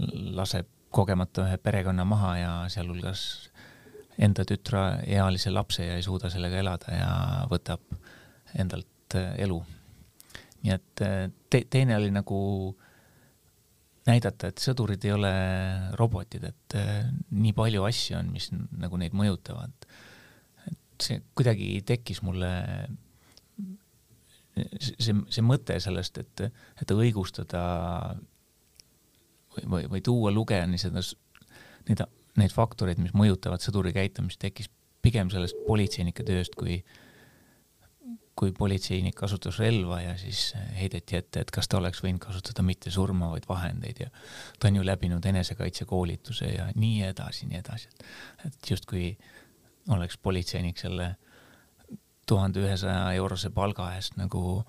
laseb 0.00 0.68
kogemata 0.90 1.44
ühe 1.44 1.58
perekonna 1.60 2.06
maha 2.08 2.30
ja 2.38 2.52
sealhulgas 2.72 3.50
enda 4.16 4.46
tütreealise 4.48 5.52
lapse 5.52 5.84
ja 5.84 5.98
ei 5.98 6.06
suuda 6.06 6.30
sellega 6.32 6.56
elada 6.62 6.96
ja 6.96 7.10
võtab 7.52 7.84
endalt 8.58 9.18
äh, 9.18 9.34
elu. 9.46 9.58
nii 10.60 10.72
et 10.74 11.02
te, 11.50 11.60
teine 11.72 11.96
oli 11.96 12.10
nagu 12.12 12.38
näidata, 14.08 14.50
et 14.50 14.60
sõdurid 14.60 15.04
ei 15.06 15.12
ole 15.14 15.30
robotid, 15.96 16.44
et 16.44 16.74
nii 17.30 17.52
palju 17.56 17.84
asju 17.86 18.18
on, 18.18 18.32
mis 18.34 18.50
nagu 18.52 18.98
neid 19.00 19.14
mõjutavad. 19.16 19.86
et 20.68 21.06
see 21.06 21.22
kuidagi 21.36 21.78
tekkis 21.86 22.20
mulle 22.26 22.50
see, 24.80 25.14
see 25.14 25.44
mõte 25.44 25.76
sellest, 25.82 26.20
et, 26.20 26.44
et 26.82 26.94
õigustada 26.94 27.62
või, 29.54 29.64
või, 29.64 29.84
või 29.94 30.02
tuua 30.04 30.32
lugejani 30.34 30.80
seda, 30.80 31.02
neid, 31.88 32.04
neid 32.40 32.54
faktoreid, 32.54 33.00
mis 33.02 33.14
mõjutavad 33.16 33.62
sõduri 33.64 33.94
käitumist, 33.96 34.40
tekkis 34.42 34.70
pigem 35.04 35.30
sellest 35.32 35.58
politseinike 35.66 36.26
tööst, 36.26 36.56
kui 36.58 36.80
kui 38.40 38.54
politseinik 38.56 39.18
kasutas 39.18 39.58
relva 39.60 40.00
ja 40.00 40.14
siis 40.18 40.54
heideti 40.78 41.18
ette, 41.18 41.44
et 41.44 41.50
kas 41.52 41.68
ta 41.68 41.76
oleks 41.76 42.00
võinud 42.00 42.22
kasutada 42.24 42.64
mitte 42.64 42.90
surmavaid 42.90 43.44
vahendeid 43.48 44.00
ja 44.06 44.08
ta 44.58 44.70
on 44.70 44.80
ju 44.80 44.84
läbinud 44.86 45.26
enesekaitsekoolituse 45.28 46.54
ja 46.54 46.70
nii 46.74 47.02
edasi, 47.10 47.50
nii 47.50 47.60
edasi, 47.60 47.90
et, 47.92 48.06
et 48.48 48.70
justkui 48.72 49.10
oleks 49.92 50.16
politseinik 50.22 50.80
selle 50.80 51.10
äh, 51.10 51.18
tuhande 52.30 52.62
ühesaja 52.62 53.10
eurose 53.18 53.50
palga 53.54 53.90
eest 53.96 54.18
nagu 54.20 54.60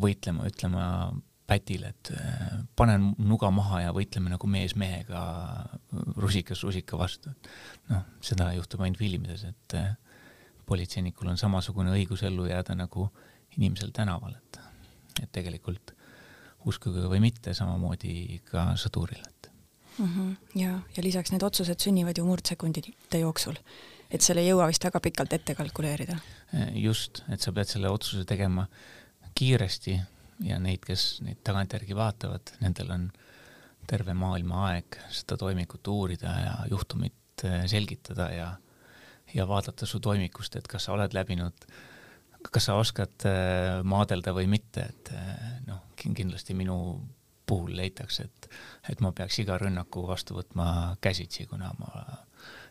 võitlema, 0.00 0.48
ütlema 0.50 0.86
pätile, 1.46 1.92
et 1.92 2.10
äh, 2.16 2.54
panen 2.76 3.12
nuga 3.20 3.50
maha 3.54 3.84
ja 3.84 3.92
võitleme 3.94 4.32
nagu 4.32 4.48
mees 4.50 4.74
mehega 4.80 5.22
rusikas 6.16 6.64
rusika 6.64 6.98
vastu. 6.98 7.34
noh, 7.92 8.06
seda 8.24 8.50
juhtub 8.56 8.82
ainult 8.82 9.02
filmides, 9.02 9.44
et 9.50 9.76
äh, 9.78 9.92
politseinikul 10.66 11.30
on 11.32 11.40
samasugune 11.40 11.94
õigus 11.94 12.24
ellu 12.26 12.46
jääda 12.48 12.76
nagu 12.78 13.08
inimesel 13.56 13.92
tänaval, 13.94 14.34
et, 14.34 14.60
et 15.22 15.32
tegelikult 15.32 15.94
uskuge 16.64 17.04
või 17.10 17.20
mitte, 17.22 17.54
samamoodi 17.54 18.40
ka 18.48 18.70
sõduril, 18.80 19.20
et 19.20 19.50
mm. 19.98 20.06
-hmm, 20.06 20.36
ja, 20.60 20.78
ja 20.96 21.02
lisaks 21.04 21.32
need 21.32 21.42
otsused 21.42 21.80
sünnivad 21.80 22.18
ju 22.18 22.24
murdsekundite 22.24 23.20
jooksul 23.20 23.60
et 24.14 24.22
seal 24.22 24.40
ei 24.40 24.48
jõua 24.48 24.68
vist 24.70 24.84
väga 24.84 25.00
pikalt 25.02 25.32
ette 25.36 25.56
kalkuleerida. 25.58 26.16
just, 26.78 27.22
et 27.28 27.40
sa 27.40 27.52
pead 27.52 27.70
selle 27.70 27.90
otsuse 27.90 28.24
tegema 28.28 28.66
kiiresti 29.34 29.96
ja 30.46 30.58
neid, 30.62 30.84
kes 30.86 31.20
neid 31.26 31.40
tagantjärgi 31.46 31.96
vaatavad, 31.96 32.54
nendel 32.62 32.92
on 32.94 33.08
terve 33.88 34.14
maailma 34.16 34.68
aeg 34.70 34.98
seda 35.12 35.36
toimikut 35.40 35.86
uurida 35.92 36.34
ja 36.40 36.54
juhtumit 36.70 37.44
eh, 37.44 37.64
selgitada 37.70 38.30
ja, 38.32 38.52
ja 39.34 39.48
vaadata 39.48 39.86
su 39.86 40.00
toimikust, 40.00 40.56
et 40.56 40.68
kas 40.70 40.86
sa 40.86 40.94
oled 40.94 41.14
läbinud, 41.16 41.66
kas 42.50 42.68
sa 42.68 42.78
oskad 42.78 43.26
eh, 43.28 43.82
maadelda 43.82 44.34
või 44.36 44.48
mitte, 44.50 44.88
et 44.88 45.12
eh, 45.14 45.44
noh, 45.68 45.82
kindlasti 46.04 46.56
minu 46.56 46.78
puhul 47.46 47.74
leitakse, 47.76 48.24
et, 48.24 48.48
et 48.90 49.02
ma 49.04 49.12
peaks 49.12 49.38
iga 49.42 49.58
rünnaku 49.60 50.06
vastu 50.08 50.38
võtma 50.38 50.96
käsitsi, 51.04 51.48
kuna 51.50 51.72
ma 51.78 52.06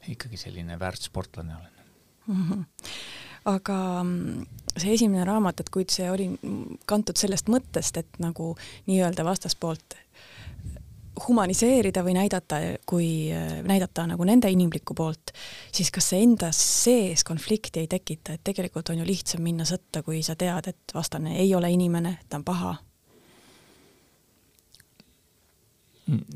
ikkagi 0.09 0.37
selline 0.37 0.79
väärt 0.79 1.05
sportlane 1.05 1.55
olen 1.55 1.73
mm. 2.27 2.49
-hmm. 2.49 2.63
aga 3.45 3.77
see 4.77 4.93
esimene 4.93 5.25
raamat, 5.25 5.59
et 5.59 5.69
kuid 5.69 5.93
see 5.93 6.09
oli 6.11 6.29
kantud 6.85 7.17
sellest 7.17 7.49
mõttest, 7.49 7.99
et 7.99 8.19
nagu 8.19 8.55
nii-öelda 8.87 9.25
vastaspoolt 9.25 9.97
humaniseerida 11.27 12.01
või 12.05 12.15
näidata, 12.17 12.59
kui 12.89 13.07
näidata 13.67 14.07
nagu 14.09 14.25
nende 14.25 14.49
inimlikku 14.51 14.95
poolt, 14.97 15.33
siis 15.73 15.91
kas 15.93 16.09
see 16.13 16.23
enda 16.25 16.49
sees 16.55 17.23
konflikti 17.27 17.83
ei 17.83 17.89
tekita, 17.91 18.33
et 18.33 18.43
tegelikult 18.43 18.89
on 18.89 19.03
ju 19.03 19.05
lihtsam 19.07 19.43
minna 19.45 19.67
sõtta, 19.69 20.01
kui 20.05 20.23
sa 20.25 20.35
tead, 20.39 20.71
et 20.73 20.95
vastane 20.95 21.37
ei 21.41 21.53
ole 21.55 21.71
inimene, 21.73 22.17
ta 22.29 22.41
on 22.41 22.47
paha? 22.47 22.73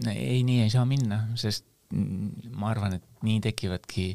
ei, 0.07 0.43
nii 0.47 0.61
ei 0.63 0.69
saa 0.71 0.85
minna, 0.87 1.25
sest 1.35 1.65
ma 1.91 2.71
arvan, 2.71 2.97
et 2.97 3.25
nii 3.25 3.41
tekivadki 3.43 4.07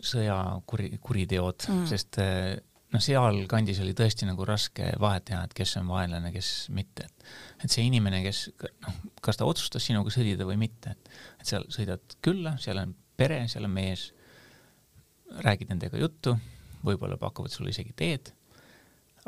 sõjakuri, 0.00 0.94
kuriteod 1.02 1.66
mm., 1.68 1.86
sest 1.90 2.20
eh, 2.22 2.56
noh, 2.90 3.02
sealkandis 3.02 3.80
oli 3.84 3.94
tõesti 3.96 4.26
nagu 4.28 4.44
raske 4.48 4.92
vahet 5.00 5.26
teha, 5.30 5.42
et 5.46 5.54
kes 5.56 5.76
on 5.80 5.90
vaenlane, 5.90 6.32
kes 6.34 6.50
mitte, 6.74 7.06
et 7.06 7.34
et 7.64 7.72
see 7.72 7.84
inimene, 7.86 8.22
kes 8.24 8.46
noh, 8.86 8.96
kas 9.22 9.38
ta 9.38 9.48
otsustas 9.48 9.84
sinuga 9.86 10.12
sõdida 10.14 10.46
või 10.48 10.58
mitte, 10.60 10.94
et 10.96 11.12
et 11.40 11.52
seal 11.52 11.66
sõidad 11.72 12.16
külla, 12.24 12.56
seal 12.62 12.80
on 12.82 12.94
pere, 13.20 13.42
seal 13.52 13.68
on 13.68 13.74
mees, 13.74 14.10
räägid 15.44 15.70
nendega 15.70 16.00
juttu, 16.00 16.34
võib-olla 16.84 17.18
pakuvad 17.20 17.52
sulle 17.52 17.72
isegi 17.74 17.92
teed, 17.96 18.32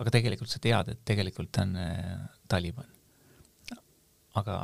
aga 0.01 0.15
tegelikult 0.15 0.51
sa 0.51 0.61
tead, 0.63 0.95
et 0.95 1.05
tegelikult 1.07 1.61
on 1.63 1.77
äh, 1.79 2.17
Taliban. 2.49 2.89
aga 4.41 4.57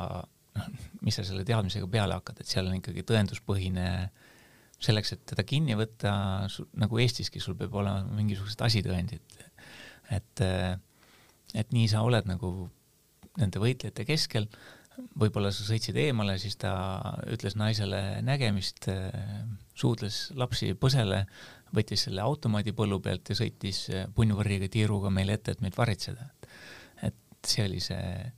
noh, 0.57 0.69
mis 1.05 1.15
sa 1.15 1.23
selle 1.23 1.45
teadmisega 1.45 1.87
peale 1.87 2.17
hakkad, 2.17 2.41
et 2.41 2.49
seal 2.49 2.67
on 2.67 2.79
ikkagi 2.79 3.05
tõenduspõhine 3.05 3.85
selleks, 4.83 5.13
et 5.15 5.23
teda 5.27 5.43
kinni 5.47 5.75
võtta, 5.79 6.11
nagu 6.79 6.99
Eestiski, 7.03 7.41
sul 7.43 7.57
peab 7.59 7.75
olema 7.81 8.03
mingisugused 8.15 8.61
asitõendid. 8.63 9.21
et, 10.15 10.43
et 11.53 11.73
nii 11.75 11.87
sa 11.91 12.03
oled 12.05 12.27
nagu 12.29 12.69
nende 13.39 13.61
võitlejate 13.61 14.05
keskel, 14.07 14.47
võib-olla 15.19 15.51
sa 15.53 15.63
sõitsid 15.67 15.97
eemale, 16.01 16.35
siis 16.41 16.57
ta 16.59 16.73
ütles 17.31 17.55
naisele 17.59 18.19
nägemist, 18.25 18.89
suudles 19.77 20.29
lapsi 20.39 20.73
põsele, 20.79 21.23
võttis 21.75 22.07
selle 22.07 22.23
automaadi 22.25 22.73
põllu 22.75 22.99
pealt 23.03 23.29
ja 23.31 23.37
sõitis 23.37 23.85
punnvõrriga 24.15 24.69
tiiruga 24.71 25.11
meile 25.13 25.37
ette, 25.37 25.55
et 25.55 25.63
meid 25.63 25.77
varitseda. 25.77 26.31
et 27.03 27.15
see 27.47 27.63
oli 27.63 27.79
see 27.79 28.31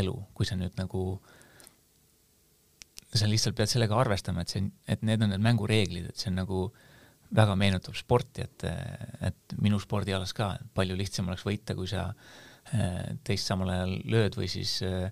elu, 0.00 0.16
kui 0.34 0.46
sa 0.46 0.56
nüüd 0.58 0.74
nagu, 0.78 1.20
sa 3.18 3.26
lihtsalt 3.26 3.56
pead 3.58 3.70
sellega 3.70 3.96
arvestama, 3.98 4.44
et 4.44 4.52
see, 4.52 4.62
et 4.90 5.02
need 5.06 5.22
on 5.24 5.32
need 5.32 5.42
mängureeglid, 5.42 6.10
et 6.10 6.20
see 6.20 6.30
on 6.30 6.38
nagu 6.38 6.62
väga 7.34 7.54
meenutab 7.58 7.96
sporti, 7.98 8.44
et, 8.46 8.66
et 9.26 9.54
minu 9.62 9.78
spordialas 9.82 10.34
ka 10.34 10.52
palju 10.74 10.96
lihtsam 10.98 11.30
oleks 11.30 11.46
võita, 11.46 11.76
kui 11.78 11.90
sa 11.90 12.08
eh, 12.74 13.16
teist 13.26 13.50
samal 13.50 13.70
ajal 13.74 13.96
lööd 14.10 14.38
või 14.38 14.50
siis 14.50 14.76
äh, 14.86 15.10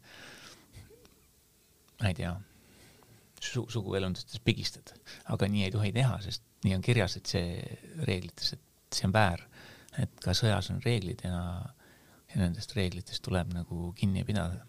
ma 1.99 2.11
ei 2.11 2.19
tea 2.19 2.33
su, 3.43 3.65
suguelundustes 3.71 4.43
pigistad, 4.47 4.95
aga 5.35 5.51
nii 5.51 5.67
ei 5.67 5.75
tohi 5.75 5.93
teha, 5.95 6.19
sest 6.23 6.45
nii 6.67 6.75
on 6.79 6.85
kirjas, 6.85 7.17
et 7.19 7.31
see 7.31 7.79
reeglites, 8.07 8.55
et 8.57 8.95
see 8.99 9.07
on 9.07 9.15
väär, 9.15 9.43
et 10.03 10.23
ka 10.23 10.35
sõjas 10.39 10.71
on 10.75 10.83
reeglid 10.85 11.23
ja, 11.27 11.41
ja 12.33 12.43
nendest 12.43 12.75
reeglitest 12.79 13.23
tuleb 13.27 13.51
nagu 13.55 13.93
kinni 13.99 14.27
pidada. 14.27 14.63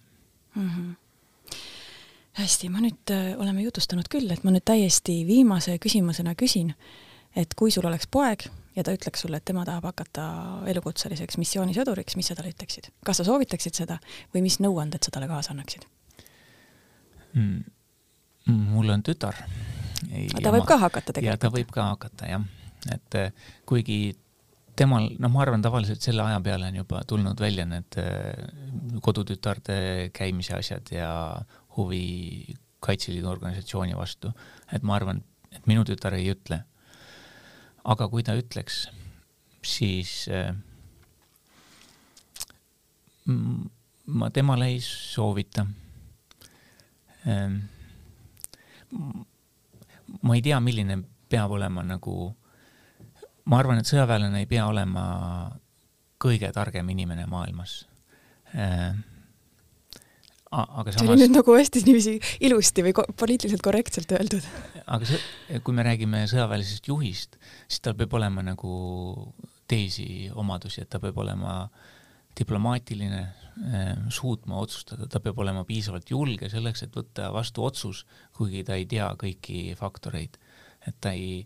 Mm. 0.55 0.69
-hmm 0.69 0.97
hästi, 2.39 2.69
ma 2.73 2.81
nüüd 2.83 3.13
äh, 3.13 3.33
oleme 3.39 3.63
jutustanud 3.65 4.09
küll, 4.11 4.29
et 4.33 4.45
ma 4.47 4.53
nüüd 4.55 4.65
täiesti 4.67 5.21
viimase 5.27 5.77
küsimusena 5.81 6.35
küsin, 6.39 6.73
et 7.37 7.53
kui 7.57 7.71
sul 7.73 7.87
oleks 7.89 8.09
poeg 8.11 8.47
ja 8.75 8.85
ta 8.85 8.93
ütleks 8.95 9.23
sulle, 9.25 9.39
et 9.39 9.45
tema 9.47 9.65
tahab 9.67 9.89
hakata 9.89 10.25
elukutseliseks 10.71 11.39
missioonisõduriks, 11.41 12.17
mis 12.19 12.29
sa 12.31 12.37
talle 12.37 12.53
ütleksid? 12.53 12.91
kas 13.05 13.21
sa 13.21 13.27
soovitaksid 13.27 13.81
seda 13.81 13.99
või 14.33 14.43
mis 14.45 14.59
nõuanded 14.63 15.03
sa 15.03 15.13
talle 15.15 15.29
kaasa 15.31 15.53
annaksid? 15.55 15.85
mm,? 17.33 17.59
mul 18.73 18.95
on 18.95 19.03
tütar. 19.05 19.37
ta 19.39 20.53
võib 20.53 20.63
ma, 20.63 20.71
ka 20.71 20.79
hakata 20.85 21.13
tegelikult? 21.13 21.27
ja 21.27 21.37
ta 21.37 21.53
võib 21.53 21.75
ka 21.75 21.91
hakata 21.91 22.31
jah, 22.31 22.49
et 22.95 23.19
eh, 23.19 23.53
kuigi 23.69 23.99
temal, 24.79 25.09
noh, 25.19 25.31
ma 25.33 25.43
arvan, 25.43 25.63
tavaliselt 25.63 26.03
selle 26.03 26.23
aja 26.23 26.39
peale 26.43 26.69
on 26.71 26.79
juba 26.79 27.03
tulnud 27.07 27.41
välja 27.41 27.65
need 27.67 27.99
eh, 27.99 28.99
kodutütarde 29.03 29.79
käimise 30.15 30.55
asjad 30.55 30.93
ja 30.95 31.11
huvi 31.77 32.55
Kaitseliidu 32.79 33.27
organisatsiooni 33.27 33.97
vastu, 33.97 34.31
et 34.71 34.83
ma 34.87 34.95
arvan, 34.95 35.19
et 35.51 35.65
minu 35.67 35.83
tütar 35.83 36.15
ei 36.15 36.29
ütle. 36.31 36.63
aga 37.83 38.07
kui 38.07 38.23
ta 38.23 38.35
ütleks, 38.37 38.87
siis 39.65 40.29
äh, 40.31 40.55
ma 44.05 44.29
temale 44.31 44.67
ei 44.71 44.79
soovita 44.83 45.65
Ehm, 47.25 47.57
ma 50.21 50.35
ei 50.35 50.41
tea, 50.41 50.59
milline 50.63 50.99
peab 51.29 51.51
olema 51.51 51.83
nagu, 51.83 52.15
ma 53.51 53.59
arvan, 53.59 53.81
et 53.81 53.89
sõjaväelane 53.89 54.43
ei 54.43 54.49
pea 54.49 54.67
olema 54.69 55.03
kõige 56.19 56.49
targem 56.55 56.89
inimene 56.95 57.27
maailmas 57.29 57.81
ehm, 58.53 59.03
aga 60.51 60.91
samas. 60.91 60.99
see 60.99 61.11
oli 61.13 61.21
nüüd 61.23 61.35
nagu 61.37 61.55
hästi 61.57 61.83
niiviisi 61.85 62.15
ilusti 62.47 62.85
või 62.87 62.95
poliitiliselt 63.19 63.61
korrektselt 63.65 64.11
öeldud. 64.17 64.47
aga 64.85 65.05
see, 65.05 65.61
kui 65.63 65.77
me 65.77 65.85
räägime 65.85 66.25
sõjaväelisest 66.31 66.89
juhist, 66.89 67.37
siis 67.67 67.85
tal 67.85 67.97
peab 67.99 68.13
olema 68.17 68.45
nagu 68.45 68.73
teisi 69.69 70.31
omadusi, 70.33 70.81
et 70.81 70.89
ta 70.89 71.01
peab 71.03 71.17
olema 71.21 71.61
diplomaatiline, 72.39 73.27
Ehm, 73.59 74.05
suutma 74.07 74.55
otsustada, 74.63 75.03
ta 75.11 75.19
peab 75.19 75.39
olema 75.43 75.65
piisavalt 75.67 76.07
julge 76.13 76.47
selleks, 76.51 76.85
et 76.85 76.93
võtta 76.95 77.27
vastu 77.35 77.65
otsus, 77.67 78.05
kuigi 78.37 78.61
ta 78.63 78.77
ei 78.79 78.85
tea 78.87 79.09
kõiki 79.19 79.73
faktoreid. 79.75 80.37
et 80.87 80.95
ta 81.01 81.11
ei, 81.11 81.43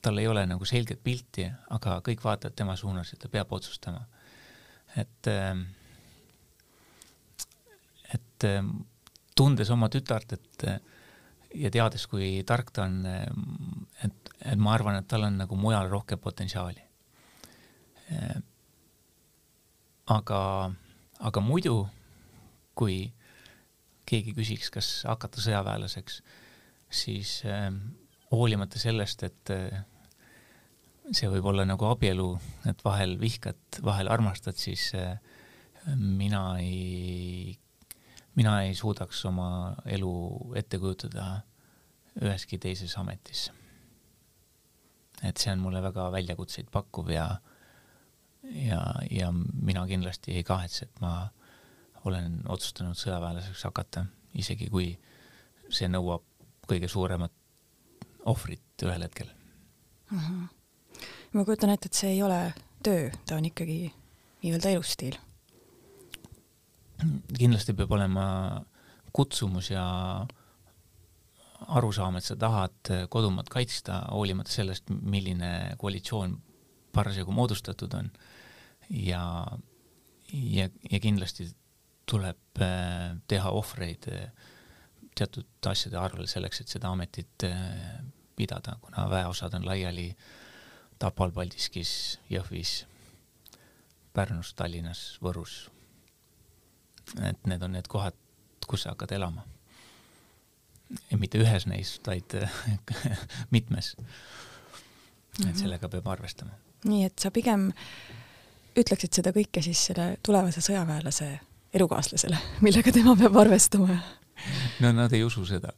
tal 0.00 0.18
ei 0.18 0.26
ole 0.26 0.46
nagu 0.48 0.64
selget 0.64 1.02
pilti, 1.04 1.44
aga 1.68 1.98
kõik 2.00 2.22
vaatavad 2.24 2.54
tema 2.56 2.76
suunas, 2.80 3.12
et 3.12 3.18
ta 3.20 3.28
peab 3.28 3.52
otsustama. 3.52 4.06
et, 4.96 5.26
ehm, 5.26 5.64
et 8.44 8.50
ehm, 8.58 8.70
tundes 9.36 9.70
oma 9.74 9.88
tütart, 9.90 10.36
et 10.36 10.66
ja 11.54 11.70
teades, 11.72 12.06
kui 12.10 12.42
tark 12.46 12.70
ta 12.74 12.84
on, 12.86 13.00
et, 14.04 14.30
et 14.44 14.60
ma 14.60 14.74
arvan, 14.74 14.98
et 15.00 15.08
tal 15.10 15.26
on 15.26 15.38
nagu 15.40 15.58
mujal 15.58 15.88
rohkem 15.90 16.20
potentsiaali. 16.22 16.82
aga 20.14 20.40
aga 21.24 21.40
muidu, 21.40 21.88
kui 22.76 23.12
keegi 24.04 24.34
küsiks, 24.36 24.70
kas 24.70 24.90
hakata 25.08 25.40
sõjaväelaseks, 25.40 26.20
siis 26.90 27.40
hoolimata 28.30 28.78
sellest, 28.78 29.24
et 29.24 29.54
see 31.14 31.30
võib 31.30 31.48
olla 31.48 31.64
nagu 31.64 31.88
abielu, 31.88 32.28
et 32.68 32.84
vahel 32.84 33.16
vihkad, 33.20 33.80
vahel 33.82 34.10
armastad, 34.12 34.58
siis 34.60 34.92
mina 35.96 36.58
ei, 36.60 37.56
mina 38.34 38.62
ei 38.62 38.74
suudaks 38.74 39.24
oma 39.30 39.74
elu 39.86 40.14
ette 40.58 40.78
kujutada 40.78 41.42
üheski 42.22 42.58
teises 42.58 42.96
ametis. 42.98 43.50
et 45.22 45.36
see 45.36 45.52
on 45.52 45.62
mulle 45.62 45.82
väga 45.82 46.10
väljakutseid 46.12 46.70
pakkuv 46.72 47.10
ja 47.10 47.28
ja, 48.52 48.80
ja 49.10 49.32
mina 49.62 49.86
kindlasti 49.86 50.34
ei 50.36 50.44
kahetse, 50.44 50.84
et 50.84 51.00
ma 51.00 51.28
olen 52.04 52.42
otsustanud 52.48 52.98
sõjaväelaseks 52.98 53.64
hakata, 53.64 54.04
isegi 54.36 54.68
kui 54.70 54.90
see 55.72 55.88
nõuab 55.88 56.24
kõige 56.68 56.88
suuremat 56.88 57.32
ohvrit 58.28 58.84
ühel 58.84 59.04
hetkel 59.06 59.28
mm. 60.10 60.18
-hmm. 60.18 60.48
ma 61.32 61.44
kujutan 61.44 61.70
ette, 61.70 61.88
et 61.88 61.94
see 61.94 62.10
ei 62.16 62.22
ole 62.22 62.54
töö, 62.82 63.10
ta 63.26 63.36
on 63.36 63.44
ikkagi 63.44 63.94
nii-öelda 64.42 64.74
elustiil. 64.76 65.16
Kindlasti 67.38 67.74
peab 67.76 67.92
olema 67.92 68.26
kutsumus 69.14 69.70
ja 69.70 69.84
arusaam, 71.64 72.18
et 72.18 72.26
sa 72.26 72.36
tahad 72.36 72.92
kodumaad 73.10 73.48
kaitsta, 73.52 74.00
hoolimata 74.12 74.52
sellest, 74.52 74.90
milline 74.90 75.76
koalitsioon 75.80 76.36
parasjagu 76.94 77.32
moodustatud 77.32 77.94
on 77.98 78.10
ja, 78.90 79.46
ja, 80.32 80.68
ja 80.90 81.00
kindlasti 81.00 81.48
tuleb 82.10 82.62
äh, 82.62 83.14
teha 83.28 83.50
ohvreid 83.50 84.08
äh, 84.12 84.26
teatud 85.16 85.70
asjade 85.70 85.98
arvel 85.98 86.28
selleks, 86.30 86.60
et 86.60 86.72
seda 86.74 86.90
ametit 86.92 87.46
äh, 87.48 88.00
pidada, 88.36 88.76
kuna 88.82 89.08
väeosad 89.10 89.54
on 89.54 89.66
laiali 89.66 90.10
Tapal, 90.98 91.32
Paldiskis, 91.34 92.20
Jõhvis, 92.30 92.84
Pärnus, 94.14 94.52
Tallinnas, 94.54 95.16
Võrus. 95.22 95.64
Et 97.22 97.46
need 97.50 97.62
on 97.62 97.74
need 97.76 97.88
kohad, 97.90 98.16
kus 98.68 98.84
sa 98.84 98.94
hakkad 98.94 99.12
elama. 99.16 99.44
mitte 101.18 101.38
ühes 101.40 101.66
neist, 101.66 102.06
vaid 102.06 102.36
mitmes. 103.54 103.94
et 105.40 105.46
mhm. 105.46 105.56
sellega 105.58 105.88
peab 105.88 106.06
arvestama. 106.06 106.56
nii 106.84 107.04
et 107.04 107.18
sa 107.18 107.30
pigem 107.30 107.70
ütleksid 108.74 109.20
seda 109.20 109.32
kõike 109.34 109.62
siis 109.62 109.86
selle 109.90 110.16
tulevase 110.22 110.62
sõjaväelase 110.64 111.30
elukaaslasele, 111.74 112.38
millega 112.62 112.92
tema 112.94 113.16
peab 113.18 113.36
arvestama? 113.44 113.98
no 114.82 114.92
nad 114.92 115.12
ei 115.14 115.24
usu 115.24 115.44
seda, 115.48 115.72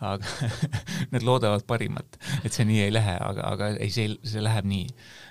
aga 0.00 0.48
nad 1.12 1.24
loodavad 1.26 1.64
parimat, 1.68 2.18
et 2.44 2.52
see 2.52 2.66
nii 2.68 2.82
ei 2.86 2.94
lähe, 2.94 3.16
aga, 3.20 3.46
aga 3.54 3.70
ei, 3.76 3.90
see, 3.94 4.10
see 4.28 4.42
läheb 4.44 4.68
nii, 4.68 4.88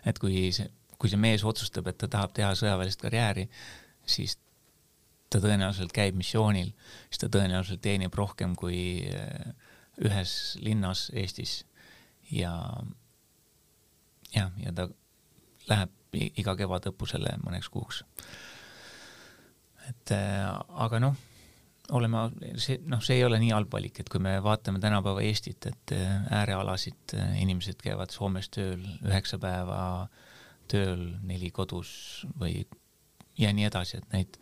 et 0.10 0.22
kui 0.22 0.50
see, 0.56 0.70
kui 1.02 1.12
see 1.12 1.22
mees 1.22 1.46
otsustab, 1.48 1.90
et 1.90 2.00
ta 2.02 2.10
tahab 2.12 2.34
teha 2.38 2.52
sõjaväelist 2.58 3.02
karjääri, 3.02 3.48
siis 4.06 4.38
ta 5.32 5.40
tõenäoliselt 5.40 5.94
käib 5.96 6.18
missioonil, 6.20 6.74
siis 7.10 7.24
ta 7.24 7.30
tõenäoliselt 7.32 7.82
teenib 7.84 8.16
rohkem 8.18 8.56
kui 8.60 9.08
äh, 9.08 9.54
ühes 10.04 10.58
linnas 10.64 11.10
Eestis 11.16 11.62
ja 12.32 12.54
jah, 14.36 14.52
ja 14.60 14.74
ta 14.76 14.88
läheb 15.70 15.98
iga 16.42 16.56
kevadõppusele 16.60 17.38
mõneks 17.46 17.70
kuuks. 17.72 18.04
et 19.90 20.14
äh, 20.16 20.48
aga 20.86 21.00
noh, 21.00 21.16
oleme, 21.96 22.26
see, 22.60 22.80
noh, 22.88 23.02
see 23.04 23.20
ei 23.20 23.26
ole 23.28 23.40
nii 23.42 23.54
halb 23.56 23.72
valik, 23.74 24.02
et 24.02 24.10
kui 24.12 24.22
me 24.24 24.38
vaatame 24.44 24.80
tänapäeva 24.84 25.24
Eestit, 25.28 25.66
et 25.68 25.96
äh, 25.96 26.28
äärealasid 26.42 27.16
inimesed 27.40 27.80
käivad 27.84 28.12
Soomes 28.12 28.52
tööl 28.52 28.84
üheksa 29.08 29.40
päeva 29.40 30.10
tööl, 30.72 31.08
neli 31.28 31.52
kodus 31.52 32.26
või 32.40 32.66
ja 33.40 33.52
nii 33.56 33.68
edasi, 33.68 34.00
et 34.00 34.14
neid 34.16 34.38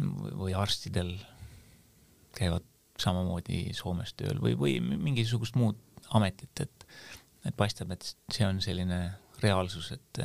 või 0.00 0.54
arstidel 0.56 1.14
käivad 2.36 2.66
samamoodi 3.00 3.70
Soomes 3.76 4.12
tööl 4.18 4.40
või, 4.42 4.56
või 4.58 4.76
mingisugust 4.80 5.56
muud 5.58 5.78
ametit, 6.16 6.52
et, 6.60 6.86
et 7.48 7.56
paistab, 7.56 7.92
et 7.94 8.12
see 8.32 8.46
on 8.46 8.60
selline 8.64 9.00
reaalsus, 9.42 9.90
et, 9.96 10.22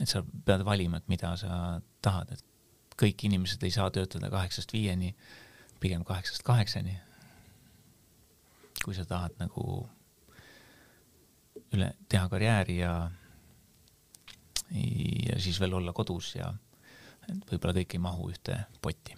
et 0.00 0.10
sa 0.10 0.22
pead 0.44 0.64
valima, 0.66 1.00
et 1.00 1.08
mida 1.12 1.32
sa 1.40 1.80
tahad, 2.04 2.32
et 2.36 2.44
kõik 3.00 3.26
inimesed 3.28 3.62
ei 3.64 3.74
saa 3.74 3.90
töötada 3.92 4.30
kaheksast 4.32 4.72
viieni, 4.72 5.14
pigem 5.80 6.04
kaheksast 6.04 6.44
kaheksani. 6.46 7.00
kui 8.84 8.94
sa 8.94 9.04
tahad 9.08 9.32
nagu 9.40 9.88
üle, 11.74 11.88
teha 12.08 12.28
karjääri 12.30 12.76
ja, 12.78 12.92
ja 14.70 15.38
siis 15.42 15.58
veel 15.60 15.74
olla 15.74 15.92
kodus 15.96 16.34
ja 16.36 16.52
võib-olla 17.28 17.74
kõik 17.80 17.98
ei 17.98 18.02
mahu 18.02 18.30
ühte 18.30 18.60
potti 18.82 19.14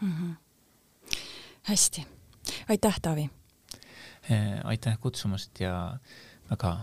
mm. 0.00 0.12
-hmm. 0.12 1.18
hästi, 1.72 2.06
aitäh, 2.68 3.00
Taavi 3.02 3.30
Eh, 4.30 4.60
aitäh 4.64 4.98
kutsumast 5.00 5.60
ja 5.60 5.96
väga 6.50 6.74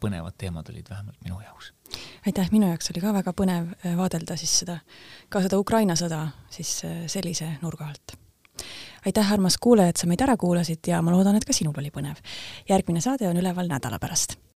põnevad 0.00 0.36
teemad 0.38 0.68
olid 0.68 0.90
vähemalt 0.90 1.16
minu 1.24 1.40
jaoks. 1.40 1.72
aitäh, 2.26 2.50
minu 2.52 2.68
jaoks 2.68 2.90
oli 2.92 3.00
ka 3.00 3.12
väga 3.16 3.32
põnev 3.32 3.70
eh, 3.84 3.96
vaadelda 3.96 4.36
siis 4.36 4.58
seda, 4.62 4.76
ka 5.28 5.40
seda 5.40 5.58
Ukraina 5.58 5.96
sõda 5.96 6.26
siis 6.52 6.74
eh, 6.84 7.06
sellise 7.08 7.48
nurga 7.62 7.88
alt. 7.88 8.14
aitäh, 9.06 9.32
armas 9.32 9.56
kuulaja, 9.56 9.94
et 9.94 9.96
sa 9.96 10.06
meid 10.06 10.20
ära 10.20 10.36
kuulasid 10.36 10.92
ja 10.92 11.00
ma 11.02 11.16
loodan, 11.16 11.40
et 11.40 11.48
ka 11.48 11.56
sinul 11.56 11.74
oli 11.80 11.90
põnev. 11.90 12.20
järgmine 12.68 13.00
saade 13.00 13.28
on 13.28 13.40
üleval 13.40 13.72
nädala 13.72 13.98
pärast 13.98 14.36